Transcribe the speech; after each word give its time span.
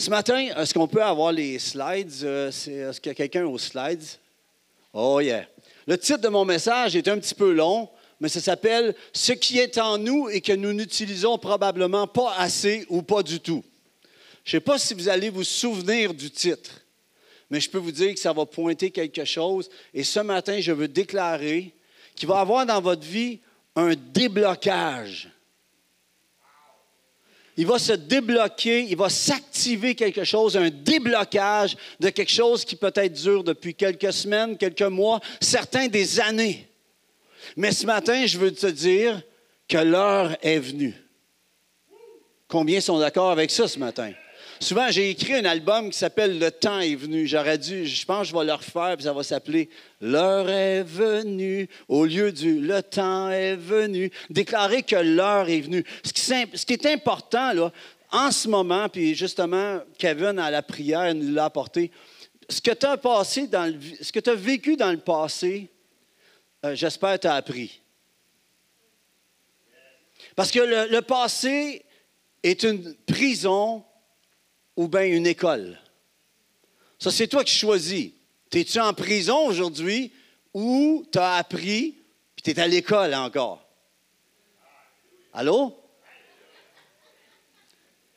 Ce 0.00 0.08
matin, 0.08 0.48
est-ce 0.56 0.72
qu'on 0.72 0.88
peut 0.88 1.02
avoir 1.02 1.30
les 1.30 1.58
slides? 1.58 2.10
Euh, 2.22 2.48
est-ce 2.48 2.98
qu'il 3.02 3.10
y 3.10 3.12
a 3.12 3.14
quelqu'un 3.14 3.44
aux 3.44 3.58
slides? 3.58 4.02
Oh 4.94 5.20
yeah. 5.20 5.46
Le 5.86 5.98
titre 5.98 6.22
de 6.22 6.28
mon 6.28 6.46
message 6.46 6.96
est 6.96 7.06
un 7.06 7.18
petit 7.18 7.34
peu 7.34 7.52
long, 7.52 7.86
mais 8.18 8.30
ça 8.30 8.40
s'appelle 8.40 8.94
Ce 9.12 9.32
qui 9.32 9.58
est 9.58 9.76
en 9.76 9.98
nous 9.98 10.30
et 10.30 10.40
que 10.40 10.54
nous 10.54 10.72
n'utilisons 10.72 11.36
probablement 11.36 12.06
pas 12.06 12.34
assez 12.38 12.86
ou 12.88 13.02
pas 13.02 13.22
du 13.22 13.40
tout. 13.40 13.62
Je 14.42 14.56
ne 14.56 14.60
sais 14.60 14.64
pas 14.64 14.78
si 14.78 14.94
vous 14.94 15.10
allez 15.10 15.28
vous 15.28 15.44
souvenir 15.44 16.14
du 16.14 16.30
titre, 16.30 16.80
mais 17.50 17.60
je 17.60 17.68
peux 17.68 17.76
vous 17.76 17.92
dire 17.92 18.14
que 18.14 18.20
ça 18.20 18.32
va 18.32 18.46
pointer 18.46 18.90
quelque 18.90 19.26
chose. 19.26 19.68
Et 19.92 20.02
ce 20.02 20.20
matin, 20.20 20.62
je 20.62 20.72
veux 20.72 20.88
déclarer 20.88 21.74
qu'il 22.16 22.26
va 22.26 22.36
y 22.36 22.40
avoir 22.40 22.64
dans 22.64 22.80
votre 22.80 23.04
vie 23.04 23.40
un 23.76 23.92
déblocage 23.94 25.28
il 27.60 27.66
va 27.66 27.78
se 27.78 27.92
débloquer, 27.92 28.86
il 28.88 28.96
va 28.96 29.10
s'activer 29.10 29.94
quelque 29.94 30.24
chose, 30.24 30.56
un 30.56 30.70
déblocage 30.70 31.76
de 32.00 32.08
quelque 32.08 32.30
chose 32.30 32.64
qui 32.64 32.74
peut-être 32.74 33.12
dure 33.12 33.44
depuis 33.44 33.74
quelques 33.74 34.14
semaines, 34.14 34.56
quelques 34.56 34.80
mois, 34.80 35.20
certains 35.42 35.86
des 35.86 36.20
années. 36.20 36.66
Mais 37.58 37.72
ce 37.72 37.84
matin, 37.84 38.24
je 38.24 38.38
veux 38.38 38.50
te 38.50 38.66
dire 38.66 39.20
que 39.68 39.76
l'heure 39.76 40.38
est 40.40 40.58
venue. 40.58 40.94
Combien 42.48 42.80
sont 42.80 42.98
d'accord 42.98 43.30
avec 43.30 43.50
ça 43.50 43.68
ce 43.68 43.78
matin? 43.78 44.12
Souvent, 44.62 44.90
j'ai 44.90 45.08
écrit 45.08 45.32
un 45.32 45.46
album 45.46 45.88
qui 45.88 45.96
s'appelle 45.96 46.38
Le 46.38 46.50
temps 46.50 46.80
est 46.80 46.94
venu. 46.94 47.26
J'aurais 47.26 47.56
dû, 47.56 47.86
je 47.86 48.04
pense 48.04 48.28
je 48.28 48.36
vais 48.36 48.44
le 48.44 48.52
refaire, 48.52 48.94
puis 48.94 49.04
ça 49.04 49.12
va 49.14 49.22
s'appeler 49.22 49.70
L'heure 50.02 50.50
est 50.50 50.82
venue, 50.82 51.66
au 51.88 52.04
lieu 52.04 52.30
du 52.30 52.60
Le 52.60 52.82
temps 52.82 53.30
est 53.30 53.56
venu. 53.56 54.10
Déclarer 54.28 54.82
que 54.82 54.96
l'heure 54.96 55.48
est 55.48 55.62
venue. 55.62 55.82
Ce 56.04 56.12
qui, 56.12 56.72
est 56.74 56.86
important, 56.86 57.54
là, 57.54 57.72
en 58.12 58.30
ce 58.30 58.48
moment, 58.48 58.90
puis 58.90 59.14
justement, 59.14 59.80
Kevin, 59.96 60.38
à 60.38 60.50
la 60.50 60.60
prière, 60.60 61.14
nous 61.14 61.32
l'a 61.32 61.46
apporté. 61.46 61.90
Ce 62.46 62.60
que 62.60 62.72
tu 62.72 62.84
as 62.84 62.98
passé 62.98 63.48
ce 64.02 64.12
que 64.12 64.20
tu 64.20 64.28
as 64.28 64.34
vécu 64.34 64.76
dans 64.76 64.90
le 64.90 64.98
passé, 64.98 65.70
euh, 66.66 66.74
j'espère 66.74 67.14
que 67.14 67.22
tu 67.22 67.28
as 67.28 67.34
appris. 67.34 67.80
Parce 70.36 70.50
que 70.50 70.60
le 70.90 71.00
passé 71.00 71.82
est 72.42 72.62
une 72.62 72.94
prison 73.06 73.84
ou 74.80 74.88
bien 74.88 75.04
une 75.04 75.26
école. 75.26 75.78
Ça, 76.98 77.10
c'est 77.10 77.28
toi 77.28 77.44
qui 77.44 77.52
choisis. 77.52 78.12
Es-tu 78.50 78.80
en 78.80 78.94
prison 78.94 79.44
aujourd'hui 79.44 80.10
ou 80.54 81.04
tu 81.12 81.18
as 81.18 81.34
appris 81.34 81.98
puis 82.34 82.42
tu 82.42 82.50
es 82.50 82.58
à 82.58 82.66
l'école 82.66 83.14
encore? 83.14 83.62
Allô? 85.34 85.78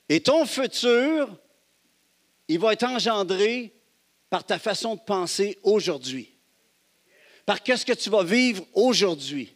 Et 0.08 0.22
ton 0.22 0.46
futur, 0.46 1.36
il 2.48 2.60
va 2.60 2.72
être 2.72 2.86
engendré 2.86 3.74
par 4.30 4.46
ta 4.46 4.58
façon 4.58 4.96
de 4.96 5.02
penser 5.02 5.60
aujourd'hui. 5.64 6.34
Par 7.46 7.62
qu'est-ce 7.62 7.86
que 7.86 7.92
tu 7.92 8.10
vas 8.10 8.24
vivre 8.24 8.66
aujourd'hui? 8.74 9.54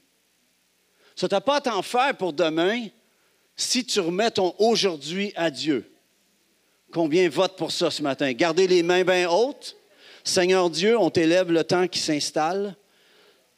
Ça, 1.16 1.30
n'as 1.32 1.40
pas 1.40 1.56
à 1.56 1.62
t'en 1.62 1.82
faire 1.82 2.18
pour 2.18 2.34
demain 2.34 2.86
si 3.56 3.86
tu 3.86 4.02
remets 4.02 4.32
ton 4.32 4.54
aujourd'hui 4.60 5.32
à 5.38 5.50
Dieu. 5.50 5.90
Combien 6.98 7.30
votent 7.30 7.58
pour 7.58 7.72
ça 7.72 7.92
ce 7.92 8.02
matin? 8.02 8.34
Gardez 8.34 8.66
les 8.66 8.82
mains 8.82 9.04
bien 9.04 9.30
hautes. 9.30 9.78
Seigneur 10.24 10.68
Dieu, 10.68 10.98
on 10.98 11.12
t'élève 11.12 11.52
le 11.52 11.64
temps 11.64 11.88
qui 11.88 12.00
s'installe. 12.00 12.76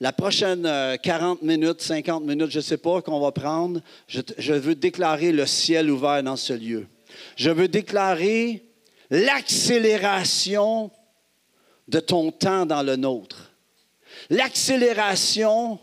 La 0.01 0.11
prochaine 0.11 0.63
40 1.01 1.39
euh, 1.41 1.45
minutes, 1.45 1.81
50 1.81 2.25
minutes, 2.25 2.51
je 2.51 2.57
ne 2.57 2.63
sais 2.63 2.75
pas, 2.75 3.01
qu'on 3.01 3.21
va 3.21 3.31
prendre, 3.31 3.79
je 4.09 4.51
veux 4.51 4.75
déclarer 4.75 5.31
le 5.31 5.45
ciel 5.45 5.89
ouvert 5.89 6.21
dans 6.21 6.35
ce 6.35 6.51
lieu. 6.51 6.87
Je 7.37 7.49
veux 7.49 7.69
déclarer 7.69 8.65
l'accélération 9.09 10.91
de 11.87 12.01
ton 12.01 12.33
temps 12.33 12.65
dans 12.65 12.83
le 12.83 12.97
nôtre. 12.97 13.53
L'accélération 14.29 15.79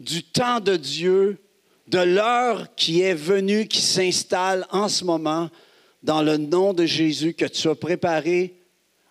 du 0.00 0.24
temps 0.24 0.58
de 0.58 0.74
Dieu, 0.74 1.38
de 1.86 2.00
l'heure 2.00 2.74
qui 2.74 3.02
est 3.02 3.14
venue, 3.14 3.68
qui 3.68 3.80
s'installe 3.80 4.66
en 4.72 4.88
ce 4.88 5.04
moment 5.04 5.50
dans 6.02 6.22
le 6.22 6.36
nom 6.36 6.72
de 6.72 6.86
Jésus 6.86 7.34
que 7.34 7.44
tu 7.44 7.68
as 7.68 7.74
préparé 7.74 8.54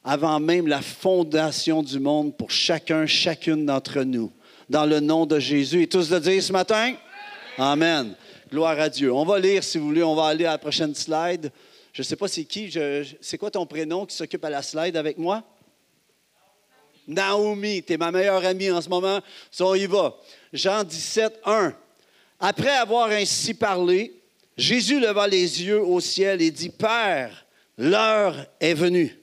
avant 0.03 0.39
même 0.39 0.67
la 0.67 0.81
fondation 0.81 1.83
du 1.83 1.99
monde 1.99 2.35
pour 2.35 2.51
chacun, 2.51 3.05
chacune 3.05 3.65
d'entre 3.65 4.03
nous. 4.03 4.31
Dans 4.69 4.85
le 4.85 4.99
nom 4.99 5.25
de 5.25 5.39
Jésus. 5.39 5.83
Et 5.83 5.87
tous 5.87 6.09
de 6.09 6.19
dire 6.19 6.41
ce 6.41 6.51
matin? 6.51 6.93
Amen. 7.57 8.15
Gloire 8.51 8.79
à 8.79 8.89
Dieu. 8.89 9.11
On 9.11 9.25
va 9.25 9.39
lire, 9.39 9.63
si 9.63 9.77
vous 9.77 9.87
voulez, 9.87 10.03
on 10.03 10.15
va 10.15 10.27
aller 10.27 10.45
à 10.45 10.51
la 10.51 10.57
prochaine 10.57 10.93
slide. 10.95 11.51
Je 11.91 12.01
ne 12.01 12.05
sais 12.05 12.15
pas 12.15 12.27
c'est 12.27 12.45
qui, 12.45 12.71
c'est 13.19 13.37
quoi 13.37 13.51
ton 13.51 13.65
prénom 13.65 14.05
qui 14.05 14.15
s'occupe 14.15 14.45
à 14.45 14.49
la 14.49 14.61
slide 14.61 14.95
avec 14.95 15.17
moi? 15.17 15.43
Naomi, 17.07 17.81
tu 17.81 17.93
es 17.93 17.97
ma 17.97 18.11
meilleure 18.11 18.45
amie 18.45 18.69
en 18.69 18.81
ce 18.81 18.89
moment. 18.89 19.19
On 19.59 19.73
y 19.73 19.87
va. 19.87 20.15
Jean 20.53 20.83
17, 20.83 21.39
1. 21.43 21.73
Après 22.39 22.75
avoir 22.77 23.09
ainsi 23.09 23.55
parlé, 23.55 24.18
Jésus 24.59 24.99
leva 24.99 25.25
les 25.25 25.63
yeux 25.63 25.81
au 25.81 26.01
ciel 26.01 26.41
et 26.41 26.51
dit, 26.51 26.69
Père, 26.69 27.45
l'heure 27.77 28.45
est 28.59 28.73
venue. 28.73 29.17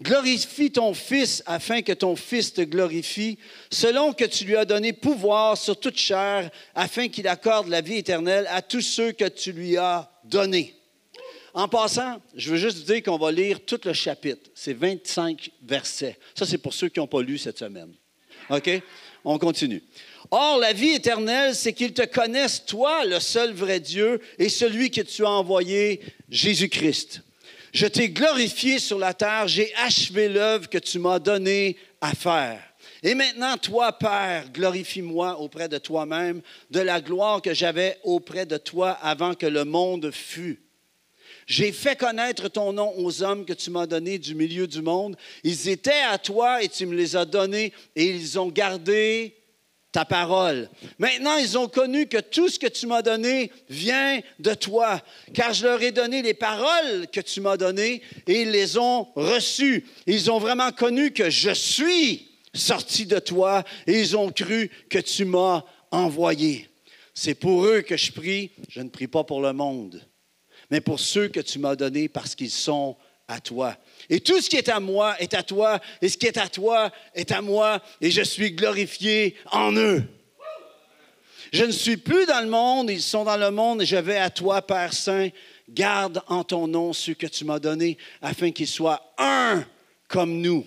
Glorifie 0.00 0.72
ton 0.72 0.94
Fils 0.94 1.42
afin 1.44 1.82
que 1.82 1.92
ton 1.92 2.16
Fils 2.16 2.54
te 2.54 2.62
glorifie, 2.62 3.38
selon 3.70 4.14
que 4.14 4.24
tu 4.24 4.44
lui 4.44 4.56
as 4.56 4.64
donné 4.64 4.94
pouvoir 4.94 5.58
sur 5.58 5.78
toute 5.78 5.98
chair, 5.98 6.50
afin 6.74 7.08
qu'il 7.08 7.28
accorde 7.28 7.68
la 7.68 7.82
vie 7.82 7.96
éternelle 7.96 8.46
à 8.50 8.62
tous 8.62 8.80
ceux 8.80 9.12
que 9.12 9.28
tu 9.28 9.52
lui 9.52 9.76
as 9.76 10.10
donnés. 10.24 10.74
En 11.52 11.68
passant, 11.68 12.20
je 12.34 12.50
veux 12.50 12.58
juste 12.58 12.86
dire 12.86 13.02
qu'on 13.02 13.18
va 13.18 13.30
lire 13.30 13.64
tout 13.64 13.80
le 13.84 13.92
chapitre. 13.92 14.50
C'est 14.54 14.74
25 14.74 15.50
versets. 15.62 16.18
Ça, 16.34 16.46
c'est 16.46 16.58
pour 16.58 16.72
ceux 16.72 16.88
qui 16.88 17.00
n'ont 17.00 17.06
pas 17.06 17.22
lu 17.22 17.36
cette 17.36 17.58
semaine. 17.58 17.92
OK? 18.48 18.70
On 19.24 19.38
continue. 19.38 19.82
Or, 20.30 20.58
la 20.58 20.72
vie 20.72 20.90
éternelle, 20.90 21.54
c'est 21.54 21.72
qu'ils 21.72 21.92
te 21.92 22.04
connaissent, 22.04 22.64
toi, 22.64 23.04
le 23.04 23.20
seul 23.20 23.52
vrai 23.52 23.80
Dieu, 23.80 24.20
et 24.38 24.48
celui 24.48 24.90
que 24.90 25.00
tu 25.00 25.24
as 25.24 25.30
envoyé, 25.30 26.00
Jésus-Christ. 26.28 27.22
Je 27.72 27.86
t'ai 27.86 28.08
glorifié 28.08 28.78
sur 28.78 28.98
la 28.98 29.14
terre, 29.14 29.48
j'ai 29.48 29.72
achevé 29.76 30.28
l'œuvre 30.28 30.68
que 30.68 30.78
tu 30.78 30.98
m'as 30.98 31.18
donnée 31.18 31.76
à 32.00 32.14
faire. 32.14 32.60
Et 33.02 33.14
maintenant, 33.14 33.56
toi, 33.56 33.92
Père, 33.92 34.50
glorifie-moi 34.50 35.38
auprès 35.38 35.68
de 35.68 35.78
toi-même 35.78 36.40
de 36.70 36.80
la 36.80 37.00
gloire 37.00 37.42
que 37.42 37.54
j'avais 37.54 37.98
auprès 38.02 38.46
de 38.46 38.56
toi 38.56 38.90
avant 38.90 39.34
que 39.34 39.46
le 39.46 39.64
monde 39.64 40.10
fût. 40.10 40.62
J'ai 41.46 41.70
fait 41.70 41.96
connaître 41.96 42.48
ton 42.48 42.72
nom 42.72 42.92
aux 42.96 43.22
hommes 43.22 43.44
que 43.44 43.52
tu 43.52 43.70
m'as 43.70 43.86
donnés 43.86 44.18
du 44.18 44.34
milieu 44.34 44.66
du 44.66 44.82
monde. 44.82 45.16
Ils 45.44 45.68
étaient 45.68 46.02
à 46.10 46.18
toi 46.18 46.62
et 46.62 46.68
tu 46.68 46.86
me 46.86 46.96
les 46.96 47.14
as 47.14 47.24
donnés 47.24 47.72
et 47.94 48.06
ils 48.06 48.38
ont 48.40 48.48
gardé 48.48 49.35
ta 49.96 50.04
parole. 50.04 50.68
Maintenant, 50.98 51.38
ils 51.38 51.56
ont 51.56 51.68
connu 51.68 52.06
que 52.06 52.18
tout 52.18 52.50
ce 52.50 52.58
que 52.58 52.66
tu 52.66 52.86
m'as 52.86 53.00
donné 53.00 53.50
vient 53.70 54.20
de 54.38 54.52
toi, 54.52 55.00
car 55.32 55.54
je 55.54 55.64
leur 55.64 55.82
ai 55.82 55.90
donné 55.90 56.20
les 56.20 56.34
paroles 56.34 57.06
que 57.10 57.20
tu 57.22 57.40
m'as 57.40 57.56
données 57.56 58.02
et 58.26 58.42
ils 58.42 58.50
les 58.50 58.76
ont 58.76 59.08
reçues. 59.14 59.86
Ils 60.06 60.30
ont 60.30 60.38
vraiment 60.38 60.70
connu 60.70 61.12
que 61.12 61.30
je 61.30 61.50
suis 61.50 62.28
sorti 62.52 63.06
de 63.06 63.18
toi 63.18 63.64
et 63.86 63.98
ils 63.98 64.14
ont 64.18 64.30
cru 64.30 64.70
que 64.90 64.98
tu 64.98 65.24
m'as 65.24 65.64
envoyé. 65.90 66.68
C'est 67.14 67.34
pour 67.34 67.64
eux 67.64 67.80
que 67.80 67.96
je 67.96 68.12
prie. 68.12 68.50
Je 68.68 68.82
ne 68.82 68.90
prie 68.90 69.08
pas 69.08 69.24
pour 69.24 69.40
le 69.40 69.54
monde, 69.54 70.02
mais 70.70 70.82
pour 70.82 71.00
ceux 71.00 71.28
que 71.28 71.40
tu 71.40 71.58
m'as 71.58 71.74
donnés 71.74 72.10
parce 72.10 72.34
qu'ils 72.34 72.50
sont 72.50 72.98
à 73.28 73.40
toi. 73.40 73.74
Et 74.10 74.20
tout 74.20 74.40
ce 74.40 74.48
qui 74.48 74.56
est 74.56 74.68
à 74.68 74.80
moi 74.80 75.20
est 75.20 75.34
à 75.34 75.42
toi, 75.42 75.80
et 76.00 76.08
ce 76.08 76.16
qui 76.16 76.26
est 76.26 76.38
à 76.38 76.48
toi 76.48 76.90
est 77.14 77.32
à 77.32 77.42
moi, 77.42 77.82
et 78.00 78.10
je 78.10 78.22
suis 78.22 78.52
glorifié 78.52 79.36
en 79.50 79.74
eux. 79.76 80.02
Je 81.52 81.64
ne 81.64 81.72
suis 81.72 81.96
plus 81.96 82.26
dans 82.26 82.40
le 82.40 82.48
monde, 82.48 82.90
ils 82.90 83.02
sont 83.02 83.24
dans 83.24 83.36
le 83.36 83.50
monde, 83.50 83.82
et 83.82 83.86
je 83.86 83.96
vais 83.96 84.18
à 84.18 84.30
toi, 84.30 84.62
Père 84.62 84.92
Saint. 84.92 85.28
Garde 85.68 86.22
en 86.28 86.44
ton 86.44 86.68
nom 86.68 86.92
ceux 86.92 87.14
que 87.14 87.26
tu 87.26 87.44
m'as 87.44 87.58
donnés, 87.58 87.98
afin 88.22 88.52
qu'ils 88.52 88.68
soient 88.68 89.12
un 89.18 89.64
comme 90.06 90.40
nous. 90.40 90.64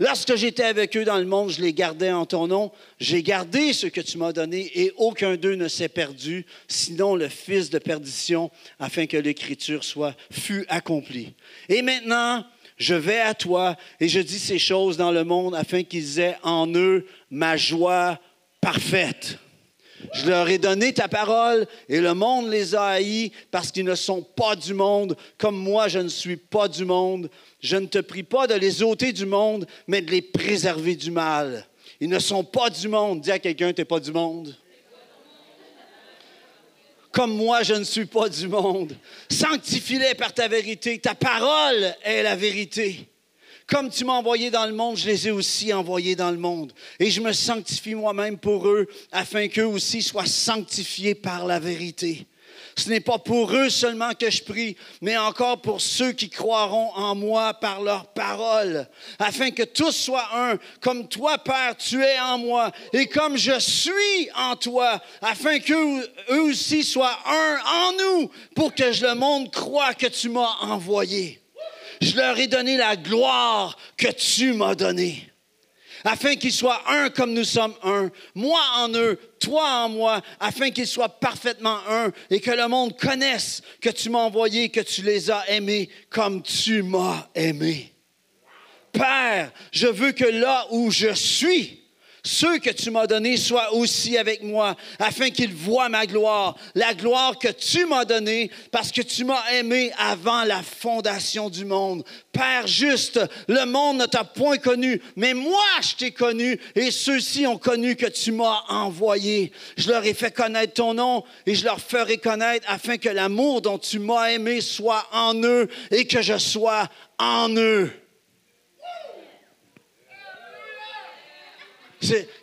Lorsque 0.00 0.36
j'étais 0.36 0.64
avec 0.64 0.96
eux 0.96 1.04
dans 1.04 1.18
le 1.18 1.24
monde, 1.24 1.50
je 1.50 1.62
les 1.62 1.72
gardais 1.72 2.12
en 2.12 2.26
ton 2.26 2.46
nom. 2.46 2.70
J'ai 3.00 3.22
gardé 3.22 3.72
ce 3.72 3.86
que 3.86 4.00
tu 4.00 4.18
m'as 4.18 4.32
donné 4.32 4.70
et 4.74 4.92
aucun 4.96 5.36
d'eux 5.36 5.54
ne 5.54 5.68
s'est 5.68 5.88
perdu, 5.88 6.44
sinon 6.66 7.14
le 7.14 7.28
fils 7.28 7.70
de 7.70 7.78
perdition, 7.78 8.50
afin 8.78 9.06
que 9.06 9.16
l'écriture 9.16 9.84
soit 9.84 10.14
fût 10.30 10.66
accomplie. 10.68 11.34
Et 11.68 11.80
maintenant, 11.82 12.44
je 12.78 12.94
vais 12.94 13.20
à 13.20 13.34
toi 13.34 13.76
et 14.00 14.08
je 14.08 14.20
dis 14.20 14.38
ces 14.38 14.58
choses 14.58 14.96
dans 14.96 15.10
le 15.10 15.24
monde 15.24 15.54
afin 15.54 15.82
qu'ils 15.82 16.20
aient 16.20 16.38
en 16.42 16.72
eux 16.74 17.06
ma 17.30 17.56
joie 17.56 18.18
parfaite. 18.60 19.38
Je 20.14 20.28
leur 20.28 20.48
ai 20.48 20.58
donné 20.58 20.92
ta 20.92 21.08
parole 21.08 21.66
et 21.88 22.00
le 22.00 22.14
monde 22.14 22.48
les 22.48 22.76
a 22.76 22.84
haïs 22.84 23.32
parce 23.50 23.72
qu'ils 23.72 23.84
ne 23.84 23.96
sont 23.96 24.22
pas 24.22 24.54
du 24.54 24.72
monde, 24.72 25.16
comme 25.38 25.56
moi 25.56 25.88
je 25.88 25.98
ne 25.98 26.08
suis 26.08 26.36
pas 26.36 26.68
du 26.68 26.84
monde. 26.84 27.28
Je 27.60 27.76
ne 27.76 27.86
te 27.86 27.98
prie 27.98 28.22
pas 28.22 28.46
de 28.46 28.54
les 28.54 28.82
ôter 28.82 29.12
du 29.12 29.26
monde, 29.26 29.66
mais 29.88 30.00
de 30.00 30.12
les 30.12 30.22
préserver 30.22 30.94
du 30.94 31.10
mal. 31.10 31.66
Ils 32.00 32.08
ne 32.08 32.20
sont 32.20 32.44
pas 32.44 32.70
du 32.70 32.86
monde. 32.86 33.20
Dis 33.20 33.32
à 33.32 33.40
quelqu'un, 33.40 33.72
tu 33.72 33.80
n'es 33.80 33.84
pas 33.84 33.98
du 33.98 34.12
monde. 34.12 34.54
Comme 37.18 37.34
moi 37.34 37.64
je 37.64 37.74
ne 37.74 37.82
suis 37.82 38.06
pas 38.06 38.28
du 38.28 38.46
monde. 38.46 38.94
Sanctifie-les 39.28 40.14
par 40.14 40.32
ta 40.32 40.46
vérité. 40.46 41.00
Ta 41.00 41.16
parole 41.16 41.92
est 42.04 42.22
la 42.22 42.36
vérité. 42.36 43.08
Comme 43.66 43.90
tu 43.90 44.04
m'as 44.04 44.12
envoyé 44.12 44.52
dans 44.52 44.66
le 44.66 44.72
monde, 44.72 44.96
je 44.96 45.08
les 45.08 45.26
ai 45.26 45.32
aussi 45.32 45.72
envoyés 45.72 46.14
dans 46.14 46.30
le 46.30 46.36
monde. 46.36 46.72
Et 47.00 47.10
je 47.10 47.20
me 47.20 47.32
sanctifie 47.32 47.96
moi-même 47.96 48.38
pour 48.38 48.68
eux, 48.68 48.86
afin 49.10 49.48
qu'eux 49.48 49.66
aussi 49.66 50.00
soient 50.00 50.26
sanctifiés 50.26 51.16
par 51.16 51.44
la 51.44 51.58
vérité. 51.58 52.24
Ce 52.78 52.88
n'est 52.88 53.00
pas 53.00 53.18
pour 53.18 53.52
eux 53.52 53.70
seulement 53.70 54.12
que 54.14 54.30
je 54.30 54.40
prie, 54.40 54.76
mais 55.02 55.16
encore 55.16 55.60
pour 55.60 55.80
ceux 55.80 56.12
qui 56.12 56.30
croiront 56.30 56.92
en 56.94 57.16
moi 57.16 57.52
par 57.54 57.82
leur 57.82 58.06
parole, 58.12 58.86
afin 59.18 59.50
que 59.50 59.64
tous 59.64 59.90
soient 59.90 60.28
un, 60.32 60.58
comme 60.80 61.08
toi, 61.08 61.38
Père, 61.38 61.76
tu 61.76 62.00
es 62.00 62.20
en 62.20 62.38
moi, 62.38 62.70
et 62.92 63.08
comme 63.08 63.36
je 63.36 63.58
suis 63.58 64.30
en 64.36 64.54
toi, 64.54 65.02
afin 65.20 65.58
qu'eux 65.58 66.08
eux 66.30 66.42
aussi 66.42 66.84
soient 66.84 67.18
un 67.26 67.58
en 67.66 67.92
nous, 67.94 68.30
pour 68.54 68.72
que 68.72 68.84
le 68.84 69.14
monde 69.16 69.50
croie 69.50 69.94
que 69.94 70.06
tu 70.06 70.28
m'as 70.28 70.58
envoyé. 70.60 71.42
Je 72.00 72.14
leur 72.14 72.38
ai 72.38 72.46
donné 72.46 72.76
la 72.76 72.94
gloire 72.94 73.76
que 73.96 74.12
tu 74.12 74.52
m'as 74.52 74.76
donnée 74.76 75.27
afin 76.04 76.36
qu'ils 76.36 76.52
soient 76.52 76.82
un 76.88 77.10
comme 77.10 77.32
nous 77.32 77.44
sommes 77.44 77.74
un, 77.82 78.10
moi 78.34 78.60
en 78.76 78.90
eux, 78.94 79.18
toi 79.40 79.84
en 79.84 79.88
moi, 79.88 80.22
afin 80.40 80.70
qu'ils 80.70 80.86
soient 80.86 81.08
parfaitement 81.08 81.78
un 81.88 82.10
et 82.30 82.40
que 82.40 82.50
le 82.50 82.68
monde 82.68 82.98
connaisse 82.98 83.62
que 83.80 83.90
tu 83.90 84.10
m'as 84.10 84.18
envoyé, 84.18 84.68
que 84.68 84.80
tu 84.80 85.02
les 85.02 85.30
as 85.30 85.48
aimés 85.50 85.88
comme 86.10 86.42
tu 86.42 86.82
m'as 86.82 87.28
aimé. 87.34 87.92
Père, 88.92 89.52
je 89.72 89.86
veux 89.86 90.12
que 90.12 90.24
là 90.24 90.66
où 90.70 90.90
je 90.90 91.12
suis, 91.14 91.77
ceux 92.28 92.58
que 92.58 92.68
tu 92.68 92.90
m'as 92.90 93.06
donnés 93.06 93.38
soient 93.38 93.72
aussi 93.72 94.18
avec 94.18 94.42
moi, 94.42 94.76
afin 94.98 95.30
qu'ils 95.30 95.54
voient 95.54 95.88
ma 95.88 96.04
gloire, 96.04 96.56
la 96.74 96.92
gloire 96.92 97.38
que 97.38 97.48
tu 97.48 97.86
m'as 97.86 98.04
donnée, 98.04 98.50
parce 98.70 98.92
que 98.92 99.00
tu 99.00 99.24
m'as 99.24 99.42
aimé 99.52 99.90
avant 99.96 100.44
la 100.44 100.62
fondation 100.62 101.48
du 101.48 101.64
monde. 101.64 102.04
Père 102.32 102.66
juste, 102.66 103.18
le 103.48 103.64
monde 103.64 103.96
ne 103.96 104.04
t'a 104.06 104.24
point 104.24 104.58
connu, 104.58 105.00
mais 105.16 105.32
moi 105.32 105.64
je 105.80 105.94
t'ai 105.94 106.10
connu, 106.10 106.60
et 106.74 106.90
ceux-ci 106.90 107.46
ont 107.46 107.56
connu 107.56 107.96
que 107.96 108.06
tu 108.06 108.30
m'as 108.30 108.60
envoyé. 108.68 109.50
Je 109.78 109.88
leur 109.88 110.04
ai 110.04 110.12
fait 110.12 110.30
connaître 110.30 110.74
ton 110.74 110.92
nom, 110.92 111.24
et 111.46 111.54
je 111.54 111.64
leur 111.64 111.80
ferai 111.80 112.18
connaître, 112.18 112.66
afin 112.68 112.98
que 112.98 113.08
l'amour 113.08 113.62
dont 113.62 113.78
tu 113.78 113.98
m'as 113.98 114.32
aimé 114.32 114.60
soit 114.60 115.06
en 115.12 115.34
eux, 115.42 115.68
et 115.90 116.06
que 116.06 116.20
je 116.20 116.36
sois 116.36 116.88
en 117.18 117.48
eux. 117.56 117.90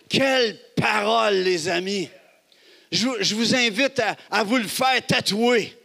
Quelle 0.10 0.60
parole, 0.76 1.36
les 1.36 1.68
amis! 1.68 2.10
Je, 2.92 3.36
vous 3.36 3.56
invite 3.56 4.02
à, 4.30 4.44
vous 4.44 4.58
le 4.58 4.68
faire 4.68 5.06
tatouer. 5.06 5.78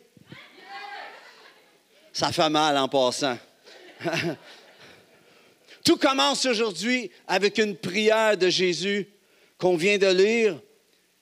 Ça 2.12 2.32
fait 2.32 2.50
mal 2.50 2.76
en 2.76 2.88
passant. 2.88 3.38
Tout 5.84 5.96
commence 5.96 6.44
aujourd'hui 6.46 7.10
avec 7.26 7.58
une 7.58 7.76
prière 7.76 8.36
de 8.36 8.48
Jésus 8.48 9.08
qu'on 9.58 9.76
vient 9.76 9.98
de 9.98 10.08
lire. 10.08 10.60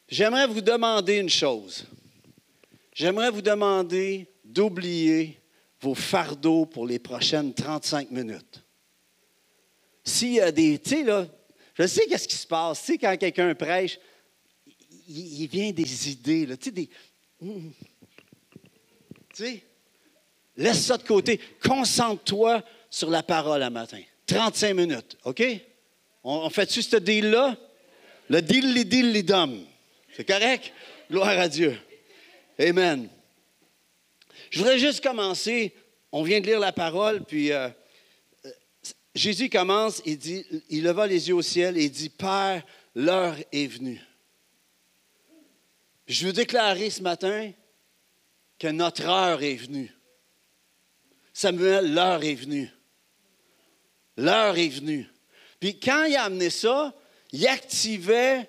J'aimerais 0.09 0.47
vous 0.47 0.61
demander 0.61 1.17
une 1.17 1.31
chose. 1.31 1.87
J'aimerais 2.93 3.31
vous 3.31 3.43
demander 3.43 4.29
d'oublier 4.45 5.41
vos 5.81 5.95
fardeaux 5.95 6.67
pour 6.67 6.87
les 6.87 6.99
prochaines 6.99 7.55
35 7.55 8.11
minutes. 8.11 8.65
S'il 10.03 10.35
y 10.35 10.41
a 10.41 10.50
des, 10.50 10.79
tu 10.79 11.05
sais, 11.05 11.29
je 11.79 11.87
sais 11.87 12.07
qu'est-ce 12.07 12.27
qui 12.27 12.37
se 12.37 12.47
passe. 12.47 12.81
Tu 12.81 12.93
sais, 12.93 12.99
quand 12.99 13.17
quelqu'un 13.17 13.55
prêche, 13.55 13.99
il, 15.09 15.47
vient 15.47 15.71
des 15.71 16.11
idées, 16.11 16.47
là, 16.47 16.57
tu 16.57 16.65
sais, 16.65 16.71
des. 16.73 16.89
Hmm. 17.41 17.71
Tu 19.35 19.45
sais, 19.45 19.63
laisse 20.57 20.85
ça 20.85 20.99
de 20.99 21.05
côté. 21.05 21.41
Concentre-toi 21.63 22.63
sur 22.91 23.11
la 23.11 23.23
parole 23.23 23.63
à 23.63 23.71
matin. 23.71 24.03
35 24.27 24.75
minutes, 24.75 25.17
OK? 25.25 25.43
On, 26.25 26.51
fait-tu 26.51 26.83
ce 26.83 26.97
deal-là? 26.97 27.57
Le 28.29 28.43
deal, 28.43 28.75
les 28.75 28.85
deal, 28.85 29.25
dom. 29.25 29.65
C'est 30.15 30.27
correct? 30.27 30.73
Gloire 31.11 31.39
à 31.39 31.49
Dieu. 31.49 31.79
Amen. 32.59 33.09
Je 34.51 34.59
voudrais 34.59 34.79
juste 34.79 35.03
commencer. 35.03 35.73
On 36.11 36.23
vient 36.23 36.41
de 36.41 36.47
lire 36.47 36.59
la 36.59 36.73
parole, 36.73 37.25
puis 37.25 37.53
euh, 37.53 37.69
Jésus 39.19 39.50
commence, 39.50 40.00
il 40.06 40.17
dit, 40.17 40.47
il 40.70 40.85
leva 40.85 41.09
les 41.09 41.29
yeux 41.29 41.35
au 41.35 41.43
ciel 41.43 41.76
et 41.76 41.87
il 41.87 41.91
dit, 41.91 42.09
Père, 42.09 42.62
l'heure 42.94 43.35
est 43.50 43.67
venue. 43.67 44.00
Je 46.06 46.25
veux 46.25 46.32
déclarer 46.32 46.88
ce 46.88 47.03
matin 47.03 47.50
que 48.61 48.69
notre 48.69 49.06
heure 49.06 49.43
est 49.43 49.56
venue. 49.56 49.93
Samuel, 51.32 51.93
l'heure 51.93 52.23
est 52.23 52.37
venue. 52.37 52.70
L'heure 54.17 54.56
est 54.56 54.69
venue. 54.69 55.09
Puis 55.59 55.81
quand 55.81 56.05
il 56.05 56.14
a 56.14 56.23
amené 56.23 56.49
ça, 56.49 56.94
il 57.32 57.44
activait 57.49 58.49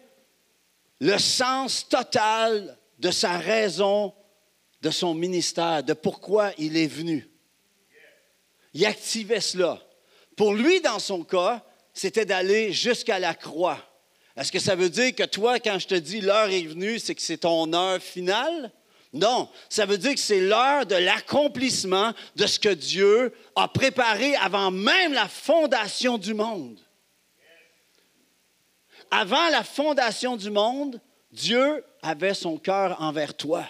le 1.00 1.18
sens 1.18 1.90
total 1.90 2.78
de 3.00 3.10
sa 3.10 3.40
raison, 3.40 4.14
de 4.84 4.92
son 4.92 5.16
ministère, 5.16 5.84
de 5.84 5.94
pourquoi 5.94 6.52
il 6.60 6.78
est 6.78 6.86
venu. 6.86 7.28
Il 8.76 8.86
activait 8.86 9.42
cela. 9.42 9.82
Pour 10.40 10.54
lui, 10.54 10.80
dans 10.80 11.00
son 11.00 11.26
cas, 11.26 11.62
c'était 11.94 12.24
d'aller 12.24 12.72
jusqu'à 12.72 13.20
la 13.20 13.34
croix. 13.34 13.78
Est-ce 14.38 14.54
que 14.54 14.60
ça 14.60 14.74
veut 14.74 14.90
dire 14.90 15.14
que 15.14 15.26
toi, 15.26 15.60
quand 15.60 15.78
je 15.80 15.88
te 15.88 15.96
dis 15.96 16.22
l'heure 16.22 16.50
est 16.50 16.64
venue, 16.64 16.98
c'est 16.98 17.14
que 17.14 17.22
c'est 17.22 17.40
ton 17.40 17.74
heure 17.74 18.02
finale? 18.02 18.72
Non, 19.12 19.50
ça 19.68 19.86
veut 19.86 19.98
dire 19.98 20.14
que 20.14 20.20
c'est 20.22 20.40
l'heure 20.40 20.86
de 20.86 20.96
l'accomplissement 20.96 22.14
de 22.38 22.48
ce 22.48 22.58
que 22.58 22.70
Dieu 22.70 23.34
a 23.58 23.68
préparé 23.68 24.34
avant 24.38 24.72
même 24.72 25.12
la 25.12 25.28
fondation 25.28 26.18
du 26.18 26.34
monde. 26.34 26.80
Avant 29.12 29.50
la 29.50 29.66
fondation 29.66 30.38
du 30.38 30.52
monde, 30.52 31.02
Dieu 31.34 31.84
avait 32.02 32.34
son 32.34 32.58
cœur 32.58 33.02
envers 33.02 33.36
toi, 33.36 33.68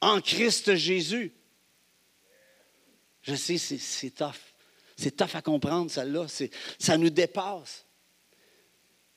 en 0.00 0.22
Christ 0.22 0.74
Jésus. 0.74 1.34
Je 3.20 3.34
sais, 3.34 3.58
c'est 3.58 4.10
tough. 4.10 4.43
C'est 4.96 5.16
tough 5.16 5.34
à 5.34 5.42
comprendre, 5.42 5.90
celle-là. 5.90 6.26
Ça 6.78 6.96
nous 6.96 7.10
dépasse. 7.10 7.84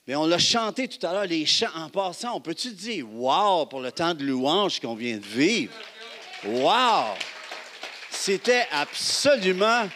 Mais 0.07 0.15
on 0.15 0.25
l'a 0.25 0.39
chanté 0.39 0.87
tout 0.87 1.05
à 1.05 1.11
l'heure, 1.11 1.25
les 1.25 1.45
chants. 1.45 1.67
En 1.75 1.89
passant, 1.89 2.35
on 2.35 2.41
peut-tu 2.41 2.71
dire 2.71 3.05
wow 3.11 3.65
pour 3.65 3.81
le 3.81 3.91
temps 3.91 4.13
de 4.13 4.23
louange 4.23 4.79
qu'on 4.79 4.95
vient 4.95 5.17
de 5.17 5.25
vivre? 5.25 5.73
Wow! 6.45 7.15
C'était 8.09 8.65
absolument. 8.71 9.89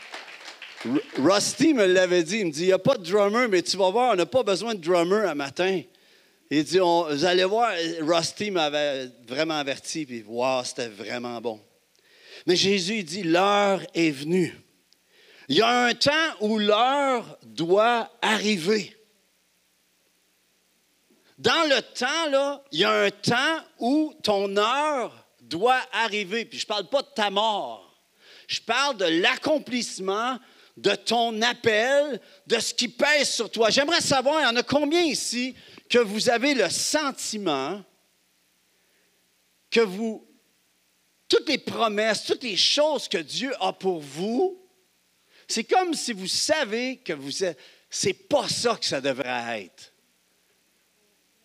Rusty 1.17 1.73
me 1.73 1.85
l'avait 1.85 2.23
dit. 2.23 2.39
Il 2.39 2.47
me 2.47 2.51
dit 2.51 2.63
il 2.63 2.67
n'y 2.67 2.73
a 2.73 2.79
pas 2.79 2.97
de 2.97 3.03
drummer, 3.09 3.47
mais 3.47 3.61
tu 3.61 3.77
vas 3.77 3.89
voir, 3.89 4.13
on 4.13 4.15
n'a 4.15 4.25
pas 4.25 4.43
besoin 4.43 4.75
de 4.75 4.81
drummer 4.81 5.27
à 5.27 5.35
matin. 5.35 5.81
Il 6.49 6.63
dit 6.65 6.79
vous 6.79 7.23
allez 7.23 7.45
voir, 7.45 7.71
Rusty 8.01 8.51
m'avait 8.51 9.09
vraiment 9.25 9.57
averti, 9.57 10.05
puis 10.05 10.23
wow, 10.27 10.63
c'était 10.65 10.89
vraiment 10.89 11.39
bon. 11.39 11.61
Mais 12.45 12.57
Jésus 12.57 13.03
dit 13.03 13.23
l'heure 13.23 13.81
est 13.93 14.11
venue. 14.11 14.53
Il 15.51 15.57
y 15.57 15.61
a 15.61 15.83
un 15.83 15.93
temps 15.93 16.33
où 16.39 16.57
l'heure 16.59 17.37
doit 17.43 18.09
arriver. 18.21 18.95
Dans 21.37 21.67
le 21.67 21.81
temps, 21.81 22.63
il 22.71 22.79
y 22.79 22.85
a 22.85 22.91
un 23.03 23.11
temps 23.11 23.59
où 23.77 24.13
ton 24.23 24.55
heure 24.55 25.27
doit 25.41 25.81
arriver. 25.91 26.45
Puis 26.45 26.57
je 26.57 26.63
ne 26.63 26.67
parle 26.69 26.87
pas 26.87 27.01
de 27.01 27.09
ta 27.13 27.29
mort. 27.29 28.01
Je 28.47 28.61
parle 28.61 28.95
de 28.95 29.03
l'accomplissement 29.03 30.39
de 30.77 30.95
ton 30.95 31.41
appel, 31.41 32.21
de 32.47 32.57
ce 32.57 32.73
qui 32.73 32.87
pèse 32.87 33.31
sur 33.31 33.51
toi. 33.51 33.69
J'aimerais 33.71 33.99
savoir, 33.99 34.39
il 34.39 34.43
y 34.43 34.47
en 34.47 34.55
a 34.55 34.63
combien 34.63 35.01
ici 35.01 35.53
que 35.89 35.99
vous 35.99 36.29
avez 36.29 36.53
le 36.53 36.69
sentiment 36.69 37.83
que 39.69 39.81
vous, 39.81 40.25
toutes 41.27 41.49
les 41.49 41.57
promesses, 41.57 42.23
toutes 42.23 42.43
les 42.43 42.55
choses 42.55 43.09
que 43.09 43.17
Dieu 43.17 43.53
a 43.59 43.73
pour 43.73 43.99
vous, 43.99 44.60
c'est 45.51 45.63
comme 45.65 45.93
si 45.93 46.13
vous 46.13 46.27
savez 46.27 46.97
que 46.97 47.13
vous 47.13 47.31
c'est 47.89 48.13
pas 48.13 48.47
ça 48.47 48.77
que 48.77 48.85
ça 48.85 49.01
devrait 49.01 49.63
être. 49.63 49.93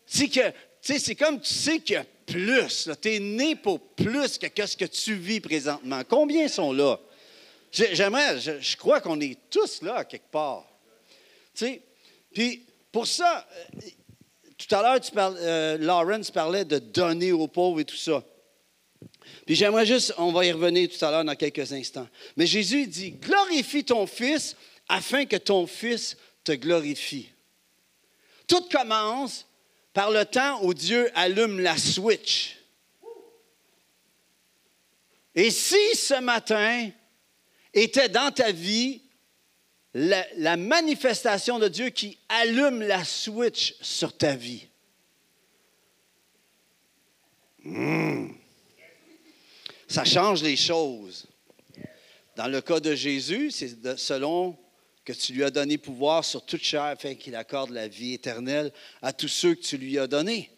C'est 0.07 0.29
que, 0.29 0.53
c'est 0.81 1.17
comme 1.17 1.41
tu 1.41 1.53
sais 1.53 1.81
qu'il 1.81 1.95
y 1.95 1.97
a 1.97 2.07
plus. 2.25 2.89
Tu 3.03 3.15
es 3.15 3.19
né 3.19 3.57
pour 3.57 3.81
plus 3.81 4.39
que 4.39 4.67
ce 4.67 4.77
que 4.77 4.85
tu 4.85 5.15
vis 5.15 5.41
présentement. 5.41 6.03
Combien 6.09 6.47
sont 6.47 6.73
là? 6.73 7.01
J'aimerais, 7.73 8.39
je, 8.39 8.77
crois 8.77 9.01
qu'on 9.01 9.21
est 9.21 9.39
tous 9.51 9.83
là 9.83 10.05
quelque 10.05 10.31
part. 10.31 10.65
Tu 11.55 11.83
puis 12.33 12.65
pour 12.93 13.07
ça, 13.07 13.47
euh, 13.77 13.81
tout 14.57 14.75
à 14.75 14.83
l'heure, 14.83 15.01
tu 15.01 15.11
euh, 15.17 15.79
Lawrence 15.79 16.31
parlait 16.31 16.65
de 16.65 16.79
donner 16.79 17.33
aux 17.33 17.49
pauvres 17.49 17.81
et 17.81 17.85
tout 17.85 17.97
ça. 17.97 18.23
Puis 19.45 19.55
j'aimerais 19.55 19.87
juste, 19.87 20.15
on 20.19 20.33
va 20.33 20.45
y 20.45 20.53
revenir 20.53 20.89
tout 20.89 21.05
à 21.05 21.11
l'heure 21.11 21.25
dans 21.25 21.35
quelques 21.35 21.73
instants. 21.73 22.09
Mais 22.37 22.47
Jésus 22.47 22.87
dit, 22.87 23.13
glorifie 23.13 23.85
ton 23.85 24.07
Fils 24.07 24.57
afin 24.89 25.25
que 25.27 25.37
ton 25.37 25.67
Fils 25.67 26.17
te 26.45 26.53
glorifie. 26.53 27.29
Tout 28.47 28.63
commence 28.71 29.47
par 29.93 30.11
le 30.11 30.25
temps 30.25 30.63
où 30.63 30.75
Dieu 30.75 31.11
allume 31.15 31.61
la 31.61 31.77
switch. 31.77 32.57
Et 35.35 35.51
si 35.51 35.95
ce 35.95 36.21
matin 36.21 36.91
était 37.75 38.09
dans 38.09 38.31
ta 38.31 38.53
vie 38.53 39.03
la, 39.95 40.57
manifestation 40.57 41.59
de 41.59 41.69
Dieu 41.69 41.89
qui 41.89 42.19
allume 42.29 42.83
la 42.83 43.05
switch 43.05 43.75
sur 43.81 44.17
ta 44.17 44.35
vie, 44.35 44.69
Hmm. 47.67 48.36
Ça 49.97 50.05
change 50.05 50.43
les 50.43 50.57
choses. 50.57 51.27
Dans 52.37 52.49
le 52.49 52.61
cas 52.61 52.81
de 52.81 52.95
Jésus, 52.95 53.51
c'est 53.51 53.97
selon 53.97 54.55
que 55.07 55.15
tu 55.15 55.33
lui 55.33 55.43
as 55.43 55.51
donné 55.51 55.79
pouvoir 55.79 56.23
sur 56.23 56.45
toute 56.45 56.63
chair 56.63 56.83
afin 56.83 57.15
qu'il 57.15 57.35
accorde 57.35 57.71
la 57.71 57.89
vie 57.89 58.13
éternelle 58.13 58.75
à 59.01 59.15
tous 59.15 59.29
ceux 59.29 59.55
que 59.55 59.63
tu 59.63 59.79
lui 59.79 59.99
as 59.99 60.07
donnés. 60.07 60.51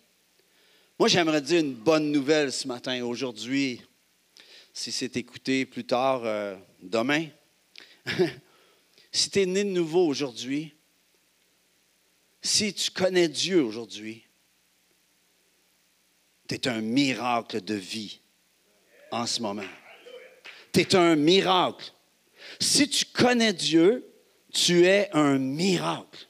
Moi, 0.98 1.06
j'aimerais 1.06 1.40
dire 1.40 1.60
une 1.60 1.74
bonne 1.74 2.10
nouvelle 2.10 2.52
ce 2.52 2.66
matin, 2.66 3.00
aujourd'hui, 3.04 3.80
si 4.74 4.90
c'est 4.90 5.16
écouté 5.16 5.66
plus 5.66 5.84
tard, 5.84 6.22
euh, 6.24 6.56
demain. 6.82 7.28
si 9.12 9.30
tu 9.30 9.42
es 9.42 9.46
né 9.46 9.62
de 9.62 9.70
nouveau 9.70 10.04
aujourd'hui, 10.04 10.74
si 12.42 12.74
tu 12.74 12.90
connais 12.90 13.28
Dieu 13.28 13.62
aujourd'hui, 13.62 14.24
tu 16.48 16.56
es 16.56 16.66
un 16.66 16.80
miracle 16.80 17.60
de 17.60 17.74
vie 17.74 18.20
en 19.10 19.26
ce 19.26 19.40
moment. 19.40 19.62
Tu 20.72 20.80
es 20.80 20.94
un 20.94 21.16
miracle. 21.16 21.92
Si 22.60 22.88
tu 22.88 23.04
connais 23.06 23.52
Dieu, 23.52 24.06
tu 24.52 24.86
es 24.86 25.08
un 25.12 25.38
miracle. 25.38 26.26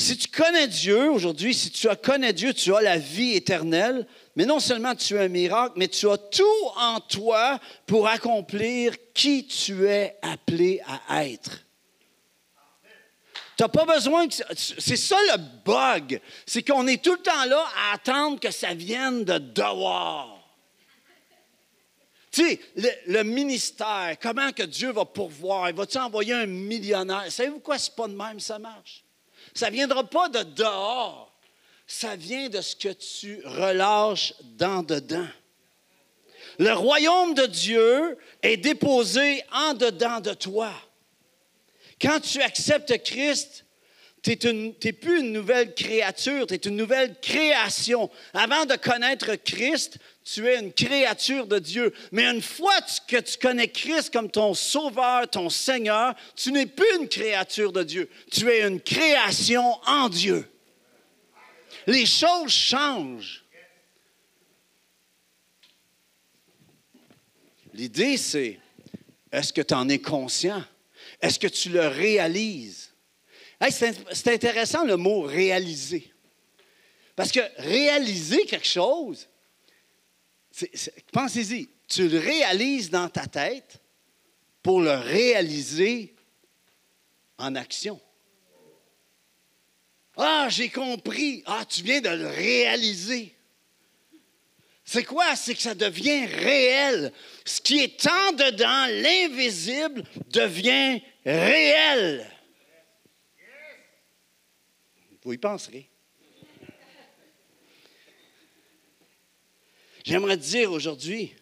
Si 0.00 0.16
tu 0.16 0.28
connais 0.28 0.68
Dieu 0.68 1.10
aujourd'hui, 1.10 1.52
si 1.52 1.70
tu 1.70 1.88
connais 2.04 2.32
Dieu, 2.32 2.54
tu 2.54 2.72
as 2.72 2.80
la 2.80 2.98
vie 2.98 3.34
éternelle, 3.34 4.06
mais 4.36 4.46
non 4.46 4.60
seulement 4.60 4.94
tu 4.94 5.16
es 5.16 5.18
un 5.18 5.28
miracle, 5.28 5.74
mais 5.76 5.88
tu 5.88 6.08
as 6.08 6.16
tout 6.16 6.44
en 6.76 7.00
toi 7.00 7.58
pour 7.84 8.06
accomplir 8.06 8.94
qui 9.12 9.46
tu 9.46 9.88
es 9.88 10.16
appelé 10.22 10.80
à 11.08 11.26
être. 11.26 11.64
Tu 13.58 13.64
n'as 13.64 13.68
pas 13.68 13.84
besoin 13.84 14.28
que. 14.28 14.34
C'est 14.54 14.96
ça 14.96 15.16
le 15.32 15.38
bug. 15.64 16.20
C'est 16.46 16.62
qu'on 16.62 16.86
est 16.86 17.02
tout 17.02 17.14
le 17.14 17.18
temps 17.18 17.44
là 17.44 17.66
à 17.76 17.94
attendre 17.94 18.38
que 18.38 18.52
ça 18.52 18.72
vienne 18.72 19.24
de 19.24 19.38
dehors. 19.38 20.38
Tu 22.30 22.44
sais, 22.44 22.60
le, 23.06 23.22
ministère, 23.24 24.16
comment 24.22 24.52
que 24.52 24.62
Dieu 24.62 24.92
va 24.92 25.04
pourvoir? 25.04 25.70
Il 25.70 25.74
va-tu 25.74 25.98
envoyer 25.98 26.34
un 26.34 26.46
millionnaire? 26.46 27.24
Savez-vous 27.30 27.58
quoi? 27.58 27.78
C'est 27.78 27.96
pas 27.96 28.06
de 28.06 28.14
même, 28.14 28.38
ça 28.38 28.60
marche. 28.60 29.02
Ça 29.54 29.70
viendra 29.70 30.04
pas 30.04 30.28
de 30.28 30.44
dehors. 30.44 31.32
Ça 31.84 32.14
vient 32.14 32.48
de 32.48 32.60
ce 32.60 32.76
que 32.76 32.92
tu 32.92 33.40
relâches 33.44 34.34
dans 34.56 34.84
dedans. 34.84 35.26
Le 36.60 36.72
royaume 36.74 37.34
de 37.34 37.46
Dieu 37.46 38.18
est 38.42 38.58
déposé 38.58 39.42
en 39.52 39.74
dedans 39.74 40.20
de 40.20 40.34
toi. 40.34 40.70
Quand 42.00 42.20
tu 42.20 42.40
acceptes 42.40 43.02
Christ, 43.02 43.64
tu 44.22 44.36
n'es 44.52 44.92
plus 44.92 45.20
une 45.20 45.32
nouvelle 45.32 45.74
créature, 45.74 46.46
tu 46.46 46.54
es 46.54 46.58
une 46.58 46.76
nouvelle 46.76 47.18
création. 47.20 48.10
Avant 48.34 48.66
de 48.66 48.74
connaître 48.76 49.34
Christ, 49.36 49.98
tu 50.24 50.46
es 50.46 50.58
une 50.58 50.72
créature 50.72 51.46
de 51.46 51.58
Dieu. 51.58 51.94
Mais 52.12 52.24
une 52.24 52.42
fois 52.42 52.78
que 53.06 53.18
tu 53.18 53.38
connais 53.38 53.68
Christ 53.68 54.12
comme 54.12 54.30
ton 54.30 54.54
sauveur, 54.54 55.28
ton 55.28 55.48
Seigneur, 55.48 56.14
tu 56.36 56.52
n'es 56.52 56.66
plus 56.66 56.96
une 57.00 57.08
créature 57.08 57.72
de 57.72 57.82
Dieu. 57.82 58.10
Tu 58.30 58.48
es 58.48 58.66
une 58.66 58.80
création 58.80 59.78
en 59.86 60.08
Dieu. 60.08 60.48
Les 61.86 62.06
choses 62.06 62.52
changent. 62.52 63.44
L'idée, 67.72 68.16
c'est, 68.16 68.58
est-ce 69.30 69.52
que 69.52 69.62
tu 69.62 69.74
en 69.74 69.88
es 69.88 70.00
conscient? 70.00 70.64
Est-ce 71.20 71.38
que 71.38 71.48
tu 71.48 71.70
le 71.70 71.86
réalises? 71.86 72.92
c'est 73.70 74.28
intéressant 74.28 74.84
le 74.84 74.96
mot 74.96 75.22
réaliser. 75.22 76.12
Parce 77.16 77.32
que 77.32 77.40
réaliser 77.56 78.44
quelque 78.46 78.68
chose, 78.68 79.28
pensez-y, 81.12 81.68
tu 81.88 82.08
le 82.08 82.18
réalises 82.18 82.90
dans 82.90 83.08
ta 83.08 83.26
tête 83.26 83.82
pour 84.62 84.80
le 84.80 84.92
réaliser 84.92 86.14
en 87.38 87.56
action. 87.56 88.00
Ah, 90.16 90.48
j'ai 90.50 90.68
compris. 90.68 91.42
Ah, 91.46 91.64
tu 91.68 91.82
viens 91.82 92.00
de 92.00 92.10
le 92.10 92.26
réaliser. 92.26 93.37
C'est 94.90 95.04
quoi? 95.04 95.36
C'est 95.36 95.54
que 95.54 95.60
ça 95.60 95.74
devient 95.74 96.24
réel. 96.24 97.12
Ce 97.44 97.60
qui 97.60 97.80
est 97.80 98.06
en 98.06 98.32
dedans, 98.32 98.86
l'invisible, 98.86 100.02
devient 100.30 101.02
réel. 101.26 102.26
Vous 105.22 105.34
y 105.34 105.36
penserez. 105.36 105.90
J'aimerais 110.06 110.38
dire 110.38 110.72
aujourd'hui 110.72 111.34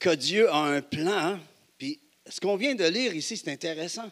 que 0.00 0.16
Dieu 0.16 0.50
a 0.50 0.58
un 0.58 0.82
plan, 0.82 1.38
puis 1.78 2.00
ce 2.26 2.40
qu'on 2.40 2.56
vient 2.56 2.74
de 2.74 2.86
lire 2.86 3.14
ici, 3.14 3.36
c'est 3.36 3.52
intéressant. 3.52 4.10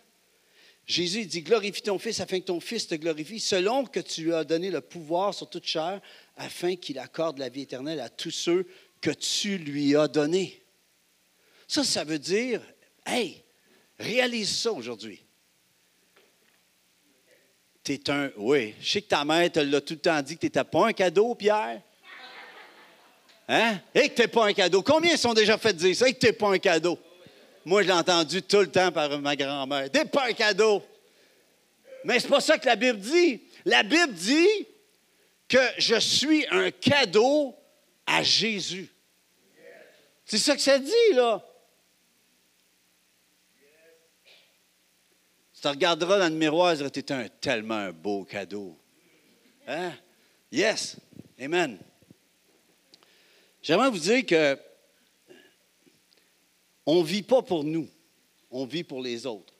Jésus 0.86 1.26
dit 1.26 1.42
Glorifie 1.42 1.82
ton 1.82 1.98
Fils 1.98 2.20
afin 2.20 2.38
que 2.38 2.44
ton 2.44 2.60
Fils 2.60 2.86
te 2.86 2.94
glorifie, 2.94 3.40
selon 3.40 3.84
que 3.84 3.98
tu 3.98 4.22
lui 4.22 4.34
as 4.34 4.44
donné 4.44 4.70
le 4.70 4.80
pouvoir 4.80 5.34
sur 5.34 5.50
toute 5.50 5.66
chair, 5.66 6.00
afin 6.36 6.76
qu'il 6.76 6.98
accorde 6.98 7.38
la 7.38 7.48
vie 7.48 7.62
éternelle 7.62 8.00
à 8.00 8.08
tous 8.08 8.30
ceux 8.30 8.66
que 9.00 9.10
tu 9.10 9.58
lui 9.58 9.96
as 9.96 10.08
donnés. 10.08 10.62
Ça, 11.68 11.84
ça 11.84 12.04
veut 12.04 12.18
dire 12.18 12.60
Hey, 13.04 13.44
réalise 13.98 14.58
ça 14.58 14.72
aujourd'hui. 14.72 15.22
Tu 17.82 17.92
es 17.92 18.10
un. 18.10 18.30
Oui, 18.36 18.74
je 18.80 18.90
sais 18.90 19.02
que 19.02 19.08
ta 19.08 19.24
mère 19.24 19.50
te 19.50 19.60
l'a 19.60 19.80
tout 19.80 19.94
le 19.94 20.00
temps 20.00 20.20
dit 20.20 20.34
que 20.34 20.40
tu 20.40 20.46
n'étais 20.46 20.64
pas 20.64 20.88
un 20.88 20.92
cadeau, 20.92 21.34
Pierre. 21.34 21.80
Hein? 23.48 23.78
Et 23.94 24.08
que 24.08 24.14
tu 24.14 24.22
n'es 24.22 24.28
pas 24.28 24.46
un 24.46 24.52
cadeau. 24.52 24.82
Combien 24.82 25.16
sont 25.16 25.32
déjà 25.32 25.56
fait 25.56 25.72
dire 25.72 25.94
ça? 25.94 26.08
Et 26.08 26.12
que 26.12 26.18
tu 26.18 26.26
n'es 26.26 26.32
pas 26.32 26.48
un 26.48 26.58
cadeau? 26.58 26.98
Moi, 27.64 27.82
je 27.82 27.86
l'ai 27.86 27.92
entendu 27.92 28.42
tout 28.42 28.60
le 28.60 28.70
temps 28.70 28.90
par 28.90 29.20
ma 29.20 29.36
grand-mère. 29.36 29.88
Tu 29.90 29.98
n'es 29.98 30.04
pas 30.04 30.28
un 30.28 30.32
cadeau. 30.32 30.82
Mais 32.04 32.18
c'est 32.18 32.28
pas 32.28 32.40
ça 32.40 32.58
que 32.58 32.66
la 32.66 32.76
Bible 32.76 32.98
dit. 32.98 33.40
La 33.64 33.84
Bible 33.84 34.12
dit 34.12 34.66
que 35.48 35.58
je 35.78 35.98
suis 36.00 36.46
un 36.50 36.70
cadeau 36.70 37.54
à 38.06 38.22
Jésus. 38.22 38.88
C'est 40.24 40.38
ça 40.38 40.56
que 40.56 40.62
ça 40.62 40.78
dit, 40.78 41.12
là. 41.12 41.44
Tu 45.54 45.60
te 45.62 45.68
regarderas 45.68 46.18
dans 46.18 46.28
le 46.28 46.38
miroir 46.38 46.80
et 46.80 46.90
tu 46.90 47.00
es 47.00 47.12
un, 47.12 47.28
tellement 47.28 47.90
beau 47.92 48.24
cadeau. 48.24 48.78
Hein? 49.66 49.92
Yes. 50.50 50.96
Amen. 51.40 51.78
J'aimerais 53.62 53.90
vous 53.90 53.98
dire 53.98 54.24
que 54.26 54.58
on 56.84 57.00
ne 57.00 57.06
vit 57.06 57.22
pas 57.22 57.42
pour 57.42 57.64
nous, 57.64 57.88
on 58.50 58.64
vit 58.64 58.84
pour 58.84 59.02
les 59.02 59.26
autres. 59.26 59.52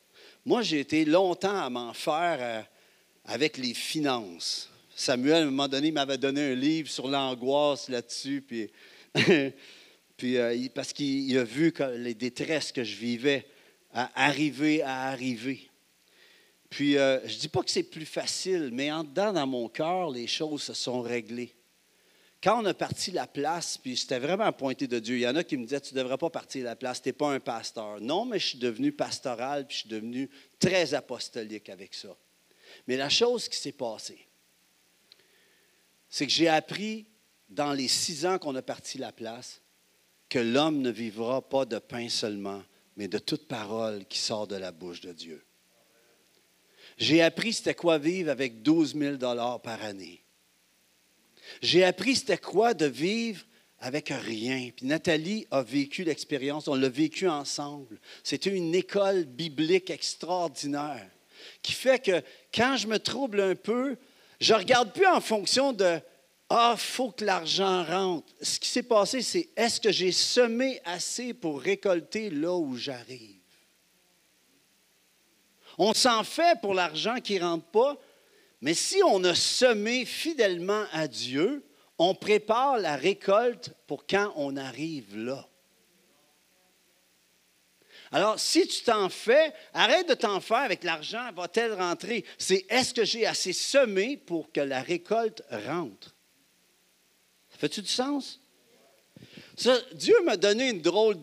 Moi, 0.44 0.62
j'ai 0.62 0.80
été 0.80 1.04
longtemps 1.04 1.58
à 1.58 1.68
m'en 1.68 1.92
faire 1.92 2.38
euh, 2.40 2.62
avec 3.24 3.56
les 3.56 3.74
finances. 3.74 4.70
Samuel, 4.98 5.34
à 5.34 5.42
un 5.42 5.50
moment 5.50 5.68
donné, 5.68 5.92
m'avait 5.92 6.16
donné 6.16 6.40
un 6.40 6.54
livre 6.54 6.88
sur 6.88 7.06
l'angoisse 7.06 7.90
là-dessus, 7.90 8.40
puis, 8.40 8.70
puis 10.16 10.38
euh, 10.38 10.68
parce 10.74 10.94
qu'il 10.94 11.36
a 11.36 11.44
vu 11.44 11.70
les 11.98 12.14
détresses 12.14 12.72
que 12.72 12.82
je 12.82 12.96
vivais 12.96 13.46
à 13.92 14.10
arriver 14.26 14.80
à 14.80 15.08
arriver. 15.08 15.70
Puis, 16.70 16.96
euh, 16.96 17.20
je 17.28 17.34
ne 17.34 17.40
dis 17.40 17.48
pas 17.48 17.62
que 17.62 17.70
c'est 17.70 17.82
plus 17.82 18.06
facile, 18.06 18.70
mais 18.72 18.90
en 18.90 19.04
dedans, 19.04 19.34
dans 19.34 19.46
mon 19.46 19.68
cœur, 19.68 20.10
les 20.10 20.26
choses 20.26 20.62
se 20.62 20.72
sont 20.72 21.02
réglées. 21.02 21.54
Quand 22.42 22.62
on 22.62 22.64
a 22.64 22.72
parti 22.72 23.10
la 23.10 23.26
place, 23.26 23.76
puis 23.76 23.98
c'était 23.98 24.18
vraiment 24.18 24.50
pointé 24.50 24.86
de 24.86 24.98
Dieu, 24.98 25.16
il 25.16 25.22
y 25.22 25.28
en 25.28 25.36
a 25.36 25.44
qui 25.44 25.58
me 25.58 25.64
disaient, 25.64 25.80
tu 25.80 25.94
ne 25.94 26.00
devrais 26.00 26.16
pas 26.18 26.30
partir 26.30 26.64
la 26.64 26.74
place, 26.74 27.02
tu 27.02 27.10
n'es 27.10 27.12
pas 27.12 27.32
un 27.32 27.40
pasteur. 27.40 28.00
Non, 28.00 28.24
mais 28.24 28.38
je 28.38 28.46
suis 28.46 28.58
devenu 28.58 28.92
pastoral, 28.92 29.66
puis 29.66 29.76
je 29.76 29.80
suis 29.80 29.90
devenu 29.90 30.30
très 30.58 30.94
apostolique 30.94 31.68
avec 31.68 31.92
ça. 31.92 32.16
Mais 32.86 32.96
la 32.96 33.10
chose 33.10 33.46
qui 33.46 33.58
s'est 33.58 33.72
passée, 33.72 34.26
c'est 36.08 36.26
que 36.26 36.32
j'ai 36.32 36.48
appris 36.48 37.06
dans 37.48 37.72
les 37.72 37.88
six 37.88 38.26
ans 38.26 38.38
qu'on 38.38 38.54
a 38.56 38.62
parti 38.62 38.98
la 38.98 39.12
place 39.12 39.62
que 40.28 40.38
l'homme 40.38 40.80
ne 40.80 40.90
vivra 40.90 41.48
pas 41.48 41.64
de 41.64 41.78
pain 41.78 42.08
seulement, 42.08 42.62
mais 42.96 43.08
de 43.08 43.18
toute 43.18 43.46
parole 43.46 44.04
qui 44.06 44.18
sort 44.18 44.46
de 44.46 44.56
la 44.56 44.72
bouche 44.72 45.00
de 45.00 45.12
Dieu. 45.12 45.44
J'ai 46.98 47.22
appris 47.22 47.52
c'était 47.52 47.75
quoi 47.75 47.98
vivre 47.98 48.30
avec 48.30 48.62
12 48.62 48.96
000 48.96 49.18
par 49.58 49.82
année. 49.84 50.22
J'ai 51.62 51.84
appris 51.84 52.16
c'était 52.16 52.38
quoi 52.38 52.75
de 52.75 52.86
vivre 52.86 53.44
avec 53.78 54.08
rien. 54.08 54.70
Puis 54.75 54.86
Nathalie 54.86 55.46
a 55.50 55.62
vécu 55.62 56.04
l'expérience, 56.04 56.68
on 56.68 56.75
l'a 56.75 56.88
vécu 56.88 57.28
ensemble. 57.28 58.00
C'était 58.25 58.50
une 58.50 58.75
école 58.75 59.25
biblique 59.25 59.90
extraordinaire 59.90 61.08
qui 61.62 61.72
fait 61.72 62.02
que 62.02 62.22
quand 62.54 62.76
je 62.76 62.86
me 62.86 62.98
trouble 62.98 63.40
un 63.40 63.54
peu, 63.54 63.96
je 64.40 64.52
ne 64.54 64.58
regarde 64.58 64.92
plus 64.92 65.06
en 65.06 65.20
fonction 65.20 65.72
de 65.72 66.00
Ah, 66.48 66.74
il 66.76 66.80
faut 66.80 67.10
que 67.10 67.24
l'argent 67.24 67.84
rentre. 67.84 68.32
Ce 68.40 68.60
qui 68.60 68.68
s'est 68.68 68.82
passé, 68.82 69.22
c'est 69.22 69.48
est-ce 69.56 69.80
que 69.80 69.90
j'ai 69.90 70.12
semé 70.12 70.80
assez 70.84 71.34
pour 71.34 71.60
récolter 71.60 72.30
là 72.30 72.54
où 72.54 72.76
j'arrive? 72.76 73.40
On 75.78 75.92
s'en 75.92 76.24
fait 76.24 76.60
pour 76.60 76.72
l'argent 76.72 77.16
qui 77.16 77.34
ne 77.34 77.44
rentre 77.44 77.66
pas, 77.66 77.96
mais 78.60 78.74
si 78.74 79.02
on 79.02 79.22
a 79.24 79.34
semé 79.34 80.04
fidèlement 80.04 80.84
à 80.92 81.08
Dieu, 81.08 81.64
on 81.98 82.14
prépare 82.14 82.78
la 82.78 82.96
récolte 82.96 83.72
pour 83.86 84.06
quand 84.06 84.32
on 84.36 84.56
arrive 84.56 85.16
là. 85.16 85.46
Alors, 88.12 88.38
si 88.38 88.66
tu 88.66 88.82
t'en 88.82 89.08
fais, 89.08 89.52
arrête 89.75 90.08
de 90.08 90.14
t'en 90.14 90.40
faire 90.40 90.58
avec 90.58 90.84
l'argent, 90.84 91.30
va-t-elle 91.34 91.72
rentrer? 91.75 92.25
C'est 92.38 92.64
est-ce 92.68 92.94
que 92.94 93.04
j'ai 93.04 93.26
assez 93.26 93.52
semé 93.52 94.16
pour 94.16 94.52
que 94.52 94.60
la 94.60 94.80
récolte 94.80 95.42
rentre? 95.50 96.14
Ça 97.50 97.58
fait-tu 97.58 97.82
du 97.82 97.88
sens? 97.88 98.40
Dieu 99.94 100.14
m'a 100.25 100.36
donné 100.36 100.70
une 100.70 100.82
drôle 100.82 101.16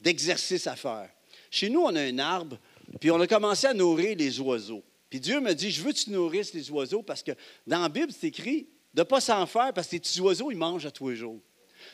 d'exercice 0.00 0.66
à 0.66 0.76
faire. 0.76 1.08
Chez 1.50 1.68
nous, 1.68 1.80
on 1.80 1.94
a 1.96 2.00
un 2.02 2.18
arbre, 2.18 2.58
puis 3.00 3.10
on 3.10 3.20
a 3.20 3.26
commencé 3.26 3.66
à 3.66 3.74
nourrir 3.74 4.16
les 4.16 4.40
oiseaux. 4.40 4.84
Puis 5.10 5.20
Dieu 5.20 5.40
m'a 5.40 5.54
dit, 5.54 5.70
je 5.70 5.82
veux 5.82 5.92
que 5.92 5.98
tu 5.98 6.10
nourrisses 6.10 6.54
les 6.54 6.70
oiseaux 6.70 7.02
parce 7.02 7.22
que 7.22 7.32
dans 7.66 7.82
la 7.82 7.88
Bible, 7.88 8.12
c'est 8.18 8.28
écrit 8.28 8.68
de 8.94 9.00
ne 9.00 9.04
pas 9.04 9.20
s'en 9.20 9.46
faire 9.46 9.72
parce 9.72 9.88
que 9.88 9.92
les 9.92 10.00
petits 10.00 10.20
oiseaux, 10.20 10.50
ils 10.50 10.56
mangent 10.56 10.86
à 10.86 10.90
tous 10.90 11.10
les 11.10 11.16
jours. 11.16 11.40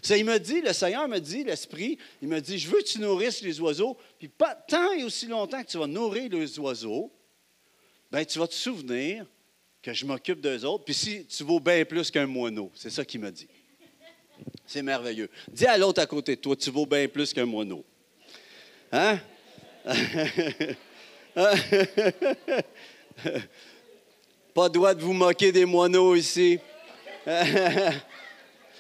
Ça, 0.03 0.17
il 0.17 0.25
me 0.25 0.39
dit, 0.39 0.61
le 0.61 0.73
Seigneur 0.73 1.09
me 1.09 1.19
dit, 1.19 1.45
l'Esprit, 1.45 1.99
il 2.23 2.29
me 2.29 2.41
dit, 2.41 2.59
je 2.59 2.69
veux 2.69 2.79
que 2.79 2.87
tu 2.87 3.01
nourrisses 3.01 3.43
les 3.43 3.61
oiseaux, 3.61 3.97
puis 4.19 4.29
pas 4.29 4.55
tant 4.55 4.93
et 4.93 5.05
aussi 5.05 5.27
longtemps 5.27 5.63
que 5.63 5.69
tu 5.69 5.79
vas 5.79 5.87
nourrir 5.87 6.31
les 6.31 6.59
oiseaux, 6.59 7.13
ben 8.11 8.25
tu 8.25 8.39
vas 8.39 8.47
te 8.47 8.55
souvenir 8.55 9.27
que 9.83 9.93
je 9.93 10.07
m'occupe 10.07 10.41
d'eux 10.41 10.65
autres, 10.65 10.85
puis 10.85 10.95
si 10.95 11.27
tu 11.27 11.45
vaux 11.45 11.61
bien 11.61 11.85
plus 11.85 12.11
qu'un 12.11 12.27
moineau, 12.27 12.71
c'est 12.75 12.91
ça 12.91 13.05
qu'il 13.05 13.21
m'a 13.21 13.31
dit. 13.31 13.49
C'est 14.67 14.83
merveilleux. 14.83 15.31
Dis 15.51 15.67
à 15.67 15.77
l'autre 15.79 16.01
à 16.01 16.07
côté 16.07 16.37
de 16.37 16.41
toi, 16.41 16.55
tu 16.57 16.71
vaux 16.71 16.87
bien 16.87 17.09
plus 17.09 17.33
qu'un 17.33 17.47
moineau. 17.47 17.85
Hein? 18.93 19.19
Pas 24.55 24.69
droit 24.69 24.95
de 24.95 25.03
vous 25.03 25.13
moquer 25.13 25.51
des 25.53 25.65
moineaux 25.65 26.15
ici. 26.15 26.59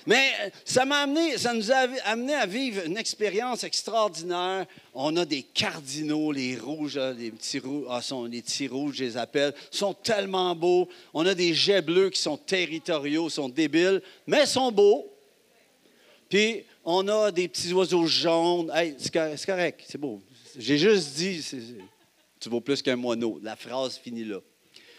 Mais 0.09 0.33
ça 0.65 0.87
m'a 0.87 1.00
amené, 1.00 1.37
ça 1.37 1.53
nous 1.53 1.71
a 1.71 1.87
amené 2.07 2.33
à 2.33 2.47
vivre 2.47 2.83
une 2.87 2.97
expérience 2.97 3.62
extraordinaire. 3.62 4.65
On 4.95 5.15
a 5.19 5.27
des 5.27 5.43
cardinaux, 5.43 6.33
les 6.33 6.57
rouges, 6.57 6.97
les 6.97 7.31
petits 7.31 7.59
rouges, 7.59 7.85
ah, 7.91 8.00
sont, 8.00 8.25
les 8.25 8.41
petits 8.41 8.69
rouges, 8.69 8.95
je 8.97 9.05
les 9.05 9.17
appelle, 9.19 9.53
sont 9.71 9.93
tellement 9.93 10.57
beaux. 10.57 10.88
On 11.12 11.27
a 11.27 11.35
des 11.35 11.53
jets 11.53 11.83
bleus 11.83 12.09
qui 12.09 12.23
sont 12.23 12.38
territoriaux, 12.38 13.29
sont 13.29 13.50
débiles, 13.50 14.00
mais 14.27 14.47
sont 14.47 14.73
beaux. 14.73 15.12
Puis 16.31 16.65
on 16.87 17.07
a 17.07 17.31
des 17.31 17.47
petits 17.47 17.75
oiseaux 17.75 18.07
jaunes. 18.07 18.73
Hey, 18.75 18.95
c'est 18.97 19.12
correct, 19.12 19.85
c'est 19.87 20.00
beau. 20.00 20.23
J'ai 20.57 20.79
juste 20.79 21.17
dit, 21.17 21.47
tu 22.41 22.49
vaux 22.49 22.62
plus 22.62 22.81
qu'un 22.81 22.97
moineau. 22.97 23.38
La 23.43 23.57
phrase 23.57 23.99
finit 23.99 24.25
là. 24.25 24.41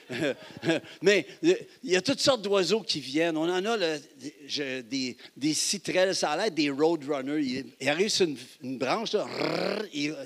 Mais 1.01 1.25
il 1.43 1.57
y 1.83 1.95
a 1.95 2.01
toutes 2.01 2.19
sortes 2.19 2.41
d'oiseaux 2.41 2.81
qui 2.81 2.99
viennent. 2.99 3.37
On 3.37 3.49
en 3.49 3.65
a 3.65 3.77
des, 3.77 5.17
des 5.37 5.53
citrelles, 5.53 6.15
ça 6.15 6.31
a 6.31 6.37
l'air 6.37 6.51
des 6.51 6.69
roadrunners. 6.69 7.63
Ils, 7.79 7.89
arrivent 7.89 8.09
sur 8.09 8.27
une, 8.61 8.77
branche, 8.77 9.15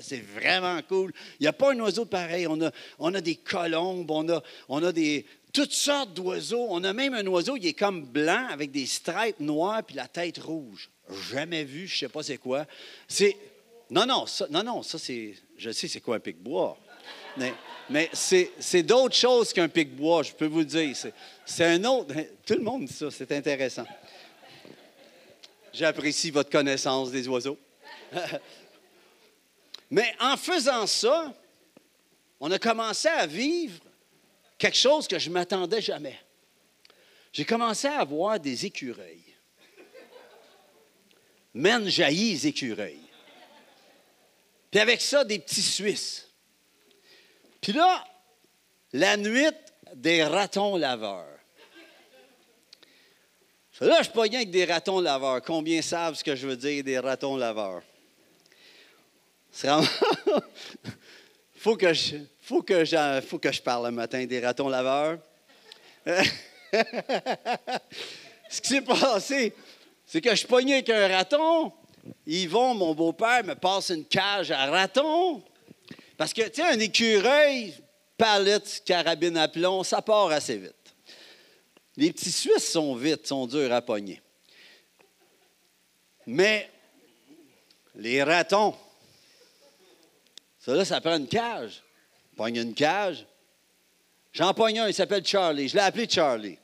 c'est 0.00 0.24
vraiment 0.34 0.80
cool. 0.88 1.12
Il 1.38 1.44
n'y 1.44 1.48
a 1.48 1.52
pas 1.52 1.72
un 1.72 1.80
oiseau 1.80 2.04
pareil. 2.04 2.46
On 2.46 3.14
a, 3.14 3.20
des 3.20 3.36
colombes, 3.36 4.10
on 4.10 4.82
a, 4.82 4.92
des, 4.92 5.26
toutes 5.52 5.72
sortes 5.72 6.14
d'oiseaux. 6.14 6.66
On 6.70 6.82
a 6.84 6.92
même 6.92 7.14
un 7.14 7.26
oiseau, 7.26 7.56
il 7.56 7.66
est 7.66 7.74
comme 7.74 8.04
blanc 8.04 8.46
avec 8.50 8.70
des 8.70 8.86
stripes 8.86 9.40
noires 9.40 9.82
puis 9.82 9.96
la 9.96 10.08
tête 10.08 10.38
rouge. 10.38 10.90
Jamais 11.30 11.64
vu, 11.64 11.86
je 11.86 11.94
ne 11.94 11.98
sais 11.98 12.08
pas 12.08 12.22
c'est 12.22 12.38
quoi. 12.38 12.66
Non 13.90 14.06
non 14.06 14.24
ça, 14.24 14.46
non 14.50 14.62
non 14.62 14.82
ça 14.82 14.98
c'est 14.98 15.34
je 15.58 15.70
sais 15.70 15.88
c'est 15.88 16.00
quoi 16.00 16.16
un 16.16 16.20
pic-bois. 16.20 16.78
Mais, 17.90 18.10
c'est 18.12 18.82
d'autres 18.82 19.14
choses 19.14 19.52
qu'un 19.52 19.68
pic-bois, 19.68 20.22
je 20.22 20.32
peux 20.32 20.46
vous 20.46 20.60
le 20.60 20.64
dire. 20.64 20.96
C'est 21.44 21.64
un 21.64 21.84
autre. 21.84 22.14
Tout 22.46 22.54
le 22.54 22.62
monde 22.62 22.86
dit 22.86 22.92
ça, 22.92 23.10
c'est 23.10 23.30
intéressant. 23.32 23.86
J'apprécie 25.72 26.30
votre 26.30 26.50
connaissance 26.50 27.10
des 27.10 27.26
oiseaux. 27.28 27.58
mais 29.90 30.14
en 30.20 30.36
faisant 30.36 30.86
ça, 30.86 31.34
on 32.40 32.50
a 32.50 32.58
commencé 32.58 33.08
à 33.08 33.26
vivre 33.26 33.80
quelque 34.56 34.76
chose 34.76 35.08
que 35.08 35.18
je 35.18 35.28
ne 35.28 35.34
m'attendais 35.34 35.80
jamais. 35.80 36.18
J'ai 37.32 37.44
commencé 37.44 37.88
à 37.88 38.00
avoir 38.00 38.38
des 38.38 38.64
écureuils. 38.64 39.34
Men 41.52 41.88
jaillis 41.88 42.46
écureuils. 42.46 43.00
Puis 44.70 44.80
avec 44.80 45.00
ça, 45.00 45.24
des 45.24 45.38
petits 45.38 45.62
Suisses. 45.62 46.23
Puis 47.64 47.72
là, 47.72 48.04
la 48.92 49.16
nuit 49.16 49.48
des 49.94 50.22
ratons 50.22 50.76
laveurs. 50.76 51.38
Là, 53.80 54.02
je 54.02 54.10
pas 54.10 54.28
bien 54.28 54.40
avec 54.40 54.50
des 54.50 54.66
ratons 54.66 55.00
laveurs. 55.00 55.40
Combien 55.40 55.80
savent 55.80 56.14
ce 56.14 56.22
que 56.22 56.36
je 56.36 56.46
veux 56.46 56.58
dire 56.58 56.84
des 56.84 56.98
ratons 56.98 57.38
laveurs? 57.38 57.80
C'est 59.50 59.68
vraiment. 59.68 59.88
faut 61.56 61.74
que 61.74 61.94
je, 61.94 62.16
faut 62.42 62.60
que 62.60 62.84
faut 63.26 63.38
que 63.38 63.50
je 63.50 63.62
parle 63.62 63.86
le 63.86 63.92
matin 63.92 64.26
des 64.26 64.40
ratons 64.44 64.68
laveurs. 64.68 65.18
ce 66.04 66.20
qui 68.60 68.68
s'est 68.68 68.82
passé, 68.82 69.54
c'est 70.04 70.20
que 70.20 70.28
je 70.32 70.36
suis 70.36 70.48
pogné 70.48 70.74
avec 70.74 70.90
un 70.90 71.08
raton. 71.08 71.72
Yvon, 72.26 72.74
mon 72.74 72.94
beau-père, 72.94 73.42
me 73.42 73.54
passe 73.54 73.88
une 73.88 74.04
cage 74.04 74.50
à 74.50 74.66
ratons. 74.66 75.42
Parce 76.16 76.32
que, 76.32 76.42
tu 76.42 76.62
sais, 76.62 76.68
un 76.68 76.78
écureuil, 76.78 77.74
palette, 78.16 78.82
carabine 78.84 79.36
à 79.36 79.48
plomb, 79.48 79.82
ça 79.82 80.02
part 80.02 80.30
assez 80.30 80.56
vite. 80.56 80.74
Les 81.96 82.12
petits 82.12 82.32
Suisses 82.32 82.70
sont 82.70 82.94
vite, 82.94 83.26
sont 83.26 83.46
durs 83.46 83.72
à 83.72 83.82
pogner. 83.82 84.20
Mais 86.26 86.70
les 87.94 88.22
ratons, 88.22 88.74
ça 90.58 90.74
là, 90.74 90.84
ça 90.84 91.00
prend 91.00 91.16
une 91.16 91.28
cage. 91.28 91.82
Pogne 92.36 92.56
une 92.56 92.74
cage. 92.74 93.26
J'en 94.32 94.54
pogne 94.54 94.80
un, 94.80 94.88
il 94.88 94.94
s'appelle 94.94 95.24
Charlie. 95.24 95.68
Je 95.68 95.74
l'ai 95.74 95.82
appelé 95.82 96.08
Charlie. 96.08 96.58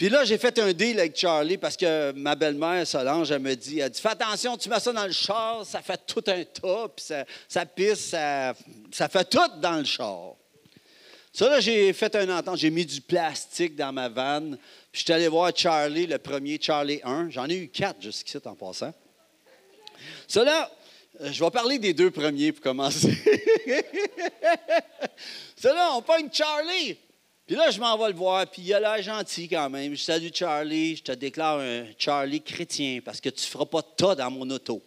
Puis 0.00 0.08
là, 0.08 0.24
j'ai 0.24 0.38
fait 0.38 0.58
un 0.58 0.72
deal 0.72 0.98
avec 0.98 1.14
Charlie 1.14 1.58
parce 1.58 1.76
que 1.76 2.12
ma 2.12 2.34
belle-mère, 2.34 2.86
Solange, 2.86 3.30
elle 3.30 3.42
me 3.42 3.54
dit, 3.54 3.80
elle 3.80 3.90
dit, 3.90 4.00
fais 4.00 4.08
attention, 4.08 4.56
tu 4.56 4.70
mets 4.70 4.80
ça 4.80 4.94
dans 4.94 5.04
le 5.04 5.12
char, 5.12 5.62
ça 5.66 5.82
fait 5.82 6.00
tout 6.06 6.24
un 6.26 6.42
tas, 6.42 6.88
puis 6.88 7.04
ça, 7.46 7.66
pisse, 7.66 8.08
ça, 8.08 8.54
fait 9.10 9.28
tout 9.28 9.60
dans 9.60 9.76
le 9.76 9.84
char. 9.84 10.36
Ça, 11.34 11.50
là, 11.50 11.60
j'ai 11.60 11.92
fait 11.92 12.16
un 12.16 12.30
entente, 12.30 12.56
j'ai 12.56 12.70
mis 12.70 12.86
du 12.86 13.02
plastique 13.02 13.76
dans 13.76 13.92
ma 13.92 14.08
vanne, 14.08 14.56
puis 14.90 15.04
je 15.06 15.12
allé 15.12 15.28
voir 15.28 15.52
Charlie, 15.54 16.06
le 16.06 16.16
premier, 16.16 16.58
Charlie 16.58 17.02
1. 17.04 17.28
J'en 17.28 17.46
ai 17.50 17.56
eu 17.56 17.68
quatre 17.68 18.00
jusqu'ici 18.00 18.38
en 18.46 18.54
passant. 18.54 18.94
Ça, 20.26 20.44
là, 20.44 20.70
euh, 21.20 21.30
je 21.30 21.44
vais 21.44 21.50
parler 21.50 21.78
des 21.78 21.92
deux 21.92 22.10
premiers 22.10 22.52
pour 22.52 22.62
commencer. 22.62 23.12
ça, 25.56 25.74
là, 25.74 25.90
on 25.92 26.00
pogne 26.00 26.30
Charlie. 26.32 26.96
Puis 27.50 27.56
là, 27.58 27.68
je 27.72 27.80
m'en 27.80 27.98
vais 27.98 28.12
le 28.12 28.14
voir, 28.14 28.46
puis 28.46 28.62
il 28.62 28.72
a 28.74 28.78
l'air 28.78 29.02
gentil 29.02 29.48
quand 29.48 29.68
même. 29.68 29.96
Je 29.96 30.00
salue 30.00 30.28
Charlie, 30.32 30.94
je 30.94 31.02
te 31.02 31.10
déclare 31.10 31.58
un 31.58 31.84
Charlie 31.98 32.40
chrétien 32.40 33.00
parce 33.04 33.20
que 33.20 33.28
tu 33.28 33.42
ne 33.42 33.48
feras 33.48 33.64
pas 33.64 33.80
de 33.80 33.88
tas 33.96 34.14
dans 34.14 34.30
mon 34.30 34.48
auto. 34.50 34.80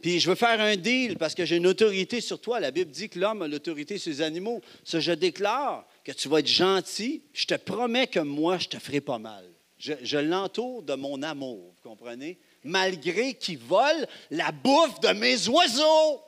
Puis 0.00 0.18
je 0.18 0.30
veux 0.30 0.34
faire 0.34 0.58
un 0.62 0.76
deal 0.76 1.18
parce 1.18 1.34
que 1.34 1.44
j'ai 1.44 1.56
une 1.58 1.66
autorité 1.66 2.22
sur 2.22 2.40
toi. 2.40 2.58
La 2.58 2.70
Bible 2.70 2.90
dit 2.90 3.10
que 3.10 3.18
l'homme 3.18 3.42
a 3.42 3.48
l'autorité 3.48 3.98
sur 3.98 4.10
les 4.10 4.22
animaux. 4.22 4.62
Ça, 4.82 4.98
je 4.98 5.12
déclare 5.12 5.84
que 6.02 6.12
tu 6.12 6.26
vas 6.30 6.38
être 6.38 6.46
gentil. 6.46 7.20
Je 7.34 7.44
te 7.44 7.54
promets 7.56 8.06
que 8.06 8.20
moi, 8.20 8.56
je 8.56 8.68
te 8.68 8.78
ferai 8.78 9.02
pas 9.02 9.18
mal. 9.18 9.44
Je, 9.76 9.92
je 10.02 10.16
l'entoure 10.16 10.82
de 10.82 10.94
mon 10.94 11.22
amour, 11.22 11.74
vous 11.76 11.90
comprenez? 11.90 12.38
Malgré 12.64 13.34
qu'il 13.34 13.58
vole 13.58 14.06
la 14.30 14.52
bouffe 14.52 15.00
de 15.00 15.08
mes 15.08 15.48
oiseaux. 15.48 16.22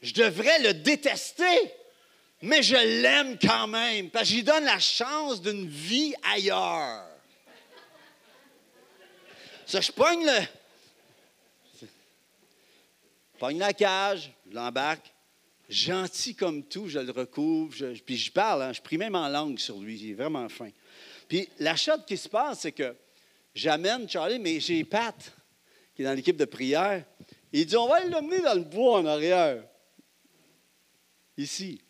Je 0.00 0.12
devrais 0.12 0.58
le 0.64 0.74
détester 0.74 1.72
mais 2.42 2.60
je 2.62 2.74
l'aime 2.74 3.38
quand 3.38 3.68
même, 3.68 4.10
parce 4.10 4.28
que 4.28 4.34
j'y 4.34 4.42
donne 4.42 4.64
la 4.64 4.80
chance 4.80 5.40
d'une 5.40 5.68
vie 5.68 6.12
ailleurs. 6.34 7.06
Ça, 9.64 9.80
je 9.80 9.92
pogne 9.92 10.26
le. 10.26 11.88
Pogne 13.38 13.58
la 13.58 13.72
cage, 13.72 14.32
je 14.50 14.54
l'embarque. 14.54 15.12
Gentil 15.68 16.34
comme 16.34 16.64
tout, 16.64 16.88
je 16.88 16.98
le 16.98 17.12
recouvre, 17.12 17.74
puis 18.04 18.18
je 18.18 18.30
parle, 18.30 18.62
hein, 18.62 18.72
je 18.72 18.82
prie 18.82 18.98
même 18.98 19.14
en 19.14 19.28
langue 19.28 19.58
sur 19.58 19.78
lui, 19.78 19.98
il 19.98 20.10
est 20.10 20.14
vraiment 20.14 20.48
fin. 20.48 20.68
Puis 21.28 21.48
la 21.60 21.76
chose 21.76 22.00
qui 22.06 22.16
se 22.16 22.28
passe, 22.28 22.60
c'est 22.60 22.72
que 22.72 22.94
j'amène 23.54 24.08
Charlie, 24.08 24.38
mais 24.38 24.60
j'ai 24.60 24.84
Pat, 24.84 25.16
qui 25.94 26.02
est 26.02 26.04
dans 26.04 26.12
l'équipe 26.12 26.36
de 26.36 26.44
prière. 26.44 27.04
Il 27.52 27.64
dit 27.64 27.76
On 27.76 27.88
va 27.88 28.04
l'emmener 28.04 28.40
dans 28.40 28.54
le 28.54 28.64
bois 28.64 28.98
en 28.98 29.06
arrière. 29.06 29.64
Ici. 31.38 31.80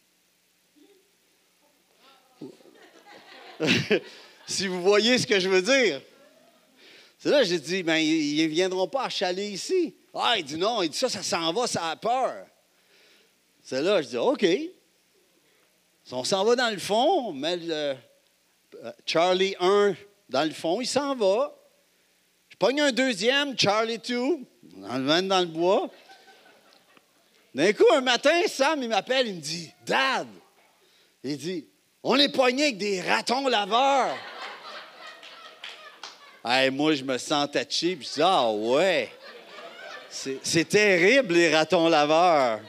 Si 4.47 4.67
vous 4.67 4.83
voyez 4.83 5.19
ce 5.19 5.27
que 5.27 5.39
je 5.41 5.49
veux 5.49 5.63
dire. 5.63 6.01
C'est 7.19 7.31
là 7.31 7.41
que 7.41 7.47
j'ai 7.47 7.61
dit, 7.61 7.83
ben, 7.83 7.97
ils 7.97 8.43
ne 8.43 8.49
viendront 8.49 8.89
pas 8.89 9.05
achaler 9.05 9.49
ici. 9.49 9.95
Ah, 10.15 10.35
il 10.37 10.45
dit 10.45 10.57
non, 10.57 10.83
il 10.83 10.91
dit 10.91 10.99
ça, 10.99 11.09
ça 11.09 11.23
s'en 11.23 11.53
va, 11.53 11.67
ça 11.67 11.91
a 11.91 11.97
peur. 11.97 12.47
C'est 13.63 13.81
là, 13.81 14.03
je 14.03 14.09
dis, 14.09 14.17
OK. 14.17 14.45
Si 16.05 16.15
on 16.15 16.25
s'en 16.25 16.45
va 16.45 16.57
dans 16.57 16.71
le 16.71 16.79
fond, 16.79 17.29
on 17.29 17.33
met 17.33 17.57
le, 17.57 17.95
euh, 18.85 18.93
Charlie 19.07 19.55
1 19.61 19.95
dans 20.29 20.45
le 20.45 20.51
fond, 20.51 20.81
il 20.81 20.87
s'en 20.87 21.15
va. 21.15 21.57
Je 22.49 22.57
pogne 22.57 22.81
un 22.81 22.93
deuxième, 22.93 23.57
Charlie 23.57 23.99
2, 23.99 24.19
on 24.19 24.39
le 24.99 25.23
dans 25.23 25.41
le 25.41 25.47
bois. 25.47 25.91
D'un 27.55 27.73
coup, 27.73 27.85
un 27.93 28.01
matin, 28.01 28.43
Sam, 28.49 28.83
il 28.83 28.89
m'appelle, 28.89 29.29
il 29.29 29.37
me 29.37 29.41
dit 29.41 29.71
Dad, 29.87 30.27
il 31.23 31.37
dit 31.37 31.67
On 32.05 32.17
est 32.17 32.31
poigné 32.31 32.65
avec 32.65 32.79
des 32.79 33.01
ratons 33.01 33.47
laveurs. 33.47 34.17
hey, 36.45 36.69
moi, 36.69 36.95
je 36.95 37.05
me 37.05 37.17
sens 37.17 37.49
puis 37.53 37.87
je 38.03 38.15
dis 38.15 38.21
Ah 38.21 38.51
ouais, 38.51 39.09
c'est 40.11 40.69
terrible, 40.69 41.35
les 41.35 41.55
ratons 41.55 41.89
laveurs. 41.89 42.61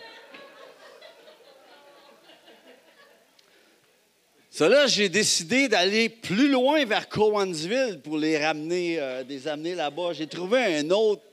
Ça 4.51 4.85
j'ai 4.85 5.09
décidé 5.09 5.67
d'aller 5.67 6.09
plus 6.09 6.47
loin 6.47 6.85
vers 6.85 7.09
Cowansville 7.09 8.01
pour 8.03 8.19
les 8.19 8.37
ramener, 8.37 8.99
euh, 8.99 9.23
les 9.27 9.47
amener 9.47 9.73
là-bas. 9.73 10.13
J'ai 10.13 10.27
trouvé 10.27 10.79
une 10.79 10.93
autre 10.93 11.23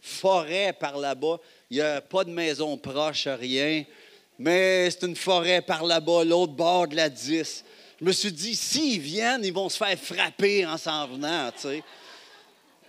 forêt 0.00 0.72
par 0.72 0.96
là-bas. 0.98 1.38
Il 1.68 1.78
n'y 1.78 1.82
a 1.82 2.00
pas 2.00 2.22
de 2.22 2.30
maison 2.30 2.76
proche, 2.76 3.26
rien. 3.26 3.82
Mais 4.42 4.90
c'est 4.90 5.02
une 5.02 5.16
forêt 5.16 5.60
par 5.60 5.84
là-bas, 5.84 6.24
l'autre 6.24 6.54
bord 6.54 6.88
de 6.88 6.96
la 6.96 7.10
10. 7.10 7.62
Je 8.00 8.04
me 8.06 8.10
suis 8.10 8.32
dit, 8.32 8.56
s'ils 8.56 8.98
viennent, 8.98 9.44
ils 9.44 9.52
vont 9.52 9.68
se 9.68 9.76
faire 9.76 9.98
frapper 9.98 10.64
en 10.64 10.78
s'en 10.78 11.06
venant, 11.08 11.52
tu 11.52 11.82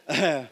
sais. 0.08 0.48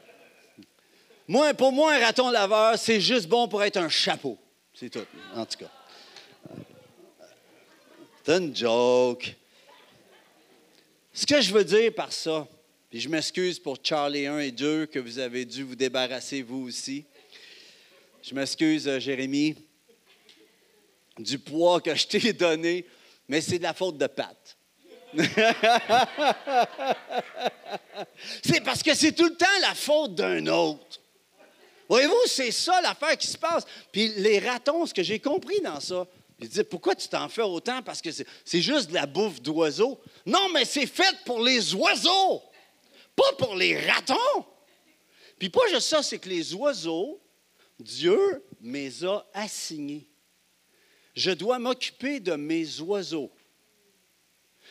moi, 1.25 1.53
pour 1.53 1.71
moi, 1.71 1.93
un 1.93 1.99
raton 1.99 2.29
laveur, 2.29 2.77
c'est 2.77 2.99
juste 2.99 3.29
bon 3.29 3.47
pour 3.47 3.63
être 3.63 3.77
un 3.77 3.87
chapeau. 3.87 4.37
C'est 4.73 4.89
tout, 4.89 5.05
en 5.33 5.45
tout 5.45 5.59
cas. 5.59 5.71
C'est 8.25 8.37
une 8.37 8.53
joke. 8.53 9.33
Ce 11.13 11.25
que 11.25 11.39
je 11.39 11.53
veux 11.53 11.63
dire 11.63 11.93
par 11.93 12.11
ça, 12.11 12.45
puis 12.89 12.99
je 12.99 13.07
m'excuse 13.07 13.57
pour 13.57 13.77
Charlie 13.81 14.27
1 14.27 14.39
et 14.39 14.51
2 14.51 14.87
que 14.87 14.99
vous 14.99 15.17
avez 15.17 15.45
dû 15.45 15.63
vous 15.63 15.77
débarrasser 15.77 16.41
vous 16.41 16.67
aussi. 16.67 17.05
Je 18.21 18.35
m'excuse, 18.35 18.85
euh, 18.85 18.99
Jérémy, 18.99 19.55
du 21.19 21.37
poids 21.37 21.81
que 21.81 21.93
je 21.93 22.07
t'ai 22.07 22.33
donné, 22.33 22.85
mais 23.27 23.41
c'est 23.41 23.57
de 23.59 23.63
la 23.63 23.73
faute 23.73 23.97
de 23.97 24.07
Pat. 24.07 24.57
c'est 28.43 28.61
parce 28.63 28.81
que 28.83 28.93
c'est 28.93 29.11
tout 29.11 29.25
le 29.27 29.35
temps 29.35 29.45
la 29.61 29.73
faute 29.75 30.15
d'un 30.15 30.47
autre. 30.47 31.01
Voyez-vous, 31.87 32.21
c'est 32.27 32.51
ça 32.51 32.79
l'affaire 32.81 33.17
qui 33.17 33.27
se 33.27 33.37
passe. 33.37 33.65
Puis 33.91 34.09
les 34.17 34.39
ratons, 34.39 34.85
ce 34.85 34.93
que 34.93 35.03
j'ai 35.03 35.19
compris 35.19 35.59
dans 35.61 35.79
ça, 35.79 36.07
il 36.39 36.47
dit, 36.47 36.63
pourquoi 36.63 36.95
tu 36.95 37.07
t'en 37.07 37.27
fais 37.27 37.41
autant? 37.41 37.81
Parce 37.81 38.01
que 38.01 38.11
c'est 38.11 38.61
juste 38.61 38.89
de 38.89 38.93
la 38.93 39.05
bouffe 39.05 39.41
d'oiseaux. 39.41 39.99
Non, 40.25 40.47
mais 40.53 40.63
c'est 40.63 40.85
fait 40.85 41.17
pour 41.25 41.41
les 41.41 41.73
oiseaux, 41.75 42.41
pas 43.15 43.33
pour 43.37 43.55
les 43.55 43.77
ratons. 43.89 44.45
Puis 45.37 45.49
pas 45.49 45.67
juste 45.69 45.87
ça, 45.87 46.03
c'est 46.03 46.19
que 46.19 46.29
les 46.29 46.53
oiseaux, 46.53 47.19
Dieu 47.79 48.45
les 48.61 49.03
a 49.03 49.25
assignés. 49.33 50.08
Je 51.19 51.31
dois 51.31 51.59
m'occuper 51.59 52.21
de 52.21 52.31
mes 52.35 52.79
oiseaux. 52.79 53.29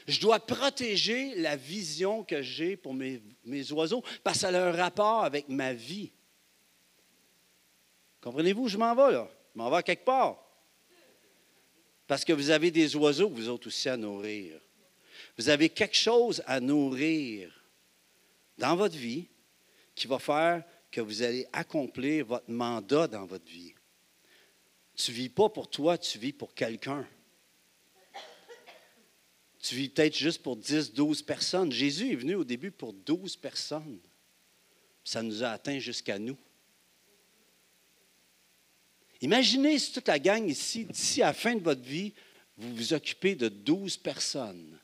Je 0.07 0.19
dois 0.19 0.41
protéger 0.41 1.35
la 1.35 1.57
vision 1.57 2.25
que 2.25 2.41
j'ai 2.41 2.75
pour 2.75 2.95
mes, 2.95 3.21
oiseaux 3.71 4.03
parce 4.25 4.39
que 4.39 4.41
ça 4.41 4.49
a 4.49 4.69
un 4.69 4.73
rapport 4.73 5.25
avec 5.25 5.51
ma 5.51 5.75
vie. 5.75 6.11
Comprenez-vous, 8.23 8.67
je 8.67 8.79
m'en 8.79 8.95
vais 8.95 9.13
là. 9.13 9.31
Je 9.55 9.59
m'en 9.59 9.69
vais 9.69 9.83
quelque 9.83 10.07
part. 10.07 10.43
Parce 12.07 12.25
que 12.25 12.33
vous 12.33 12.49
avez 12.49 12.71
des 12.71 12.97
oiseaux, 12.97 13.29
vous 13.29 13.51
autres 13.51 13.67
aussi, 13.67 13.91
à 13.91 13.99
nourrir. 13.99 14.59
Vous 15.37 15.51
avez 15.51 15.69
quelque 15.69 15.99
chose 15.99 16.43
à 16.47 16.61
nourrir 16.61 17.53
dans 18.57 18.75
votre 18.75 18.97
vie 18.97 19.29
qui 19.95 20.07
va 20.07 20.19
faire 20.19 20.65
que 20.91 21.03
vous 21.03 21.21
allez 21.21 21.47
accomplir 21.53 22.25
votre 22.25 22.51
mandat 22.51 23.07
dans 23.07 23.27
votre 23.27 23.51
vie. 23.51 23.75
Tu 24.99 25.13
ne 25.13 25.17
vis 25.17 25.29
pas 25.29 25.49
pour 25.49 25.71
toi, 25.71 25.97
tu 25.97 26.19
vis 26.19 26.33
pour 26.33 26.55
quelqu'un. 26.55 27.07
Tu 29.61 29.77
vis 29.77 29.89
peut-être 29.89 30.17
juste 30.17 30.43
pour 30.43 30.57
10, 30.57 30.93
12 30.93 31.23
personnes. 31.23 31.71
Jésus 31.71 32.13
est 32.13 32.17
venu 32.17 32.35
au 32.35 32.43
début 32.43 32.73
pour 32.73 32.93
12 32.93 33.37
personnes. 33.37 34.01
Ça 35.05 35.23
nous 35.23 35.45
a 35.45 35.51
atteint 35.51 35.79
jusqu'à 35.79 36.19
nous. 36.19 36.37
Imaginez 39.21 39.79
si 39.79 39.93
toute 39.93 40.09
la 40.09 40.19
gang 40.19 40.49
ici, 40.49 40.85
d'ici 40.85 41.23
à 41.23 41.27
la 41.27 41.33
fin 41.33 41.55
de 41.55 41.63
votre 41.63 41.83
vie, 41.83 42.13
vous 42.57 42.75
vous 42.75 42.93
occupez 42.93 43.37
de 43.37 43.49
12 43.49 43.99
personnes. 43.99 44.79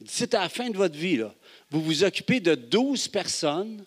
D'ici 0.00 0.24
à 0.36 0.40
la 0.40 0.48
fin 0.48 0.70
de 0.70 0.76
votre 0.76 0.96
vie, 0.96 1.20
vous 1.70 1.82
vous 1.82 2.04
occupez 2.04 2.38
de 2.38 2.54
12 2.54 3.08
personnes, 3.08 3.84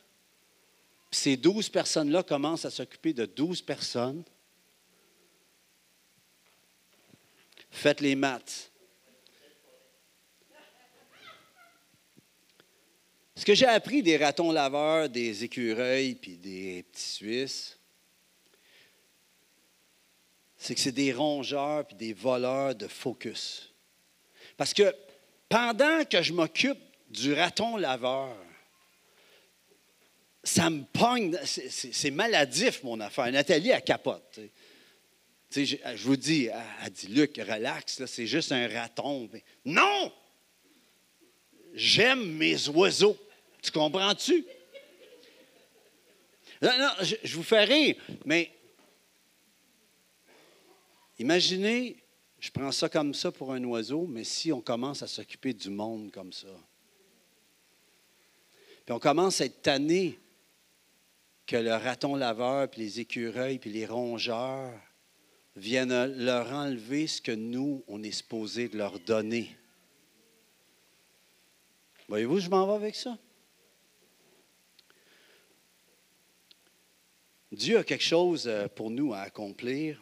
ces 1.11 1.37
12 1.37 1.69
personnes-là 1.69 2.23
commencent 2.23 2.65
à 2.65 2.69
s'occuper 2.69 3.13
de 3.13 3.25
12 3.25 3.61
personnes. 3.61 4.23
Faites 7.71 8.01
les 8.01 8.15
maths. 8.15 8.71
Ce 13.35 13.45
que 13.45 13.55
j'ai 13.55 13.67
appris 13.67 14.03
des 14.03 14.17
ratons 14.17 14.51
laveurs, 14.51 15.07
des 15.07 15.45
écureuils 15.45 16.15
puis 16.15 16.35
des 16.35 16.83
petits 16.83 17.01
Suisses, 17.01 17.79
c'est 20.57 20.75
que 20.75 20.81
c'est 20.81 20.91
des 20.91 21.13
rongeurs 21.13 21.87
puis 21.87 21.95
des 21.95 22.11
voleurs 22.11 22.75
de 22.75 22.87
focus. 22.87 23.73
Parce 24.57 24.73
que 24.73 24.93
pendant 25.47 26.03
que 26.03 26.21
je 26.21 26.33
m'occupe 26.33 26.79
du 27.09 27.33
raton 27.33 27.77
laveur, 27.77 28.35
ça 30.43 30.69
me 30.69 30.83
pogne, 30.83 31.37
c'est 31.43 32.11
maladif 32.11 32.83
mon 32.83 32.99
affaire. 32.99 33.31
Nathalie, 33.31 33.69
elle 33.69 33.83
capote. 33.83 34.39
Je, 35.51 35.63
je, 35.63 36.03
vous 36.03 36.15
dis, 36.15 36.45
elle, 36.45 36.91
dit, 36.91 37.07
Luc, 37.07 37.37
relax, 37.37 38.05
c'est 38.05 38.27
juste 38.27 38.51
un 38.51 38.67
raton. 38.67 39.29
non! 39.65 40.13
J'aime 41.73 42.33
mes 42.33 42.67
oiseaux. 42.69 43.17
Tu 43.61 43.71
comprends-tu? 43.71 44.45
Non, 46.61 46.71
non, 46.77 46.89
je, 47.01 47.35
vous 47.35 47.43
fais 47.43 47.63
rire, 47.63 47.95
mais 48.25 48.51
Imaginez, 51.19 51.97
je 52.39 52.49
prends 52.49 52.71
ça 52.71 52.87
comme 52.87 53.13
ça 53.13 53.29
pour 53.29 53.51
un 53.51 53.61
oiseau, 53.65 54.07
mais 54.07 54.23
si 54.23 54.53
on 54.53 54.61
commence 54.61 55.03
à 55.03 55.07
s'occuper 55.07 55.53
du 55.53 55.69
monde 55.69 56.11
comme 56.11 56.31
ça, 56.31 56.47
puis 58.85 58.93
on 58.93 58.99
commence 58.99 59.41
à 59.41 59.45
être 59.45 59.61
tanné 59.61 60.17
que 61.49 61.57
le 61.57 61.73
raton 61.73 62.15
laveur, 62.15 62.69
puis 62.69 62.81
les 62.81 62.99
écureuils, 62.99 63.57
puis 63.57 63.71
les 63.71 63.87
rongeurs 63.87 64.71
viennent 65.55 66.05
leur 66.23 66.53
enlever 66.53 67.07
ce 67.07 67.23
que 67.23 67.31
nous, 67.31 67.83
on 67.87 68.03
est 68.03 68.11
supposé 68.11 68.69
de 68.69 68.77
leur 68.77 68.99
donner. 68.99 69.57
Voyez-vous, 72.07 72.39
je 72.39 72.49
m'en 72.51 72.67
vais 72.67 72.73
avec 72.73 72.95
ça. 72.95 73.17
Dieu 77.51 77.79
a 77.79 77.83
quelque 77.83 78.03
chose 78.03 78.47
euh, 78.47 78.67
pour 78.67 78.91
nous 78.91 79.15
à 79.15 79.21
accomplir 79.21 79.99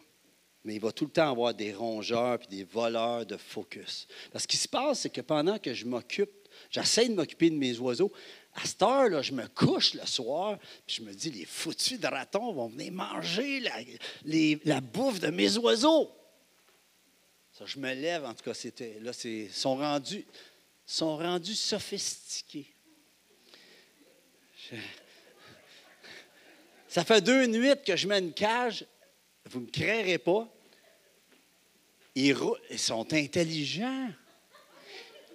mais 0.68 0.74
il 0.74 0.80
va 0.80 0.92
tout 0.92 1.06
le 1.06 1.10
temps 1.10 1.30
avoir 1.30 1.54
des 1.54 1.72
rongeurs 1.72 2.38
et 2.44 2.54
des 2.54 2.64
voleurs 2.64 3.24
de 3.24 3.38
focus. 3.38 4.06
Parce 4.30 4.42
ce 4.42 4.48
qui 4.48 4.58
se 4.58 4.68
passe, 4.68 5.00
c'est 5.00 5.10
que 5.10 5.22
pendant 5.22 5.58
que 5.58 5.72
je 5.72 5.86
m'occupe, 5.86 6.30
j'essaie 6.68 7.08
de 7.08 7.14
m'occuper 7.14 7.48
de 7.48 7.56
mes 7.56 7.78
oiseaux, 7.78 8.12
à 8.60 8.66
cette 8.66 8.82
heure-là, 8.82 9.22
je 9.22 9.32
me 9.32 9.46
couche 9.46 9.94
le 9.94 10.04
soir, 10.06 10.58
puis 10.86 10.96
je 10.96 11.02
me 11.02 11.12
dis, 11.12 11.30
les 11.30 11.44
foutus 11.44 11.98
de 11.98 12.06
ratons 12.06 12.52
vont 12.52 12.68
venir 12.68 12.92
manger 12.92 13.60
la, 13.60 13.72
la 14.64 14.80
bouffe 14.80 15.20
de 15.20 15.28
mes 15.28 15.56
oiseaux. 15.58 16.10
Ça, 17.52 17.64
je 17.66 17.78
me 17.78 17.92
lève, 17.92 18.24
en 18.24 18.34
tout 18.34 18.44
cas, 18.44 18.54
c'était, 18.54 18.98
là, 19.00 19.12
ils 19.24 19.52
sont 19.52 19.76
rendus, 19.76 20.24
sont 20.86 21.16
rendus 21.16 21.54
sophistiqués. 21.54 22.74
Ça 26.88 27.04
fait 27.04 27.20
deux 27.20 27.46
nuits 27.46 27.74
que 27.84 27.96
je 27.96 28.06
mets 28.08 28.18
une 28.18 28.32
cage 28.32 28.86
vous 29.48 29.60
ne 29.60 29.66
me 29.66 29.70
créerez 29.70 30.18
pas. 30.18 30.46
Ils, 32.14 32.36
sont 32.76 33.12
intelligents. 33.12 34.10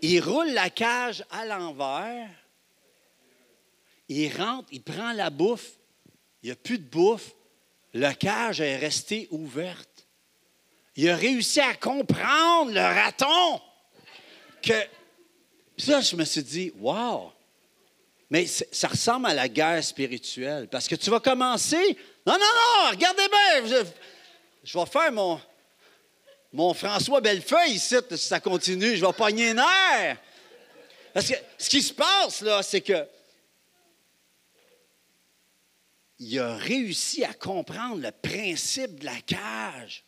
Ils 0.01 0.19
roulent 0.19 0.51
la 0.51 0.69
cage 0.69 1.23
à 1.31 1.45
l'envers. 1.45 2.29
Ils 4.09 4.35
rentrent, 4.35 4.69
ils 4.71 4.81
prennent 4.81 5.17
la 5.17 5.29
bouffe. 5.29 5.71
Il 6.41 6.47
n'y 6.47 6.51
a 6.51 6.55
plus 6.55 6.77
de 6.77 6.83
bouffe. 6.83 7.31
La 7.93 8.13
cage 8.13 8.59
est 8.59 8.77
restée 8.77 9.27
ouverte. 9.31 10.07
Il 10.95 11.09
a 11.09 11.15
réussi 11.15 11.59
à 11.59 11.73
comprendre, 11.73 12.71
le 12.71 12.81
raton, 12.81 13.61
que 14.61 14.73
Puis 15.77 15.87
là, 15.87 16.01
je 16.01 16.15
me 16.15 16.23
suis 16.23 16.43
dit, 16.43 16.71
wow! 16.77 17.31
Mais 18.29 18.47
ça 18.47 18.87
ressemble 18.87 19.27
à 19.27 19.33
la 19.33 19.47
guerre 19.47 19.83
spirituelle. 19.83 20.67
Parce 20.67 20.87
que 20.87 20.95
tu 20.95 21.09
vas 21.09 21.19
commencer. 21.19 21.97
Non, 22.25 22.33
non, 22.33 22.39
non, 22.39 22.89
regardez 22.89 23.27
bien. 23.27 23.83
Je, 24.63 24.79
vais 24.79 24.85
faire 24.85 25.11
mon, 25.11 25.39
mon 26.51 26.73
François 26.73 27.21
Bellefeuille 27.21 27.73
ici, 27.73 27.95
si 28.09 28.17
ça 28.17 28.39
continue. 28.39 28.95
Je 28.95 29.05
vais 29.05 29.13
pogner 29.13 29.51
un 29.51 29.57
air. 29.57 30.17
Parce 31.13 31.27
que 31.27 31.35
ce 31.59 31.69
qui 31.69 31.81
se 31.81 31.93
passe, 31.93 32.41
là, 32.41 32.63
c'est 32.63 32.81
que 32.81 33.05
il 36.23 36.39
a 36.39 36.55
réussi 36.55 37.23
à 37.23 37.33
comprendre 37.33 38.01
le 38.01 38.11
principe 38.11 38.99
de 38.99 39.05
la 39.05 39.19
cage. 39.21 40.05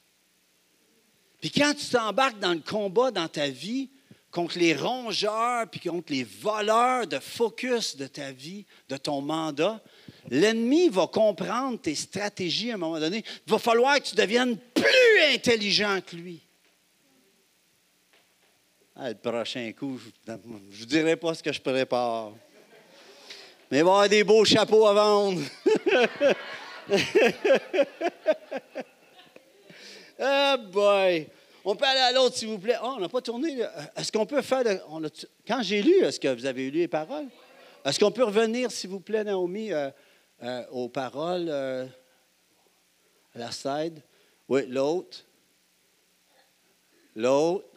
Puis 1.41 1.51
quand 1.51 1.73
tu 1.73 1.85
t'embarques 1.87 2.39
dans 2.39 2.53
le 2.53 2.59
combat 2.59 3.11
dans 3.11 3.27
ta 3.27 3.49
vie 3.49 3.89
contre 4.31 4.57
les 4.57 4.75
rongeurs, 4.75 5.69
puis 5.69 5.79
contre 5.79 6.11
les 6.11 6.23
voleurs 6.23 7.07
de 7.07 7.19
focus 7.19 7.95
de 7.95 8.07
ta 8.07 8.31
vie, 8.31 8.65
de 8.89 8.97
ton 8.97 9.21
mandat, 9.21 9.81
l'ennemi 10.29 10.89
va 10.89 11.07
comprendre 11.07 11.79
tes 11.79 11.95
stratégies 11.95 12.71
à 12.71 12.75
un 12.75 12.77
moment 12.77 12.99
donné. 12.99 13.23
Il 13.47 13.51
va 13.51 13.59
falloir 13.59 13.97
que 13.97 14.07
tu 14.07 14.15
deviennes 14.15 14.57
plus 14.57 15.33
intelligent 15.33 15.99
que 16.05 16.15
lui. 16.15 16.41
Ah, 18.95 19.09
le 19.09 19.15
prochain 19.15 19.71
coup, 19.77 19.99
je 20.25 20.31
ne 20.31 20.37
vous 20.71 20.85
dirai 20.85 21.17
pas 21.17 21.33
ce 21.33 21.43
que 21.43 21.51
je 21.51 21.59
prépare. 21.59 22.31
Mais 23.69 23.79
il 23.79 23.83
va 23.83 23.89
y 23.89 23.93
avoir 23.93 24.09
des 24.09 24.23
beaux 24.23 24.45
chapeaux 24.45 24.85
à 24.87 24.93
vendre. 24.93 25.41
Oh 30.19 30.57
boy! 30.71 31.27
On 31.67 31.75
peut 31.75 31.85
aller 31.85 31.99
à 31.99 32.11
l'autre, 32.11 32.37
s'il 32.37 32.49
vous 32.49 32.59
plaît. 32.59 32.77
Oh, 32.81 32.93
on 32.97 32.99
n'a 32.99 33.09
pas 33.09 33.21
tourné. 33.21 33.57
Est-ce 33.95 34.11
qu'on 34.11 34.27
peut 34.27 34.43
faire. 34.43 34.63
quand 35.47 35.63
j'ai 35.63 35.81
lu, 35.81 36.03
est-ce 36.03 36.19
que 36.19 36.27
vous 36.27 36.45
avez 36.45 36.69
lu 36.69 36.79
les 36.79 36.87
paroles? 36.87 37.25
Est-ce 37.83 37.99
qu'on 37.99 38.11
peut 38.11 38.23
revenir, 38.23 38.71
s'il 38.71 38.91
vous 38.91 38.99
plaît, 38.99 39.23
Naomi, 39.23 39.71
euh, 39.73 39.89
euh, 40.43 40.65
aux 40.71 40.89
paroles 40.89 41.47
euh, 41.49 41.85
à 43.33 43.39
la 43.39 43.51
side? 43.51 44.01
Oui, 44.47 44.65
l'autre. 44.67 45.25
L'autre. 47.15 47.67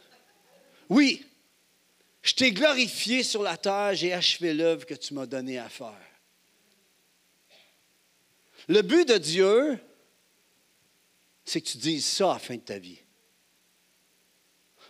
Oui. 0.90 1.24
Je 2.20 2.34
t'ai 2.34 2.52
glorifié 2.52 3.22
sur 3.22 3.42
la 3.42 3.56
terre, 3.56 3.94
j'ai 3.94 4.12
achevé 4.12 4.52
l'œuvre 4.52 4.84
que 4.84 4.94
tu 4.94 5.14
m'as 5.14 5.24
donnée 5.24 5.58
à 5.58 5.70
faire. 5.70 6.07
Le 8.68 8.82
but 8.82 9.08
de 9.08 9.16
Dieu, 9.16 9.78
c'est 11.44 11.62
que 11.62 11.68
tu 11.68 11.78
dises 11.78 12.06
ça 12.06 12.30
à 12.30 12.34
la 12.34 12.38
fin 12.38 12.56
de 12.56 12.60
ta 12.60 12.78
vie. 12.78 12.98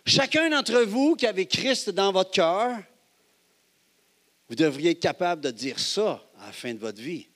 Chacun 0.05 0.49
d'entre 0.49 0.81
vous 0.81 1.15
qui 1.15 1.25
avez 1.25 1.45
Christ 1.45 1.89
dans 1.89 2.11
votre 2.11 2.31
cœur, 2.31 2.77
vous 4.49 4.55
devriez 4.55 4.91
être 4.91 4.99
capable 4.99 5.41
de 5.41 5.51
dire 5.51 5.79
ça 5.79 6.21
à 6.39 6.47
la 6.47 6.51
fin 6.51 6.73
de 6.73 6.79
votre 6.79 7.01
vie. 7.01 7.27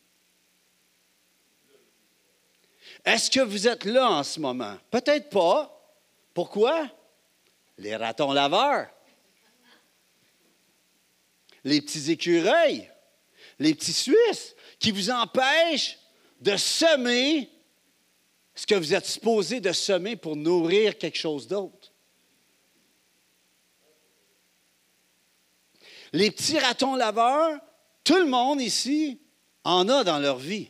Est-ce 3.05 3.31
que 3.31 3.41
vous 3.41 3.67
êtes 3.67 3.85
là 3.85 4.09
en 4.09 4.23
ce 4.23 4.39
moment? 4.39 4.77
Peut-être 4.89 5.29
pas. 5.29 5.69
Pourquoi? 6.33 6.89
Les 7.77 7.95
ratons 7.95 8.31
laveurs, 8.33 8.89
les 11.63 11.81
petits 11.81 12.11
écureuils, 12.11 12.89
les 13.59 13.73
petits 13.73 13.93
Suisses 13.93 14.55
qui 14.79 14.91
vous 14.91 15.09
empêchent 15.09 15.97
de 16.43 16.57
semer 16.57 17.49
ce 18.53 18.67
que 18.67 18.75
vous 18.75 18.93
êtes 18.93 19.05
supposé 19.05 19.61
de 19.61 19.71
semer 19.71 20.15
pour 20.17 20.35
nourrir 20.35 20.97
quelque 20.97 21.17
chose 21.17 21.47
d'autre. 21.47 21.91
Les 26.11 26.29
petits 26.29 26.59
ratons 26.59 26.95
laveurs, 26.95 27.59
tout 28.03 28.17
le 28.17 28.25
monde 28.25 28.61
ici 28.61 29.19
en 29.63 29.87
a 29.87 30.03
dans 30.03 30.19
leur 30.19 30.37
vie. 30.37 30.69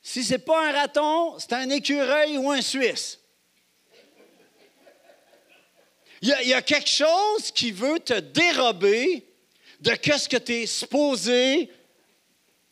Si 0.00 0.24
ce 0.24 0.32
n'est 0.32 0.38
pas 0.38 0.68
un 0.68 0.72
raton, 0.72 1.38
c'est 1.38 1.52
un 1.52 1.68
écureuil 1.68 2.38
ou 2.38 2.50
un 2.50 2.62
Suisse. 2.62 3.18
Il 6.22 6.28
y, 6.28 6.54
a, 6.54 6.62
quelque 6.62 6.88
chose 6.88 7.50
qui 7.50 7.72
veut 7.72 7.98
te 7.98 8.12
dérober 8.20 9.26
de 9.80 9.90
ce 9.90 10.28
que 10.28 10.36
tu 10.36 10.52
es 10.52 10.66
supposé. 10.66 11.70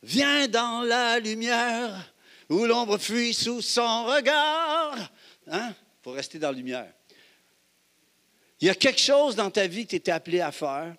Viens 0.02 0.48
dans 0.48 0.82
la 0.82 1.18
lumière 1.18 2.14
où 2.48 2.64
l'ombre 2.64 2.98
fuit 2.98 3.34
sous 3.34 3.60
son 3.60 4.04
regard. 4.04 5.10
Hein? 5.46 5.74
Pour 6.02 6.14
rester 6.14 6.38
dans 6.38 6.50
la 6.50 6.56
lumière. 6.56 6.92
Il 8.60 8.66
y 8.66 8.70
a 8.70 8.74
quelque 8.74 9.00
chose 9.00 9.36
dans 9.36 9.50
ta 9.50 9.66
vie 9.66 9.84
que 9.84 9.90
tu 9.90 9.96
étais 9.96 10.10
appelé 10.10 10.40
à 10.40 10.50
faire 10.50 10.94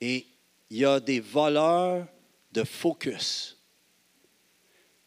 et 0.00 0.26
il 0.70 0.78
y 0.78 0.84
a 0.84 1.00
des 1.00 1.20
voleurs 1.20 2.06
de 2.52 2.64
focus. 2.64 3.56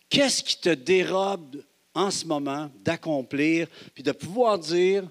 Qu'est-ce 0.09 0.43
qui 0.43 0.59
te 0.59 0.69
dérobe 0.69 1.63
en 1.93 2.11
ce 2.11 2.25
moment 2.25 2.69
d'accomplir 2.83 3.67
puis 3.93 4.03
de 4.03 4.11
pouvoir 4.11 4.59
dire 4.59 5.09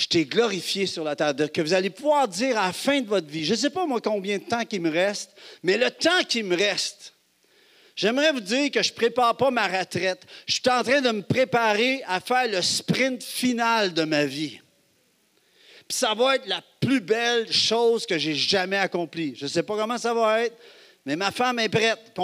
je 0.00 0.06
t'ai 0.06 0.24
glorifié 0.24 0.86
sur 0.86 1.04
la 1.04 1.14
terre, 1.14 1.34
que 1.52 1.60
vous 1.60 1.74
allez 1.74 1.90
pouvoir 1.90 2.26
dire 2.26 2.58
à 2.58 2.68
la 2.68 2.72
fin 2.72 3.02
de 3.02 3.06
votre 3.06 3.26
vie, 3.26 3.44
je 3.44 3.52
ne 3.52 3.58
sais 3.58 3.68
pas 3.68 3.84
moi 3.84 4.00
combien 4.00 4.38
de 4.38 4.44
temps 4.44 4.62
il 4.72 4.80
me 4.80 4.90
reste, 4.90 5.30
mais 5.62 5.76
le 5.76 5.90
temps 5.90 6.22
qui 6.26 6.42
me 6.42 6.56
reste, 6.56 7.12
j'aimerais 7.94 8.32
vous 8.32 8.40
dire 8.40 8.70
que 8.70 8.82
je 8.82 8.92
ne 8.92 8.96
prépare 8.96 9.36
pas 9.36 9.50
ma 9.50 9.66
retraite. 9.66 10.22
Je 10.46 10.54
suis 10.54 10.70
en 10.70 10.82
train 10.82 11.02
de 11.02 11.10
me 11.10 11.20
préparer 11.20 12.02
à 12.06 12.18
faire 12.20 12.48
le 12.48 12.62
sprint 12.62 13.22
final 13.22 13.92
de 13.92 14.04
ma 14.04 14.24
vie. 14.24 14.58
Puis 15.86 15.98
ça 15.98 16.14
va 16.14 16.36
être 16.36 16.46
la 16.46 16.62
plus 16.80 17.00
belle 17.00 17.52
chose 17.52 18.06
que 18.06 18.16
j'ai 18.16 18.34
jamais 18.34 18.78
accomplie. 18.78 19.34
Je 19.36 19.44
ne 19.44 19.50
sais 19.50 19.62
pas 19.62 19.76
comment 19.76 19.98
ça 19.98 20.14
va 20.14 20.44
être, 20.44 20.56
mais 21.04 21.14
ma 21.14 21.30
femme 21.30 21.58
est 21.58 21.68
prête. 21.68 22.16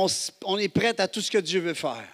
on 0.44 0.56
est 0.56 0.68
prête 0.68 0.98
à 0.98 1.08
tout 1.08 1.20
ce 1.20 1.30
que 1.30 1.38
Dieu 1.38 1.60
veut 1.60 1.74
faire. 1.74 2.08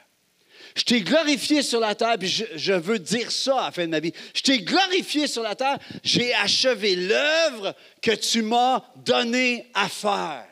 Je 0.74 0.84
t'ai 0.84 1.02
glorifié 1.02 1.62
sur 1.62 1.80
la 1.80 1.94
terre, 1.94 2.16
puis 2.18 2.28
je, 2.28 2.72
veux 2.72 2.98
dire 2.98 3.30
ça 3.30 3.60
à 3.60 3.64
la 3.66 3.72
fin 3.72 3.84
de 3.84 3.90
ma 3.90 4.00
vie. 4.00 4.12
Je 4.34 4.42
t'ai 4.42 4.60
glorifié 4.60 5.26
sur 5.26 5.42
la 5.42 5.54
terre, 5.54 5.78
j'ai 6.02 6.32
achevé 6.34 6.96
l'œuvre 6.96 7.74
que 8.00 8.12
tu 8.12 8.42
m'as 8.42 8.82
donnée 8.96 9.70
à 9.74 9.88
faire. 9.88 10.46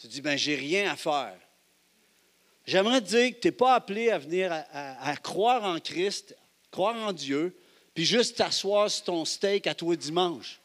Tu 0.00 0.08
dis, 0.08 0.20
ben 0.20 0.36
j'ai 0.36 0.56
rien 0.56 0.90
à 0.90 0.96
faire. 0.96 1.36
J'aimerais 2.66 3.00
te 3.00 3.06
dire 3.06 3.30
que 3.30 3.40
tu 3.40 3.48
n'es 3.48 3.52
pas 3.52 3.74
appelé 3.74 4.10
à 4.10 4.18
venir 4.18 4.52
à, 4.52 5.16
croire 5.16 5.64
en 5.64 5.78
Christ, 5.80 6.36
croire 6.70 6.96
en 6.96 7.12
Dieu, 7.12 7.56
puis 7.94 8.04
juste 8.04 8.36
t'asseoir 8.36 8.90
sur 8.90 9.04
ton 9.04 9.24
steak 9.24 9.66
à 9.66 9.74
toi 9.74 9.96
dimanche. 9.96 10.60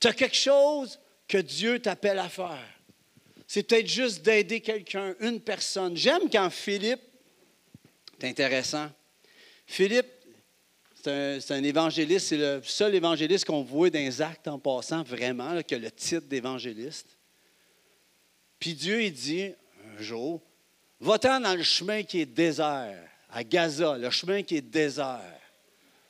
Tu 0.00 0.08
as 0.08 0.12
quelque 0.12 0.36
chose 0.36 0.98
que 1.26 1.38
Dieu 1.38 1.78
t'appelle 1.78 2.18
à 2.18 2.28
faire 2.28 2.73
c'est 3.46 3.62
peut-être 3.64 3.88
juste 3.88 4.22
d'aider 4.22 4.60
quelqu'un, 4.60 5.14
une 5.20 5.40
personne. 5.40 5.96
J'aime 5.96 6.30
quand 6.30 6.50
Philippe, 6.50 7.00
c'est 8.18 8.28
intéressant, 8.28 8.90
Philippe, 9.66 10.06
c'est 11.02 11.50
un, 11.50 11.62
évangéliste, 11.62 12.28
c'est 12.28 12.36
le 12.38 12.62
seul 12.64 12.94
évangéliste 12.94 13.44
qu'on 13.44 13.62
voit 13.62 13.90
dans 13.90 13.98
les 13.98 14.22
actes 14.22 14.48
en 14.48 14.58
passant, 14.58 15.02
vraiment, 15.02 15.62
qui 15.62 15.74
a 15.74 15.78
le 15.78 15.90
titre 15.90 16.26
d'évangéliste. 16.26 17.18
Puis 18.58 18.74
Dieu, 18.74 19.02
il 19.02 19.12
dit 19.12 19.52
un 19.98 20.02
jour, 20.02 20.40
va-t'en 21.00 21.40
dans 21.40 21.54
le 21.54 21.62
chemin 21.62 22.02
qui 22.02 22.20
est 22.20 22.26
désert, 22.26 23.06
à 23.30 23.44
Gaza, 23.44 23.98
le 23.98 24.08
chemin 24.08 24.42
qui 24.42 24.56
est 24.56 24.62
désert. 24.62 25.40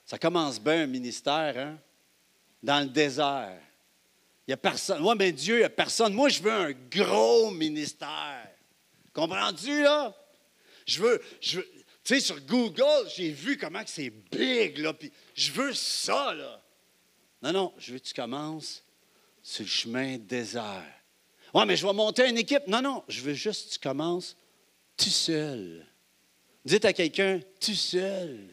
Ça 0.07 0.19
commence 0.19 0.61
bien 0.61 0.83
un 0.83 0.87
ministère, 0.87 1.57
hein? 1.57 1.79
Dans 2.63 2.81
le 2.81 2.91
désert. 2.91 3.59
Il 4.47 4.51
n'y 4.51 4.55
a 4.55 4.59
personne. 4.59 5.01
Moi, 5.01 5.15
mais 5.15 5.33
Dieu, 5.33 5.57
il 5.57 5.59
n'y 5.61 5.65
a 5.65 5.71
personne. 5.71 6.13
Moi, 6.13 6.29
je 6.29 6.43
veux 6.43 6.53
un 6.53 6.73
gros 6.73 7.51
ministère. 7.51 8.49
Comprends-tu, 9.13 9.83
là? 9.83 10.15
Je 10.87 11.01
veux, 11.01 11.23
tu 11.41 11.63
sais, 12.03 12.21
sur 12.21 12.39
Google, 12.43 13.09
j'ai 13.17 13.31
vu 13.31 13.57
comment 13.57 13.83
c'est 13.87 14.11
big, 14.11 14.77
là, 14.79 14.93
je 15.35 15.51
veux 15.51 15.73
ça, 15.73 16.35
là. 16.35 16.61
Non, 17.43 17.53
non, 17.53 17.75
je 17.79 17.93
veux 17.93 17.99
que 17.99 18.05
tu 18.05 18.13
commences 18.13 18.85
sur 19.43 19.65
le 19.65 19.69
chemin 19.69 20.19
désert. 20.19 20.85
Ouais, 21.55 21.65
mais 21.65 21.77
je 21.77 21.87
vais 21.87 21.93
monter 21.93 22.29
une 22.29 22.37
équipe. 22.37 22.67
Non, 22.67 22.83
non, 22.83 23.05
je 23.09 23.23
veux 23.23 23.33
juste 23.33 23.69
que 23.69 23.73
tu 23.75 23.79
commences 23.79 24.37
tout 24.97 25.05
seul. 25.09 25.87
Dites 26.65 26.85
à 26.85 26.93
quelqu'un, 26.93 27.41
tout 27.61 27.75
seul. 27.75 28.49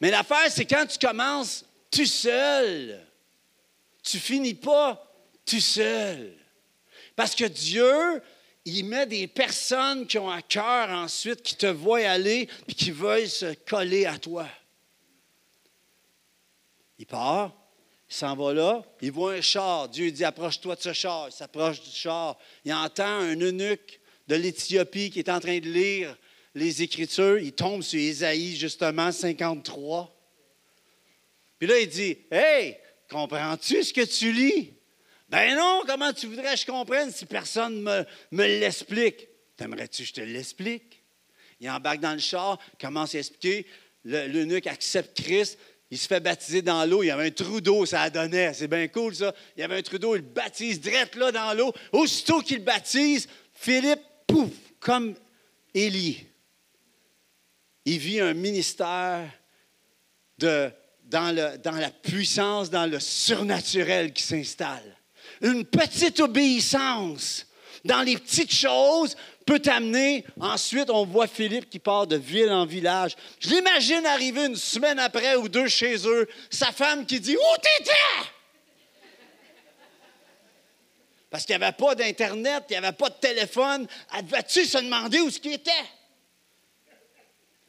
Mais 0.00 0.10
l'affaire, 0.10 0.50
c'est 0.50 0.66
quand 0.66 0.86
tu 0.86 0.98
commences 0.98 1.64
tout 1.94 2.06
seul. 2.06 3.00
Tu 4.02 4.18
finis 4.18 4.54
pas 4.54 5.02
tout 5.46 5.60
seul. 5.60 6.36
Parce 7.16 7.34
que 7.34 7.44
Dieu, 7.44 8.22
il 8.64 8.84
met 8.84 9.06
des 9.06 9.26
personnes 9.26 10.06
qui 10.06 10.18
ont 10.18 10.30
un 10.30 10.42
cœur 10.42 10.90
ensuite, 10.90 11.42
qui 11.42 11.56
te 11.56 11.66
voient 11.66 12.08
aller, 12.08 12.48
puis 12.66 12.74
qui 12.74 12.90
veulent 12.90 13.28
se 13.28 13.54
coller 13.66 14.06
à 14.06 14.18
toi. 14.18 14.48
Il 16.98 17.06
part, 17.06 17.52
il 18.08 18.14
s'en 18.14 18.36
va 18.36 18.52
là, 18.52 18.84
il 19.00 19.12
voit 19.12 19.34
un 19.34 19.40
char. 19.40 19.88
Dieu 19.88 20.10
dit 20.10 20.24
Approche-toi 20.24 20.76
de 20.76 20.80
ce 20.80 20.92
char. 20.92 21.28
Il 21.28 21.32
s'approche 21.32 21.82
du 21.82 21.90
char. 21.90 22.36
Il 22.64 22.72
entend 22.72 23.04
un 23.04 23.36
eunuque 23.40 24.00
de 24.26 24.36
l'Éthiopie 24.36 25.10
qui 25.10 25.18
est 25.20 25.28
en 25.28 25.40
train 25.40 25.58
de 25.58 25.68
lire 25.68 26.16
les 26.54 26.82
Écritures, 26.82 27.38
il 27.38 27.52
tombe 27.52 27.82
sur 27.82 27.98
Isaïe, 27.98 28.56
justement, 28.56 29.10
53. 29.10 30.13
Puis 31.64 31.72
là, 31.72 31.80
il 31.80 31.88
dit 31.88 32.18
Hey, 32.30 32.76
comprends-tu 33.08 33.82
ce 33.82 33.94
que 33.94 34.02
tu 34.02 34.32
lis? 34.32 34.74
Ben 35.30 35.56
non, 35.56 35.80
comment 35.86 36.12
tu 36.12 36.26
voudrais 36.26 36.52
que 36.52 36.60
je 36.60 36.66
comprenne 36.66 37.10
si 37.10 37.24
personne 37.24 37.80
me, 37.80 38.04
me 38.32 38.44
l'explique? 38.44 39.26
T'aimerais-tu 39.56 40.02
que 40.02 40.08
je 40.08 40.12
te 40.12 40.20
l'explique? 40.20 41.02
Il 41.60 41.70
embarque 41.70 42.00
dans 42.00 42.12
le 42.12 42.18
char, 42.18 42.58
commence 42.78 43.14
à 43.14 43.20
expliquer. 43.20 43.66
L'eunuque 44.04 44.66
accepte 44.66 45.22
Christ. 45.22 45.58
Il 45.90 45.96
se 45.96 46.06
fait 46.06 46.20
baptiser 46.20 46.60
dans 46.60 46.84
l'eau. 46.84 47.02
Il 47.02 47.06
y 47.06 47.10
avait 47.10 47.28
un 47.28 47.30
trou 47.30 47.62
d'eau, 47.62 47.86
ça 47.86 48.10
donné. 48.10 48.52
C'est 48.52 48.68
bien 48.68 48.86
cool, 48.88 49.14
ça. 49.14 49.34
Il 49.56 49.60
y 49.60 49.62
avait 49.62 49.78
un 49.78 49.82
trou 49.82 49.96
d'eau, 49.96 50.16
il 50.16 50.20
le 50.20 50.28
baptise 50.28 50.78
direct 50.78 51.14
là 51.14 51.32
dans 51.32 51.54
l'eau. 51.54 51.72
Aussitôt 51.92 52.42
qu'il 52.42 52.58
le 52.58 52.64
baptise, 52.64 53.26
Philippe, 53.54 54.02
pouf, 54.26 54.50
comme 54.80 55.14
Élie, 55.72 56.26
il 57.86 57.96
vit 57.96 58.20
un 58.20 58.34
ministère 58.34 59.30
de, 60.36 60.70
dans, 61.04 61.34
le, 61.34 61.58
dans 61.58 61.76
la 61.76 61.90
puissance, 61.90 62.70
dans 62.70 62.86
le 62.86 63.00
surnaturel 63.00 64.12
qui 64.12 64.22
s'installe. 64.22 64.96
Une 65.40 65.64
petite 65.64 66.20
obéissance 66.20 67.46
dans 67.84 68.02
les 68.02 68.16
petites 68.16 68.54
choses 68.54 69.16
peut 69.44 69.58
t'amener. 69.58 70.24
Ensuite, 70.40 70.90
on 70.90 71.04
voit 71.04 71.26
Philippe 71.26 71.68
qui 71.68 71.78
part 71.78 72.06
de 72.06 72.16
ville 72.16 72.50
en 72.50 72.64
village. 72.64 73.14
Je 73.38 73.50
l'imagine 73.50 74.06
arriver 74.06 74.46
une 74.46 74.56
semaine 74.56 74.98
après 74.98 75.36
ou 75.36 75.48
deux 75.48 75.68
chez 75.68 76.06
eux, 76.06 76.28
sa 76.50 76.72
femme 76.72 77.04
qui 77.04 77.20
dit 77.20 77.36
Où 77.36 77.56
t'étais? 77.56 78.30
Parce 81.30 81.44
qu'il 81.44 81.56
n'y 81.58 81.64
avait 81.64 81.72
pas 81.72 81.94
d'Internet, 81.96 82.64
il 82.70 82.72
n'y 82.74 82.76
avait 82.76 82.96
pas 82.96 83.10
de 83.10 83.16
téléphone. 83.20 83.88
Elle 84.16 84.24
devait-tu 84.24 84.64
se 84.64 84.78
demander 84.78 85.18
où 85.20 85.30
ce 85.30 85.40
qu'il 85.40 85.52
était? 85.52 85.72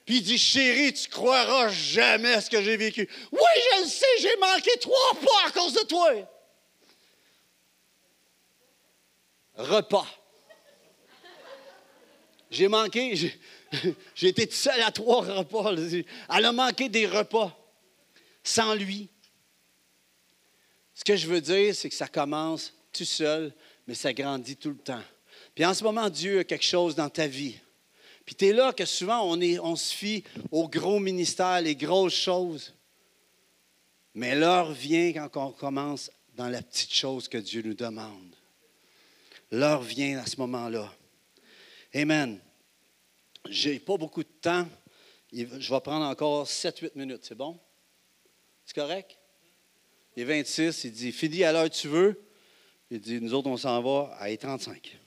Puis 0.05 0.17
il 0.17 0.21
dit, 0.21 0.37
chérie, 0.37 0.93
tu 0.93 1.09
croiras 1.09 1.69
jamais 1.69 2.39
ce 2.39 2.49
que 2.49 2.61
j'ai 2.61 2.77
vécu. 2.77 3.09
Oui, 3.31 3.39
je 3.41 3.81
le 3.81 3.87
sais, 3.87 4.05
j'ai 4.21 4.37
manqué 4.37 4.71
trois 4.79 5.15
pas 5.15 5.47
à 5.47 5.51
cause 5.51 5.73
de 5.73 5.83
toi. 5.85 6.11
Repas. 9.55 10.07
J'ai 12.51 12.67
manqué, 12.67 13.15
j'ai 13.15 14.27
été 14.27 14.47
tout 14.47 14.55
seul 14.55 14.79
à 14.81 14.91
trois 14.91 15.21
repas. 15.21 15.73
Elle 15.73 16.45
a 16.45 16.51
manqué 16.51 16.87
des 16.87 17.07
repas 17.07 17.57
sans 18.43 18.75
lui. 18.75 19.09
Ce 20.93 21.03
que 21.03 21.15
je 21.15 21.27
veux 21.27 21.41
dire, 21.41 21.73
c'est 21.75 21.89
que 21.89 21.95
ça 21.95 22.07
commence 22.07 22.73
tout 22.93 23.05
seul, 23.05 23.53
mais 23.87 23.95
ça 23.95 24.13
grandit 24.13 24.55
tout 24.55 24.69
le 24.69 24.77
temps. 24.77 25.03
Puis 25.55 25.65
en 25.65 25.73
ce 25.73 25.83
moment, 25.83 26.09
Dieu 26.09 26.39
a 26.39 26.43
quelque 26.43 26.63
chose 26.63 26.95
dans 26.95 27.09
ta 27.09 27.25
vie. 27.25 27.59
Puis 28.25 28.35
tu 28.35 28.47
es 28.47 28.53
là 28.53 28.73
que 28.73 28.85
souvent 28.85 29.35
on, 29.35 29.75
se 29.75 29.93
fie 29.93 30.23
au 30.51 30.67
gros 30.67 30.99
ministère, 30.99 31.61
les 31.61 31.75
grosses 31.75 32.15
choses. 32.15 32.73
Mais 34.15 34.35
l'heure 34.35 34.71
vient 34.71 35.13
quand 35.13 35.47
on 35.47 35.51
commence 35.51 36.11
dans 36.33 36.49
la 36.49 36.61
petite 36.61 36.93
chose 36.93 37.27
que 37.27 37.37
Dieu 37.37 37.61
nous 37.63 37.75
demande. 37.75 38.35
L'heure 39.51 39.81
vient 39.81 40.19
à 40.19 40.25
ce 40.25 40.37
moment-là. 40.37 40.91
Amen. 41.93 42.39
J'ai 43.47 43.79
pas 43.79 43.97
beaucoup 43.97 44.23
de 44.23 44.29
temps. 44.41 44.67
Je 45.31 45.43
vais 45.43 45.81
prendre 45.81 46.05
encore 46.05 46.47
7-8 46.47 46.91
minutes. 46.95 47.25
C'est 47.25 47.35
bon? 47.35 47.59
C'est 48.65 48.75
correct? 48.75 49.17
Il 50.15 50.23
est 50.23 50.25
26. 50.25 50.85
Il 50.85 50.91
dit 50.93 51.11
Fini 51.11 51.43
à 51.43 51.51
l'heure 51.51 51.69
tu 51.69 51.87
veux. 51.87 52.19
Il 52.89 52.99
dit 52.99 53.21
Nous 53.21 53.33
autres, 53.35 53.49
on 53.49 53.57
s'en 53.57 53.81
va 53.81 54.17
à 54.19 54.35
35. 54.35 54.97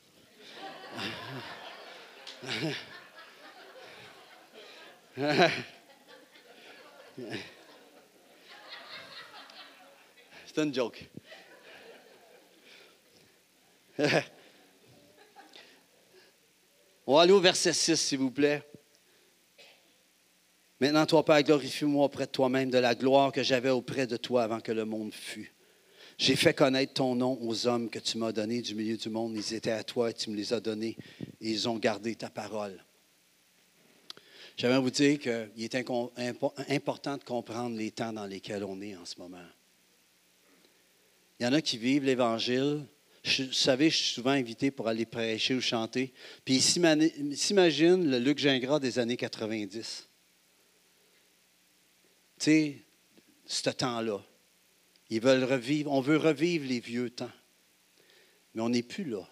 C'est 10.47 10.63
une 10.63 10.73
joke. 10.73 11.05
On 17.07 17.17
va 17.17 17.23
aller 17.23 17.33
au 17.33 17.41
verset 17.41 17.73
6, 17.73 17.97
s'il 17.97 18.19
vous 18.19 18.31
plaît. 18.31 18.63
Maintenant, 20.81 21.05
toi, 21.07 21.25
Père, 21.25 21.43
glorifie-moi 21.43 22.05
auprès 22.05 22.27
de 22.27 22.31
toi-même 22.31 22.71
de 22.71 22.79
la 22.79 22.95
gloire 22.95 23.33
que 23.33 23.43
j'avais 23.43 23.71
auprès 23.71 24.07
de 24.07 24.17
toi 24.17 24.45
avant 24.45 24.61
que 24.61 24.71
le 24.71 24.85
monde 24.85 25.13
fût. 25.13 25.53
J'ai 26.17 26.37
fait 26.37 26.55
connaître 26.55 26.95
ton 26.95 27.17
nom 27.17 27.37
aux 27.41 27.67
hommes 27.67 27.91
que 27.91 27.99
tu 27.99 28.19
m'as 28.19 28.31
donnés 28.31 28.63
du 28.63 28.77
milieu 28.77 28.97
du 28.97 29.09
monde. 29.09 29.35
Ils 29.35 29.55
étaient 29.55 29.73
à 29.73 29.83
toi 29.83 30.11
et 30.11 30.15
tu 30.15 30.31
me 30.31 30.37
les 30.37 30.53
as 30.53 30.61
donnés 30.61 30.97
et 31.41 31.51
ils 31.51 31.69
ont 31.69 31.77
gardé 31.77 32.15
ta 32.15 32.31
parole. 32.31 32.85
J'aimerais 34.59 34.81
vous 34.81 34.91
dire 34.91 35.21
qu'il 35.21 35.63
est 35.63 35.77
important 35.77 37.17
de 37.17 37.23
comprendre 37.23 37.77
les 37.77 37.93
temps 37.93 38.13
dans 38.13 38.27
lesquels 38.27 38.65
on 38.65 38.81
est 38.81 38.97
en 38.97 39.05
ce 39.05 39.17
moment. 39.21 39.39
Il 41.39 41.45
y 41.45 41.47
en 41.47 41.53
a 41.53 41.63
qui 41.63 41.79
vivent 41.79 42.03
l'Évangile. 42.03 42.85
Vous 43.25 43.53
savez, 43.53 43.89
je 43.89 43.97
suis 43.97 44.15
souvent 44.15 44.33
invité 44.33 44.73
pour 44.73 44.89
aller 44.89 45.07
prêcher 45.07 45.55
ou 45.55 45.61
chanter. 45.61 46.13
Puis 46.45 46.57
ils 46.57 47.37
s'imaginent 47.37 48.11
le 48.11 48.19
Luc 48.19 48.39
Gingras 48.39 48.81
des 48.81 48.99
années 48.99 49.17
90. 49.17 50.09
Tu 52.41 52.45
sais, 52.45 52.85
ce 53.47 53.71
temps-là. 53.71 54.21
Ils 55.09 55.21
veulent 55.21 55.45
revivre, 55.45 55.93
on 55.93 56.01
veut 56.01 56.17
revivre 56.17 56.67
les 56.67 56.81
vieux 56.81 57.11
temps. 57.11 57.31
Mais 58.55 58.63
on 58.63 58.71
n'est 58.71 58.83
plus 58.83 59.05
là. 59.05 59.25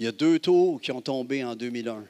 Il 0.00 0.04
y 0.04 0.08
a 0.08 0.12
deux 0.12 0.40
tours 0.40 0.80
qui 0.80 0.90
ont 0.90 1.00
tombé 1.00 1.44
en 1.44 1.54
2001 1.54 2.08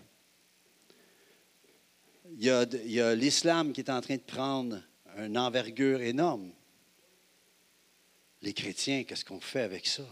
il 2.30 2.44
y 2.44 3.00
a, 3.00 3.14
l'islam 3.14 3.72
qui 3.72 3.80
est 3.80 3.90
en 3.90 4.00
train 4.00 4.16
de 4.16 4.22
prendre 4.22 4.80
une 5.18 5.38
envergure 5.38 6.00
énorme. 6.00 6.52
Les 8.42 8.52
chrétiens, 8.52 9.04
qu'est-ce 9.04 9.24
qu'on 9.24 9.40
fait 9.40 9.62
avec 9.62 9.86
ça? 9.86 10.04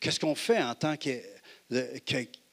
Qu'est-ce 0.00 0.18
qu'on 0.20 0.34
fait 0.34 0.62
en 0.62 0.74
tant 0.74 0.96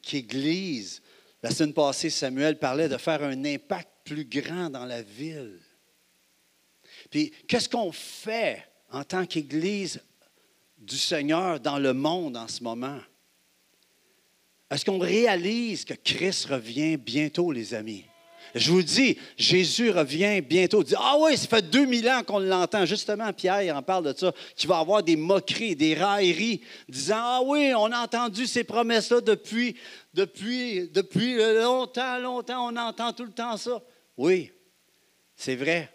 qu'Église? 0.02 1.02
La 1.42 1.52
semaine 1.52 1.74
passée, 1.74 2.10
Samuel 2.10 2.60
parlait 2.60 2.90
de 2.90 2.98
faire 2.98 3.24
un 3.24 3.46
impact 3.46 3.90
plus 4.04 4.26
grand 4.26 4.70
dans 4.70 4.86
la 4.86 5.02
ville. 5.02 5.60
Puis, 7.10 7.32
qu'est-ce 7.48 7.70
qu'on 7.70 7.92
fait 7.92 8.66
en 8.92 9.04
tant 9.04 9.26
qu'Église 9.26 10.02
du 10.78 10.98
Seigneur 10.98 11.60
dans 11.60 11.80
le 11.80 11.94
monde 11.94 12.38
en 12.38 12.48
ce 12.48 12.64
moment? 12.64 13.00
Est-ce 14.70 14.86
qu'on 14.86 15.00
réalise 15.00 15.86
que 15.86 15.96
Christ 15.96 16.46
revient 16.46 16.98
bientôt, 16.98 17.52
les 17.52 17.74
amis? 17.74 18.06
Je 18.56 18.72
vous 18.72 18.82
dis, 18.82 19.18
Jésus 19.38 19.92
revient 19.92 20.42
bientôt. 20.42 20.84
ah 20.98 21.18
oui, 21.20 21.38
ça 21.38 21.48
fait 21.48 21.70
2000 21.70 22.10
ans 22.10 22.24
qu'on 22.24 22.40
l'entend. 22.40 22.86
Justement, 22.86 23.32
Pierre 23.34 23.76
en 23.76 23.82
parle 23.82 24.14
de 24.14 24.18
ça, 24.18 24.34
qu'il 24.56 24.70
va 24.70 24.80
avoir 24.80 25.04
des 25.04 25.16
moqueries, 25.16 25.76
des 25.76 25.94
railleries, 25.94 26.62
disant, 26.88 27.20
ah 27.20 27.42
oui, 27.44 27.74
on 27.76 27.92
a 27.92 28.00
entendu 28.00 28.48
ces 28.48 28.64
promesses-là 28.64 29.22
depuis, 29.22 29.76
depuis, 30.14 30.90
depuis 30.90 31.36
longtemps, 31.36 32.20
longtemps, 32.20 32.72
on 32.72 32.76
entend 32.76 33.14
tout 33.14 33.26
le 33.26 33.32
temps 33.32 33.58
ça. 33.58 33.82
Oui, 34.18 34.52
c'est 35.36 35.56
vrai. 35.56 35.92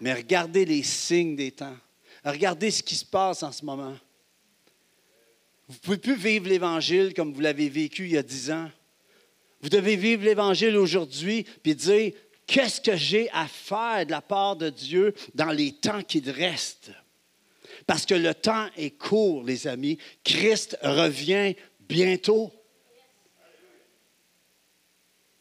Mais 0.00 0.14
regardez 0.14 0.64
les 0.64 0.82
signes 0.82 1.36
des 1.36 1.52
temps. 1.52 1.76
Regardez 2.24 2.70
ce 2.70 2.82
qui 2.82 2.94
se 2.94 3.04
passe 3.04 3.42
en 3.42 3.52
ce 3.52 3.64
moment. 3.64 3.94
Vous 5.68 5.74
ne 5.74 5.78
pouvez 5.78 5.98
plus 5.98 6.16
vivre 6.16 6.48
l'Évangile 6.48 7.14
comme 7.14 7.32
vous 7.32 7.40
l'avez 7.40 7.68
vécu 7.68 8.04
il 8.04 8.12
y 8.12 8.18
a 8.18 8.22
dix 8.22 8.50
ans. 8.50 8.70
Vous 9.62 9.68
devez 9.68 9.96
vivre 9.96 10.24
l'Évangile 10.24 10.76
aujourd'hui 10.76 11.44
puis 11.62 11.74
dire 11.74 12.12
qu'est-ce 12.46 12.80
que 12.80 12.96
j'ai 12.96 13.30
à 13.30 13.46
faire 13.46 14.04
de 14.04 14.10
la 14.10 14.20
part 14.20 14.56
de 14.56 14.70
Dieu 14.70 15.14
dans 15.34 15.52
les 15.52 15.72
temps 15.72 16.02
qui 16.02 16.20
restent? 16.28 16.90
Parce 17.86 18.04
que 18.04 18.14
le 18.14 18.34
temps 18.34 18.68
est 18.76 18.90
court, 18.90 19.44
les 19.44 19.66
amis. 19.66 19.98
Christ 20.24 20.76
revient 20.82 21.54
bientôt. 21.80 22.52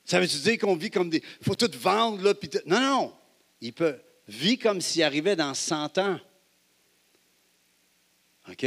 Ça 0.05 0.19
veut 0.19 0.27
dire 0.27 0.57
qu'on 0.57 0.75
vit 0.75 0.89
comme 0.89 1.09
des. 1.09 1.23
Il 1.39 1.45
faut 1.45 1.55
tout 1.55 1.71
vendre, 1.79 2.23
là. 2.23 2.33
Non, 2.65 2.79
non. 2.79 3.13
Il 3.61 3.73
peut. 3.73 3.97
Vit 4.27 4.57
comme 4.57 4.81
s'il 4.81 5.03
arrivait 5.03 5.35
dans 5.35 5.53
100 5.53 5.97
ans. 5.97 6.19
OK? 8.49 8.65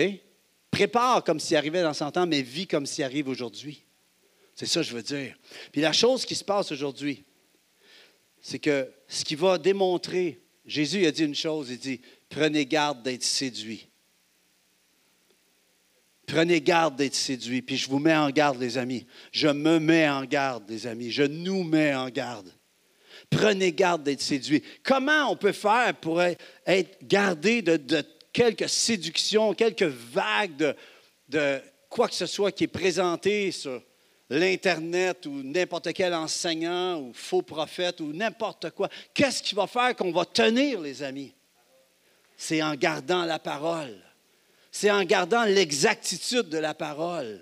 Prépare 0.71 1.23
comme 1.23 1.41
s'il 1.41 1.57
arrivait 1.57 1.83
dans 1.83 1.95
100 1.95 2.17
ans, 2.17 2.27
mais 2.27 2.43
vit 2.43 2.67
comme 2.67 2.87
s'il 2.87 3.05
arrive 3.05 3.29
aujourd'hui. 3.29 3.84
C'est 4.55 4.67
ça 4.67 4.81
que 4.81 4.87
je 4.87 4.95
veux 4.95 5.03
dire. 5.03 5.37
Puis 5.73 5.81
la 5.81 5.93
chose 5.93 6.25
qui 6.25 6.35
se 6.35 6.45
passe 6.45 6.71
aujourd'hui, 6.71 7.25
c'est 8.41 8.59
que 8.59 8.91
ce 9.09 9.25
qui 9.25 9.35
va 9.35 9.59
démontrer, 9.59 10.41
Jésus 10.65 11.07
a 11.07 11.11
dit 11.11 11.25
une 11.25 11.35
chose, 11.35 11.71
il 11.71 11.79
dit, 11.79 12.01
prenez 12.29 12.67
garde 12.67 13.03
d'être 13.03 13.25
séduit. 13.25 13.89
Prenez 16.27 16.61
garde 16.61 16.97
d'être 16.97 17.15
séduit. 17.15 17.63
Puis 17.63 17.77
je 17.77 17.89
vous 17.89 17.99
mets 17.99 18.15
en 18.15 18.31
garde, 18.31 18.61
les 18.61 18.79
amis. 18.79 19.07
Je 19.33 19.49
me 19.49 19.79
mets 19.79 20.09
en 20.09 20.25
garde, 20.25 20.65
les 20.69 20.87
amis. 20.87 21.11
Je 21.11 21.25
nous 21.25 21.65
mets 21.65 21.95
en 21.95 22.09
garde. 22.09 22.51
Prenez 23.29 23.73
garde 23.73 24.05
d'être 24.05 24.23
séduit. 24.23 24.63
Comment 24.83 25.31
on 25.31 25.37
peut 25.37 25.53
faire 25.53 25.95
pour 25.97 26.23
être 26.23 26.99
gardé 27.03 27.61
de, 27.63 28.03
quelques 28.33 28.69
séductions, 28.69 29.53
quelques 29.55 29.83
vagues 29.83 30.57
de, 30.57 30.77
de 31.29 31.61
quoi 31.89 32.09
que 32.09 32.15
ce 32.15 32.27
soit 32.27 32.53
qui 32.53 32.65
est 32.65 32.69
présenté 32.69 33.51
sur, 33.51 33.83
l'Internet 34.35 35.27
ou 35.27 35.43
n'importe 35.43 35.93
quel 35.93 36.13
enseignant 36.13 36.99
ou 36.99 37.13
faux 37.13 37.43
prophète 37.43 38.01
ou 38.01 38.13
n'importe 38.13 38.71
quoi. 38.71 38.89
Qu'est-ce 39.13 39.43
qui 39.43 39.55
va 39.55 39.67
faire 39.67 39.95
qu'on 39.95 40.13
va 40.13 40.25
tenir, 40.25 40.81
les 40.81 41.03
amis? 41.03 41.33
C'est 42.37 42.63
en 42.63 42.75
gardant 42.75 43.25
la 43.25 43.39
parole. 43.39 43.97
C'est 44.71 44.91
en 44.91 45.05
gardant 45.05 45.45
l'exactitude 45.45 46.49
de 46.49 46.59
la 46.59 46.75
parole. 46.75 47.41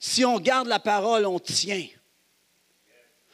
Si 0.00 0.24
on 0.24 0.38
garde 0.38 0.66
la 0.66 0.80
parole, 0.80 1.24
on 1.24 1.38
tient. 1.38 1.86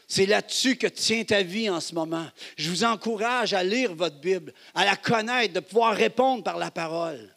C'est 0.07 0.27
là-dessus 0.27 0.77
que 0.77 0.87
tient 0.87 1.25
ta 1.25 1.43
vie 1.43 1.71
en 1.71 1.81
ce 1.81 1.95
moment. 1.95 2.27
Je 2.57 2.71
vous 2.71 2.85
encourage 2.85 3.55
à 3.55 3.65
lire 3.65 3.95
votre 3.95 4.21
Bible, 4.21 4.53
à 4.75 4.85
la 4.85 4.97
connaître, 4.97 5.55
de 5.55 5.61
pouvoir 5.61 5.97
répondre 5.97 6.45
par 6.45 6.59
la 6.59 6.71
parole. 6.71 7.34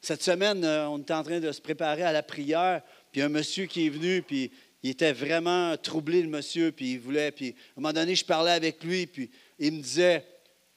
Cette 0.00 0.22
semaine, 0.22 0.64
euh, 0.64 0.88
on 0.88 0.98
était 0.98 1.14
en 1.14 1.22
train 1.22 1.40
de 1.40 1.50
se 1.52 1.60
préparer 1.60 2.02
à 2.02 2.12
la 2.12 2.22
prière, 2.22 2.82
puis 3.12 3.20
un 3.22 3.28
monsieur 3.28 3.66
qui 3.66 3.86
est 3.86 3.90
venu, 3.90 4.22
puis 4.22 4.50
il 4.82 4.90
était 4.90 5.12
vraiment 5.12 5.76
troublé, 5.76 6.22
le 6.22 6.28
monsieur, 6.28 6.70
puis 6.70 6.92
il 6.92 7.00
voulait, 7.00 7.32
puis 7.32 7.48
à 7.48 7.50
un 7.50 7.80
moment 7.80 7.92
donné, 7.92 8.14
je 8.14 8.24
parlais 8.24 8.52
avec 8.52 8.82
lui, 8.84 9.06
puis 9.06 9.30
il 9.58 9.72
me 9.72 9.82
disait, 9.82 10.24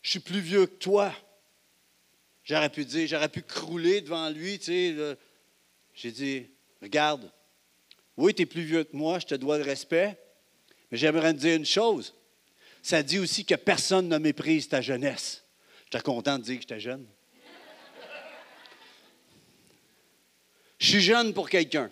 je 0.02 0.10
suis 0.12 0.20
plus 0.20 0.40
vieux 0.40 0.66
que 0.66 0.78
toi. 0.78 1.14
J'aurais 2.44 2.70
pu 2.70 2.84
dire, 2.84 3.08
j'aurais 3.08 3.30
pu 3.30 3.44
crouler 3.44 4.02
devant 4.02 4.30
lui, 4.30 4.58
tu 4.58 4.66
sais. 4.66 5.18
J'ai 5.94 6.12
dit, 6.12 6.48
regarde, 6.82 7.32
oui, 8.18 8.34
tu 8.34 8.42
es 8.42 8.46
plus 8.46 8.64
vieux 8.64 8.84
que 8.84 8.96
moi, 8.96 9.20
je 9.20 9.28
te 9.28 9.36
dois 9.36 9.58
le 9.58 9.64
respect, 9.64 10.18
mais 10.90 10.98
j'aimerais 10.98 11.34
te 11.34 11.40
dire 11.40 11.56
une 11.56 11.66
chose. 11.66 12.16
Ça 12.82 13.04
dit 13.04 13.20
aussi 13.20 13.46
que 13.46 13.56
personne 13.56 14.08
ne 14.08 14.18
méprise 14.18 14.68
ta 14.68 14.82
jeunesse. 14.82 15.44
J'étais 15.86 16.02
content 16.02 16.40
de 16.40 16.44
dire 16.44 16.56
que 16.56 16.62
j'étais 16.62 16.80
jeune. 16.80 17.06
Je 20.82 20.88
suis 20.88 21.02
jeune 21.02 21.32
pour 21.32 21.48
quelqu'un. 21.48 21.92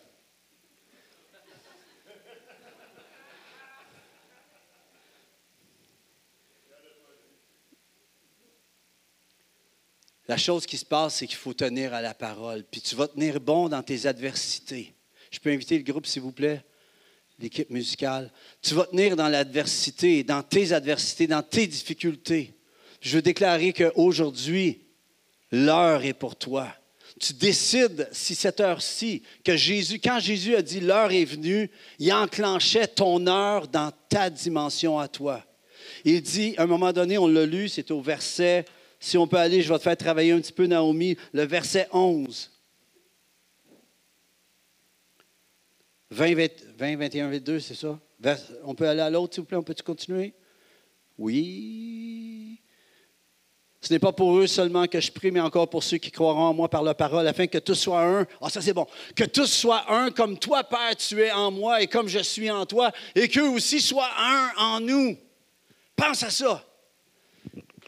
La 10.28 10.38
chose 10.38 10.66
qui 10.66 10.76
se 10.76 10.86
passe, 10.86 11.18
c'est 11.18 11.28
qu'il 11.28 11.38
faut 11.38 11.54
tenir 11.54 11.94
à 11.94 12.02
la 12.02 12.16
parole. 12.16 12.64
Puis 12.64 12.82
tu 12.82 12.96
vas 12.96 13.08
tenir 13.08 13.40
bon 13.40 13.70
dans 13.70 13.84
tes 13.84 14.08
adversités. 14.08 14.96
Je 15.30 15.40
peux 15.40 15.52
inviter 15.52 15.78
le 15.78 15.84
groupe, 15.84 16.08
s'il 16.08 16.24
vous 16.24 16.32
plaît, 16.32 16.66
l'équipe 17.38 17.70
musicale. 17.70 18.34
Tu 18.60 18.74
vas 18.74 18.88
tenir 18.88 19.16
dans 19.16 19.30
l'adversité, 19.30 20.24
dans 20.24 20.42
tes 20.42 20.74
adversités, 20.74 21.28
dans 21.28 21.44
tes 21.44 21.68
difficultés. 21.68 22.56
Je 23.02 23.18
veux 23.18 23.22
déclarer 23.22 23.72
qu'aujourd'hui, 23.72 24.82
l'heure 25.52 26.04
est 26.04 26.14
pour 26.14 26.36
toi 26.36 26.74
tu 27.20 27.34
décides 27.34 28.08
si 28.12 28.34
cette 28.34 28.60
heure-ci, 28.62 29.24
que 29.44 29.56
Jésus, 29.56 30.00
quand 30.00 30.20
Jésus 30.20 30.56
a 30.56 30.62
dit 30.62 30.80
l'heure 30.80 31.12
est 31.12 31.26
venue, 31.26 31.70
il 32.00 32.12
enclenchait 32.14 32.88
ton 32.88 33.28
heure 33.28 33.68
dans 33.68 33.92
ta 34.08 34.30
dimension 34.30 34.98
à 34.98 35.08
toi. 35.08 35.44
Il 36.06 36.22
dit, 36.22 36.56
à 36.58 36.64
un 36.64 36.68
moment 36.68 36.94
donné, 36.94 37.18
on 37.18 37.28
l'a 37.28 37.46
lu, 37.46 37.68
c'est 37.68 37.92
au 37.92 38.02
verset, 38.02 38.66
si 39.00 39.18
on 39.18 39.28
peut 39.28 39.38
aller, 39.38 39.62
je 39.62 39.72
vais 39.72 39.78
te 39.78 39.84
faire 39.84 39.98
travailler 39.98 40.32
un 40.32 40.40
petit 40.40 40.54
peu, 40.54 40.66
Naomi, 40.66 41.18
le 41.34 41.44
verset 41.44 41.88
11. 41.92 42.52
20, 46.12 46.36
20 46.78 46.98
21, 46.98 47.30
22, 47.30 47.60
c'est 47.60 47.76
ça? 47.76 48.00
On 48.64 48.74
peut 48.74 48.88
aller 48.88 49.02
à 49.02 49.10
l'autre, 49.10 49.36
s'il 49.36 49.42
vous 49.42 49.48
plaît, 49.48 49.58
on 49.58 49.64
peut-tu 49.64 49.84
continuer? 49.84 50.34
Oui. 51.18 52.62
Ce 53.82 53.94
n'est 53.94 54.00
pas 54.00 54.12
pour 54.12 54.38
eux 54.38 54.48
seulement 54.48 54.88
que 54.88 55.00
je 55.00 55.12
prie, 55.12 55.32
mais 55.32 55.40
encore 55.40 55.70
pour 55.70 55.84
ceux 55.84 55.98
qui 55.98 56.12
croiront 56.12 56.48
en 56.48 56.54
moi 56.54 56.70
par 56.70 56.84
la 56.84 56.94
parole, 56.94 57.26
afin 57.28 57.48
que 57.48 57.58
tous 57.58 57.76
soient 57.76 58.04
un. 58.04 58.28
Ah, 58.42 58.50
ça 58.50 58.62
c'est 58.62 58.74
bon. 58.74 58.86
Que 59.16 59.24
tous 59.24 59.46
soient 59.46 59.86
un, 59.90 60.12
comme 60.12 60.38
toi, 60.38 60.64
Père, 60.66 60.96
tu 60.98 61.22
es 61.22 61.32
en 61.32 61.50
moi 61.50 61.82
et 61.82 61.88
comme 61.88 62.10
je 62.10 62.20
suis 62.20 62.52
en 62.52 62.66
toi, 62.66 62.92
et 63.16 63.30
qu'eux 63.30 63.48
aussi 63.48 63.80
soient 63.80 64.12
un 64.18 64.52
en 64.58 64.80
nous. 64.82 65.18
Pense 65.96 66.24
à 66.24 66.30
ça. 66.30 66.66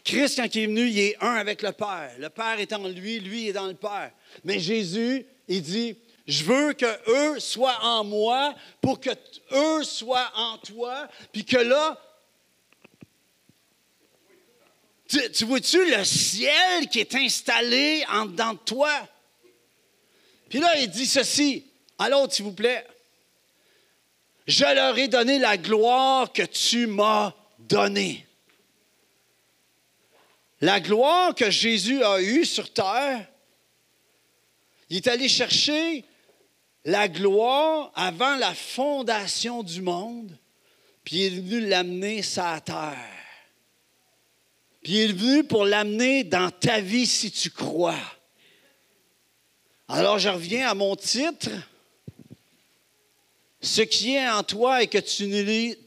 Christ, 0.02 0.38
quand 0.38 0.54
il 0.54 0.62
est 0.62 0.66
venu, 0.66 0.88
il 0.88 0.98
est 0.98 1.16
un 1.20 1.34
avec 1.34 1.62
le 1.62 1.72
Père. 1.72 2.10
Le 2.18 2.28
Père 2.30 2.58
est 2.58 2.72
en 2.72 2.88
lui, 2.88 3.20
lui 3.20 3.48
est 3.48 3.52
dans 3.52 3.66
le 3.66 3.74
Père. 3.74 4.12
Mais 4.44 4.58
Jésus, 4.58 5.26
il 5.46 5.62
dit, 5.62 5.96
je 6.26 6.44
veux 6.44 6.72
que 6.72 6.86
eux 7.10 7.38
soient 7.38 7.78
en 7.82 8.02
moi 8.02 8.54
pour 8.80 8.98
que 8.98 9.10
eux 9.52 9.84
soient 9.84 10.30
en 10.34 10.56
toi, 10.58 11.06
puis 11.32 11.44
que 11.44 11.58
là, 11.58 11.98
tu, 15.32 15.44
vois-tu 15.44 15.90
le 15.90 16.04
ciel 16.04 16.88
qui 16.90 17.00
est 17.00 17.14
installé 17.14 18.04
en 18.10 18.26
dedans 18.26 18.54
de 18.54 18.58
toi? 18.58 18.92
Puis 20.48 20.58
là, 20.58 20.78
il 20.78 20.88
dit 20.88 21.06
ceci. 21.06 21.66
À 21.98 22.08
l'autre, 22.08 22.34
s'il 22.34 22.44
vous 22.44 22.52
plaît. 22.52 22.86
Je 24.46 24.64
leur 24.64 24.98
ai 24.98 25.08
donné 25.08 25.38
la 25.38 25.56
gloire 25.56 26.32
que 26.32 26.42
tu 26.42 26.86
m'as 26.86 27.32
donnée. 27.58 28.26
La 30.60 30.80
gloire 30.80 31.34
que 31.34 31.50
Jésus 31.50 32.02
a 32.02 32.20
eue 32.20 32.44
sur 32.44 32.72
terre, 32.72 33.26
il 34.90 34.96
est 34.96 35.08
allé 35.08 35.28
chercher 35.28 36.04
la 36.84 37.08
gloire 37.08 37.92
avant 37.94 38.36
la 38.36 38.54
fondation 38.54 39.62
du 39.62 39.80
monde, 39.80 40.36
puis 41.04 41.16
il 41.16 41.24
est 41.24 41.40
venu 41.40 41.60
l'amener 41.60 42.22
sur 42.22 42.62
terre. 42.64 43.21
Puis 44.82 44.94
il 44.94 45.10
est 45.10 45.12
venu 45.12 45.44
pour 45.44 45.64
l'amener 45.64 46.24
dans 46.24 46.50
ta 46.50 46.80
vie 46.80 47.06
si 47.06 47.30
tu 47.30 47.50
crois. 47.50 48.00
Alors 49.88 50.18
je 50.18 50.28
reviens 50.28 50.68
à 50.68 50.74
mon 50.74 50.96
titre. 50.96 51.50
Ce 53.60 53.82
qui 53.82 54.16
est 54.16 54.28
en 54.28 54.42
toi 54.42 54.82
et 54.82 54.88
que 54.88 54.98
tu 54.98 55.26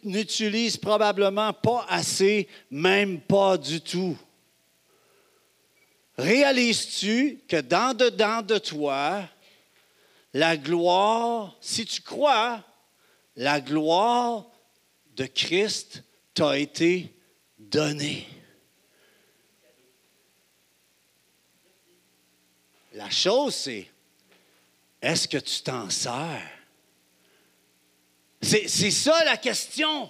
n'utilises 0.03 0.77
probablement 0.77 1.51
pas 1.51 1.85
assez, 1.89 2.47
même 2.71 3.19
pas 3.19 3.57
du 3.57 3.81
tout. 3.81 4.17
Réalises-tu 6.17 7.41
que 7.49 7.59
dans 7.59 7.93
dedans 7.93 8.41
de 8.41 8.57
toi, 8.57 9.27
la 10.33 10.55
gloire, 10.55 11.57
si 11.59 11.85
tu 11.85 12.01
crois, 12.01 12.63
la 13.35 13.59
gloire 13.59 14.45
de 15.17 15.25
Christ 15.25 16.03
t'a 16.33 16.57
été 16.57 17.13
donnée? 17.59 18.25
La 22.95 23.09
chose, 23.09 23.53
c'est, 23.53 23.91
est-ce 25.01 25.27
que 25.27 25.37
tu 25.37 25.61
t'en 25.61 25.89
sers? 25.89 26.49
C'est, 28.41 28.67
ça 28.69 29.25
la 29.25 29.35
question. 29.35 30.09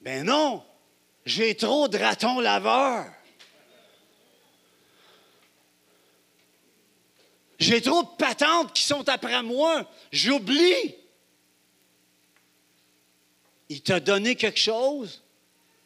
Ben 0.00 0.24
non, 0.24 0.64
j'ai 1.26 1.54
trop 1.54 1.88
de 1.88 1.98
ratons 1.98 2.40
laveurs. 2.40 3.12
J'ai 7.58 7.82
trop 7.82 8.02
de 8.02 8.16
patentes 8.16 8.72
qui 8.72 8.82
sont 8.82 9.06
après 9.10 9.42
moi. 9.42 9.90
J'oublie. 10.10 10.94
Il 13.68 13.82
t'a 13.82 14.00
donné 14.00 14.36
quelque 14.36 14.60
chose, 14.60 15.22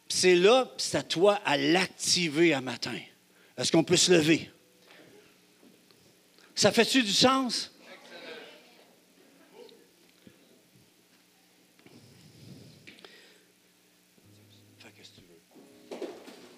c'est 0.07 0.35
là, 0.35 0.71
c'est 0.77 0.97
à 0.97 1.03
toi 1.03 1.41
à 1.43 1.57
l'activer 1.57 2.53
un 2.53 2.61
matin. 2.61 2.99
Est-ce 3.59 3.73
qu'on 3.73 3.83
peut 3.83 3.97
se 3.97 4.13
lever? 4.13 4.49
Ça 6.55 6.71
fait-tu 6.71 7.03
du 7.03 7.11
sens? 7.11 7.71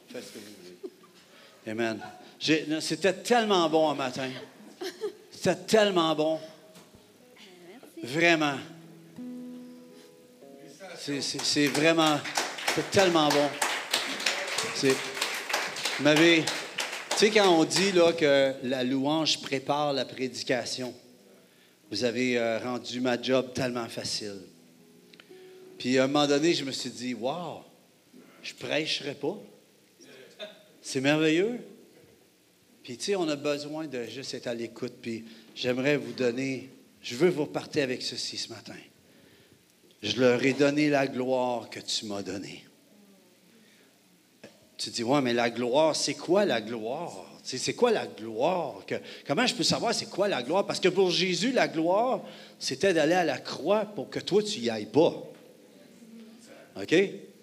Fais 0.10 0.22
ce 0.22 0.28
que 0.28 0.38
vous 0.38 0.46
voulez. 0.62 1.72
Amen. 1.72 2.00
C'était 2.82 3.14
tellement 3.14 3.68
bon 3.68 3.90
un 3.90 3.96
matin. 3.96 4.30
C'était 5.32 5.56
tellement 5.56 6.14
bon. 6.14 6.40
Vraiment. 8.04 8.58
C'est 11.00 11.68
vraiment. 11.68 12.20
Tellement 12.92 13.30
bon. 13.30 13.50
Vous 14.84 16.04
m'avez. 16.04 16.46
Tu 17.22 17.28
sais, 17.28 17.34
quand 17.34 17.56
on 17.56 17.66
dit 17.66 17.92
là, 17.92 18.14
que 18.14 18.56
la 18.64 18.84
louange 18.84 19.42
prépare 19.42 19.94
la 19.94 20.06
prédication, 20.06 20.92
vous 21.92 22.04
avez 22.04 22.40
euh, 22.40 22.58
rendu 22.58 23.00
ma 23.00 23.22
job 23.22 23.54
tellement 23.54 23.88
facile. 23.88 24.40
Puis 25.78 26.00
à 26.00 26.06
un 26.06 26.08
moment 26.08 26.26
donné, 26.26 26.56
je 26.56 26.66
me 26.66 26.72
suis 26.72 26.90
dit, 26.90 27.14
wow, 27.14 27.60
je 28.42 28.56
prêcherai 28.56 29.14
pas. 29.14 29.38
C'est 30.82 31.00
merveilleux. 31.00 31.60
Puis 32.82 32.98
tu 32.98 33.04
sais, 33.04 33.16
on 33.16 33.30
a 33.30 33.36
besoin 33.36 33.86
de 33.86 34.06
juste 34.06 34.34
être 34.34 34.48
à 34.48 34.56
l'écoute. 34.56 34.94
Puis 35.00 35.24
j'aimerais 35.54 35.98
vous 35.98 36.14
donner, 36.14 36.72
je 37.04 37.14
veux 37.14 37.30
vous 37.30 37.44
repartir 37.44 37.84
avec 37.84 38.02
ceci 38.02 38.36
ce 38.36 38.50
matin. 38.50 38.74
Je 40.02 40.20
leur 40.20 40.44
ai 40.44 40.54
donné 40.54 40.90
la 40.90 41.06
gloire 41.06 41.70
que 41.70 41.82
tu 41.82 42.08
m'as 42.08 42.24
donnée. 42.24 42.66
Tu 44.82 44.90
dis, 44.90 45.04
ouais, 45.04 45.22
mais 45.22 45.34
la 45.34 45.52
gloire, 45.52 45.96
c'est 45.96 46.16
quoi 46.16 46.44
la 46.44 46.60
gloire? 46.60 47.26
C'est 47.44 47.74
quoi 47.74 47.92
la 47.92 48.08
gloire? 48.08 48.84
comment 49.28 49.46
je 49.46 49.54
peux 49.54 49.64
savoir 49.64 49.94
c'est 49.94 50.10
quoi 50.10 50.28
la 50.28 50.42
gloire? 50.42 50.66
Parce 50.66 50.80
que 50.80 50.90
pour 50.90 51.12
Jésus, 51.12 51.52
la 51.52 51.68
gloire, 51.68 52.22
c'était 52.58 52.92
d'aller 52.92 53.14
à 53.14 53.24
la 53.24 53.38
croix 53.38 53.86
pour 53.86 54.10
que 54.10 54.20
toi, 54.20 54.42
tu 54.42 54.60
y 54.60 54.72
ailles 54.72 54.88
pas. 54.88 55.24
OK? 56.82 56.96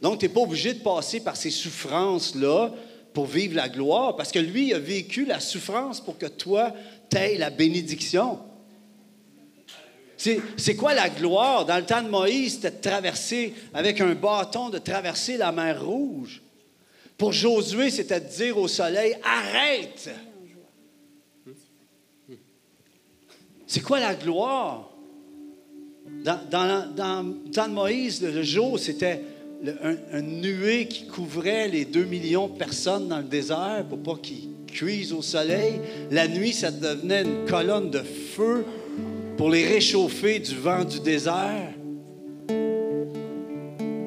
Donc, 0.02 0.18
tu 0.18 0.26
n'es 0.26 0.32
pas 0.32 0.40
obligé 0.40 0.74
de 0.74 0.80
passer 0.80 1.20
par 1.20 1.36
ces 1.36 1.50
souffrances-là 1.50 2.72
pour 3.12 3.26
vivre 3.26 3.54
la 3.54 3.68
gloire, 3.68 4.16
parce 4.16 4.32
que 4.32 4.38
lui 4.40 4.74
a 4.74 4.78
vécu 4.80 5.24
la 5.24 5.38
souffrance 5.38 6.00
pour 6.00 6.18
que 6.18 6.26
toi, 6.26 6.72
tu 7.08 7.18
aies 7.18 7.38
la 7.38 7.50
bénédiction. 7.50 8.40
C'est 10.16 10.74
quoi 10.76 10.92
la 10.92 11.08
gloire? 11.08 11.64
Dans 11.64 11.76
le 11.76 11.84
temps 11.84 12.02
de 12.02 12.08
Moïse, 12.08 12.54
c'était 12.54 12.72
de 12.72 12.80
traverser 12.80 13.54
avec 13.72 14.00
un 14.00 14.14
bâton, 14.14 14.70
de 14.70 14.78
traverser 14.78 15.36
la 15.36 15.52
mer 15.52 15.84
Rouge. 15.84 16.42
Pour 17.18 17.32
Josué, 17.32 17.90
c'était 17.90 18.20
de 18.20 18.28
dire 18.28 18.56
au 18.56 18.68
soleil, 18.68 19.16
arrête. 19.24 20.08
C'est 23.66 23.80
quoi 23.80 23.98
la 23.98 24.14
gloire? 24.14 24.88
Dans, 26.24 26.40
dans, 26.48 27.34
temps 27.52 27.68
de 27.68 27.74
Moïse, 27.74 28.22
le 28.22 28.42
jour, 28.42 28.78
c'était 28.78 29.20
un, 30.12 30.22
nuée 30.22 30.86
qui 30.86 31.06
couvrait 31.06 31.68
les 31.68 31.84
deux 31.84 32.04
millions 32.04 32.46
de 32.46 32.56
personnes 32.56 33.08
dans 33.08 33.18
le 33.18 33.24
désert 33.24 33.84
pour 33.88 33.98
pas 33.98 34.16
qu'ils 34.22 34.48
cuisent 34.68 35.12
au 35.12 35.20
soleil. 35.20 35.80
La 36.12 36.28
nuit, 36.28 36.52
ça 36.52 36.70
devenait 36.70 37.22
une 37.22 37.46
colonne 37.46 37.90
de 37.90 38.02
feu 38.02 38.64
pour 39.36 39.50
les 39.50 39.66
réchauffer 39.66 40.38
du 40.38 40.54
vent 40.54 40.84
du 40.84 41.00
désert. 41.00 41.74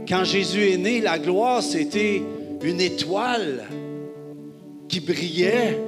Quand 0.08 0.24
Jésus 0.24 0.72
est 0.72 0.78
né, 0.78 1.02
la 1.02 1.20
gloire, 1.20 1.62
c'était 1.62 2.22
une 2.64 2.82
étoile 2.82 3.68
qui 4.88 5.00
brillait 5.00 5.80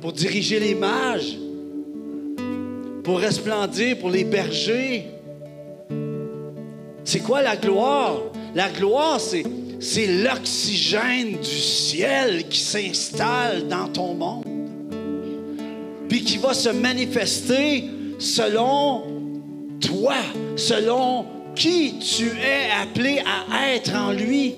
pour 0.00 0.12
diriger 0.12 0.60
les 0.60 0.74
mages, 0.74 1.36
pour 3.02 3.18
resplendir 3.18 3.98
pour 3.98 4.10
les 4.10 4.24
bergers. 4.24 5.06
C'est 7.04 7.20
quoi 7.20 7.42
la 7.42 7.56
gloire? 7.56 8.20
La 8.54 8.68
gloire, 8.68 9.20
c'est, 9.20 9.44
c'est 9.80 10.06
l'oxygène 10.22 11.38
du 11.38 11.46
ciel 11.46 12.48
qui 12.48 12.60
s'installe 12.60 13.66
dans 13.66 13.88
ton 13.88 14.14
monde, 14.14 14.44
puis 16.08 16.22
qui 16.22 16.38
va 16.38 16.54
se 16.54 16.70
manifester 16.70 17.84
selon 18.18 19.02
toi, 19.80 20.16
selon 20.56 21.26
qui 21.54 21.98
tu 21.98 22.26
es 22.26 22.70
appelé 22.82 23.22
à 23.26 23.74
être 23.74 23.94
en 23.94 24.12
lui. 24.12 24.56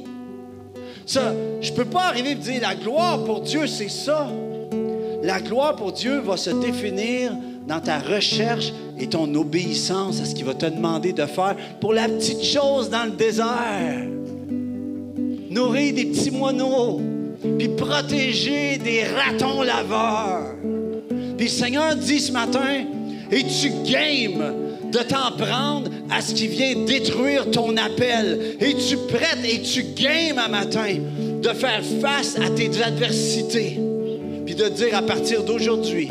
Ça, 1.11 1.35
je 1.61 1.73
ne 1.73 1.77
peux 1.77 1.87
pas 1.87 2.05
arriver 2.05 2.31
et 2.31 2.35
dire 2.37 2.61
la 2.63 2.77
gloire 2.77 3.25
pour 3.25 3.41
Dieu, 3.41 3.67
c'est 3.67 3.89
ça. 3.89 4.29
La 5.25 5.41
gloire 5.41 5.75
pour 5.75 5.91
Dieu 5.91 6.21
va 6.21 6.37
se 6.37 6.51
définir 6.51 7.33
dans 7.67 7.81
ta 7.81 7.99
recherche 7.99 8.73
et 8.97 9.09
ton 9.09 9.35
obéissance 9.35 10.21
à 10.21 10.25
ce 10.25 10.37
qu'il 10.37 10.45
va 10.45 10.55
te 10.55 10.67
demander 10.67 11.13
de 11.13 11.27
faire 11.27 11.57
pour 11.81 11.95
la 11.95 12.07
petite 12.07 12.45
chose 12.45 12.91
dans 12.91 13.07
le 13.07 13.11
désert. 13.11 14.07
Nourrir 15.51 15.95
des 15.95 16.05
petits 16.05 16.31
moineaux, 16.31 17.01
puis 17.59 17.71
protéger 17.71 18.79
des 18.79 19.03
ratons 19.03 19.63
laveurs. 19.63 20.55
Puis 21.37 21.47
le 21.47 21.51
Seigneur 21.51 21.97
dit 21.97 22.21
ce 22.21 22.31
matin, 22.31 22.85
es-tu 23.33 23.73
game 23.85 24.70
de 24.91 24.99
t'en 24.99 25.37
prendre 25.37 25.89
à 26.11 26.21
ce 26.21 26.35
qui 26.35 26.49
vient 26.49 26.75
détruire 26.85 27.51
ton 27.51 27.77
appel? 27.77 28.57
Es-tu 28.61 28.97
prête, 29.09 29.39
es-tu 29.45 29.85
game 29.95 30.39
à 30.39 30.49
matin 30.49 30.97
de 31.43 31.49
faire 31.51 31.83
face 32.01 32.37
à 32.37 32.51
tes 32.51 32.83
adversités? 32.83 33.79
Puis 34.45 34.55
de 34.55 34.69
dire 34.69 34.97
à 34.97 35.03
partir 35.03 35.45
d'aujourd'hui, 35.45 36.09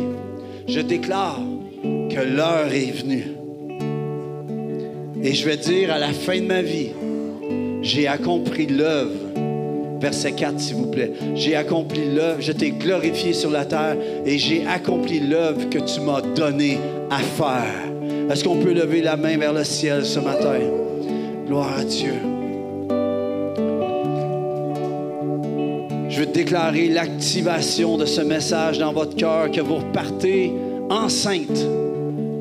je 0.68 0.80
déclare 0.80 1.40
que 1.84 2.22
l'heure 2.22 2.72
est 2.72 2.92
venue. 2.92 3.28
Et 5.22 5.34
je 5.34 5.46
vais 5.46 5.58
dire 5.58 5.92
à 5.92 6.00
la 6.00 6.14
fin 6.14 6.40
de 6.40 6.46
ma 6.46 6.62
vie, 6.62 6.92
j'ai 7.82 8.08
accompli 8.08 8.68
l'œuvre. 8.68 9.16
Verset 10.00 10.32
4, 10.32 10.60
s'il 10.60 10.76
vous 10.76 10.90
plaît. 10.90 11.12
J'ai 11.36 11.58
accompli 11.58 12.06
l'œuvre, 12.16 12.40
je 12.40 12.54
t'ai 12.54 12.72
glorifié 12.72 13.34
sur 13.34 13.52
la 13.52 13.66
terre 13.66 13.98
et 14.26 14.38
j'ai 14.38 14.66
accompli 14.66 15.20
l'œuvre 15.20 15.70
que 15.70 15.80
tu 15.80 16.00
m'as 16.00 16.22
donnée 16.22 16.78
à 17.12 17.18
faire. 17.18 17.89
Est-ce 18.30 18.44
qu'on 18.44 18.58
peut 18.58 18.74
lever 18.74 19.02
la 19.02 19.18
main 19.18 19.38
vers 19.38 19.54
le 19.54 19.64
ciel 19.64 20.06
ce 20.06 20.20
matin? 20.20 20.60
Gloire 21.48 21.80
à 21.80 21.84
Dieu. 21.84 22.14
Je 26.10 26.20
veux 26.20 26.28
déclarer 26.28 26.90
l'activation 26.90 27.98
de 27.98 28.06
ce 28.06 28.22
message 28.22 28.78
dans 28.78 28.94
votre 28.94 29.16
cœur, 29.16 29.50
que 29.50 29.62
vous 29.62 29.78
repartez 29.78 30.54
enceinte 30.92 31.66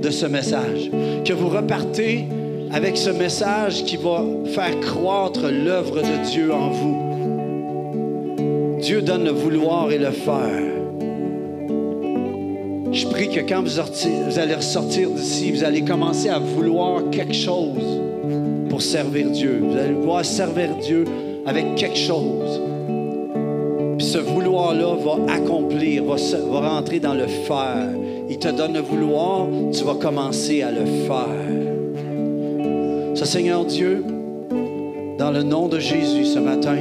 de 0.03 0.11
ce 0.11 0.27
message, 0.27 0.91
que 1.25 1.33
vous 1.33 1.49
repartez 1.49 2.27
avec 2.71 2.99
ce 2.99 3.09
message 3.09 3.85
qui 3.85 3.97
va 3.97 4.23
faire 4.53 4.79
croître 4.81 5.51
l'œuvre 5.51 6.03
de 6.03 6.31
Dieu 6.31 6.53
en 6.53 6.69
vous. 6.69 8.79
Dieu 8.83 9.01
donne 9.01 9.25
le 9.25 9.31
vouloir 9.31 9.91
et 9.91 9.99
le 9.99 10.11
faire. 10.11 10.78
Je 12.93 13.07
prie 13.07 13.29
que 13.29 13.41
quand 13.41 13.63
vous, 13.63 13.83
vous 14.27 14.39
allez 14.39 14.55
ressortir 14.55 15.11
d'ici, 15.11 15.51
vous 15.53 15.63
allez 15.63 15.83
commencer 15.83 16.29
à 16.29 16.39
vouloir 16.39 17.03
quelque 17.11 17.35
chose 17.35 18.01
pour 18.71 18.81
servir 18.81 19.31
Dieu. 19.31 19.61
Vous 19.63 19.77
allez 19.77 19.93
vouloir 19.93 20.25
servir 20.25 20.71
Dieu 20.83 21.05
avec 21.47 21.75
quelque 21.75 21.99
chose. 21.99 22.61
Puis 23.99 24.07
ce 24.07 24.19
vouloir-là 24.19 24.95
va 24.95 25.33
accomplir, 25.33 26.05
va, 26.05 26.17
va 26.51 26.69
rentrer 26.71 27.01
dans 27.01 27.15
le 27.15 27.27
faire. 27.27 27.89
Il 28.31 28.39
te 28.39 28.49
donne 28.49 28.75
le 28.75 28.81
vouloir, 28.81 29.47
tu 29.73 29.85
vas 29.85 29.95
commencer 29.95 30.63
à 30.63 30.71
le 30.71 30.85
faire. 31.07 31.27
Ce 33.15 33.25
Seigneur 33.25 33.65
Dieu, 33.65 34.05
dans 35.19 35.31
le 35.31 35.43
nom 35.43 35.69
de 35.69 35.79
Jésus 35.79 36.25
ce 36.25 36.39
matin, 36.39 36.77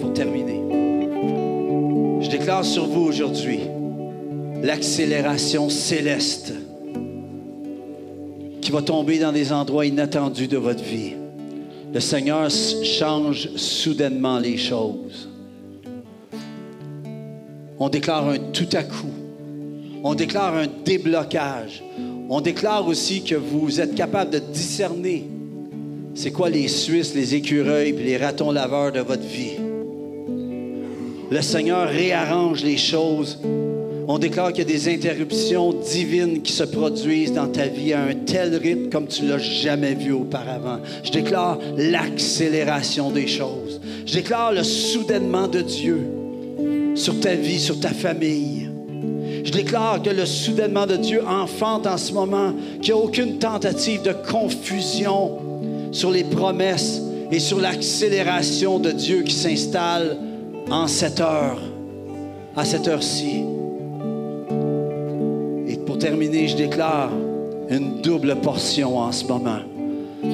pour 0.00 0.12
terminer. 0.12 0.62
Je 2.20 2.30
déclare 2.30 2.64
sur 2.64 2.86
vous 2.86 3.02
aujourd'hui 3.02 3.60
l'accélération 4.62 5.68
céleste 5.68 6.52
qui 8.60 8.70
va 8.70 8.82
tomber 8.82 9.18
dans 9.18 9.32
des 9.32 9.52
endroits 9.52 9.84
inattendus 9.84 10.46
de 10.46 10.56
votre 10.56 10.84
vie. 10.84 11.14
Le 11.92 11.98
Seigneur 11.98 12.48
change 12.50 13.48
soudainement 13.56 14.38
les 14.38 14.56
choses. 14.56 15.28
On 17.80 17.88
déclare 17.88 18.28
un 18.28 18.38
tout 18.38 18.68
à 18.72 18.84
coup. 18.84 19.10
On 20.04 20.14
déclare 20.14 20.54
un 20.54 20.66
déblocage. 20.84 21.82
On 22.28 22.40
déclare 22.40 22.86
aussi 22.86 23.24
que 23.24 23.34
vous 23.34 23.80
êtes 23.80 23.94
capable 23.94 24.30
de 24.30 24.38
discerner 24.38 25.26
c'est 26.18 26.32
quoi 26.32 26.50
les 26.50 26.66
Suisses, 26.66 27.14
les 27.14 27.36
écureuils 27.36 27.90
et 27.90 27.92
les 27.92 28.16
ratons 28.16 28.50
laveurs 28.50 28.90
de 28.90 28.98
votre 28.98 29.22
vie? 29.22 29.52
Le 31.30 31.40
Seigneur 31.40 31.88
réarrange 31.88 32.64
les 32.64 32.76
choses. 32.76 33.38
On 34.08 34.18
déclare 34.18 34.52
qu'il 34.52 34.66
y 34.66 34.68
a 34.68 34.76
des 34.76 34.92
interruptions 34.92 35.72
divines 35.72 36.42
qui 36.42 36.50
se 36.50 36.64
produisent 36.64 37.34
dans 37.34 37.46
ta 37.46 37.66
vie 37.66 37.92
à 37.92 38.02
un 38.02 38.14
tel 38.14 38.56
rythme 38.56 38.90
comme 38.90 39.06
tu 39.06 39.26
l'as 39.26 39.38
jamais 39.38 39.94
vu 39.94 40.10
auparavant. 40.10 40.80
Je 41.04 41.12
déclare 41.12 41.60
l'accélération 41.76 43.12
des 43.12 43.28
choses. 43.28 43.80
Je 44.04 44.14
déclare 44.14 44.52
le 44.52 44.64
soudainement 44.64 45.46
de 45.46 45.60
Dieu 45.60 46.00
sur 46.96 47.20
ta 47.20 47.34
vie, 47.34 47.60
sur 47.60 47.78
ta 47.78 47.90
famille. 47.90 48.68
Je 49.44 49.52
déclare 49.52 50.02
que 50.02 50.10
le 50.10 50.26
soudainement 50.26 50.86
de 50.86 50.96
Dieu 50.96 51.22
enfante 51.24 51.86
en 51.86 51.96
ce 51.96 52.12
moment, 52.12 52.54
qu'il 52.82 52.92
n'y 52.92 53.00
a 53.00 53.04
aucune 53.04 53.38
tentative 53.38 54.02
de 54.02 54.12
confusion 54.28 55.47
sur 55.92 56.10
les 56.10 56.24
promesses 56.24 57.00
et 57.30 57.38
sur 57.38 57.60
l'accélération 57.60 58.78
de 58.78 58.90
Dieu 58.90 59.22
qui 59.22 59.34
s'installe 59.34 60.16
en 60.70 60.86
cette 60.86 61.20
heure, 61.20 61.58
à 62.56 62.64
cette 62.64 62.88
heure-ci. 62.88 63.44
Et 65.68 65.76
pour 65.78 65.98
terminer, 65.98 66.48
je 66.48 66.56
déclare 66.56 67.10
une 67.70 68.00
double 68.00 68.36
portion 68.36 68.98
en 68.98 69.12
ce 69.12 69.24
moment. 69.24 69.60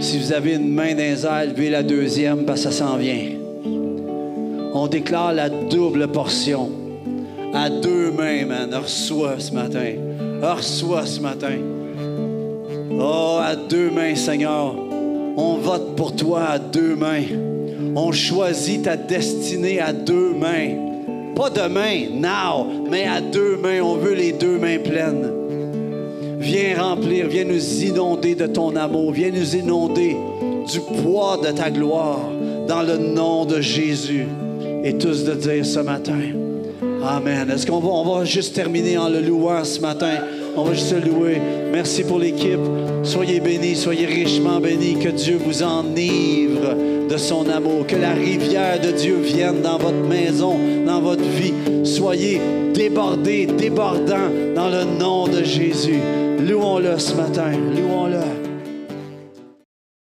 Si 0.01 0.19
vous 0.19 0.33
avez 0.33 0.55
une 0.55 0.73
main 0.73 0.93
dans 0.93 0.99
les 0.99 1.27
airs, 1.27 1.47
levez 1.47 1.71
la 1.71 1.83
deuxième 1.83 2.45
parce 2.45 2.65
que 2.65 2.71
ça 2.71 2.87
s'en 2.87 2.97
vient 2.97 3.45
on 4.75 4.89
déclare 4.89 5.33
la 5.33 5.49
double 5.49 6.09
portion. 6.09 6.69
À 7.55 7.71
deux 7.71 8.11
mains, 8.11 8.45
man. 8.45 8.75
Reçois 8.75 9.39
ce 9.39 9.53
matin. 9.53 9.93
Reçois 10.43 11.07
ce 11.07 11.21
matin. 11.21 11.57
Oh, 12.99 13.39
à 13.41 13.55
deux 13.55 13.91
mains, 13.91 14.17
Seigneur. 14.17 14.75
On 15.37 15.57
vote 15.57 15.97
pour 15.97 16.15
toi 16.15 16.45
à 16.45 16.59
deux 16.59 16.95
mains. 16.97 17.25
On 17.97 18.13
choisit 18.13 18.83
ta 18.83 18.97
destinée 18.97 19.81
à 19.81 19.93
deux 19.93 20.33
mains. 20.35 21.35
Pas 21.35 21.51
demain, 21.51 22.07
now, 22.13 22.67
mais 22.91 23.05
à 23.05 23.21
deux 23.21 23.57
mains. 23.57 23.81
On 23.83 23.97
veut 23.97 24.15
les 24.15 24.33
deux 24.33 24.59
mains 24.59 24.79
pleines. 24.79 25.31
Viens 26.39 26.81
remplir, 26.81 27.27
viens 27.29 27.45
nous 27.45 27.83
inonder 27.83 28.35
de 28.35 28.47
ton 28.47 28.77
amour, 28.77 29.13
viens 29.13 29.31
nous 29.31 29.57
inonder 29.57 30.17
du 30.71 30.81
poids 31.03 31.41
de 31.43 31.51
ta 31.51 31.71
gloire 31.71 32.21
dans 32.69 32.83
le 32.83 32.99
nom 32.99 33.45
de 33.45 33.61
Jésus. 33.61 34.27
Et 34.85 34.99
tous 34.99 35.25
de 35.25 35.33
dire 35.33 35.65
ce 35.65 35.81
matin, 35.81 36.21
Amen. 37.03 37.51
Est-ce 37.51 37.67
qu'on 37.67 37.81
va, 37.81 38.19
va 38.19 38.25
juste 38.25 38.55
terminer 38.55 38.97
en 38.97 39.09
le 39.09 39.21
louant 39.21 39.65
ce 39.65 39.81
matin? 39.81 40.21
On 40.57 40.65
va 40.65 40.73
juste 40.73 40.93
le 40.93 41.11
louer. 41.11 41.41
Merci 41.73 42.05
pour 42.05 42.19
l'équipe. 42.19 42.61
Soyez 43.03 43.41
bénis, 43.41 43.77
soyez 43.77 44.07
richement 44.07 44.61
bénis. 44.61 44.99
Que 44.99 45.09
Dieu 45.09 45.39
vous 45.45 45.63
enivre 45.63 46.77
de 47.09 47.17
son 47.17 47.49
amour. 47.49 47.87
Que 47.87 47.97
la 47.97 48.13
rivière 48.13 48.81
de 48.81 48.93
Dieu 48.93 49.17
vienne 49.17 49.63
dans 49.63 49.79
votre 49.79 50.07
maison, 50.09 50.57
dans 50.87 51.01
votre 51.01 51.25
vie. 51.25 51.55
Soyez 51.85 52.41
débordés, 52.73 53.47
débordants 53.47 54.31
dans 54.55 54.69
le 54.69 54.85
nom 54.99 55.27
de 55.27 55.43
Jésus. 55.43 56.01
Louons-le 56.41 56.99
ce 56.99 57.15
matin. 57.15 57.51
Louons-le. 57.77 58.54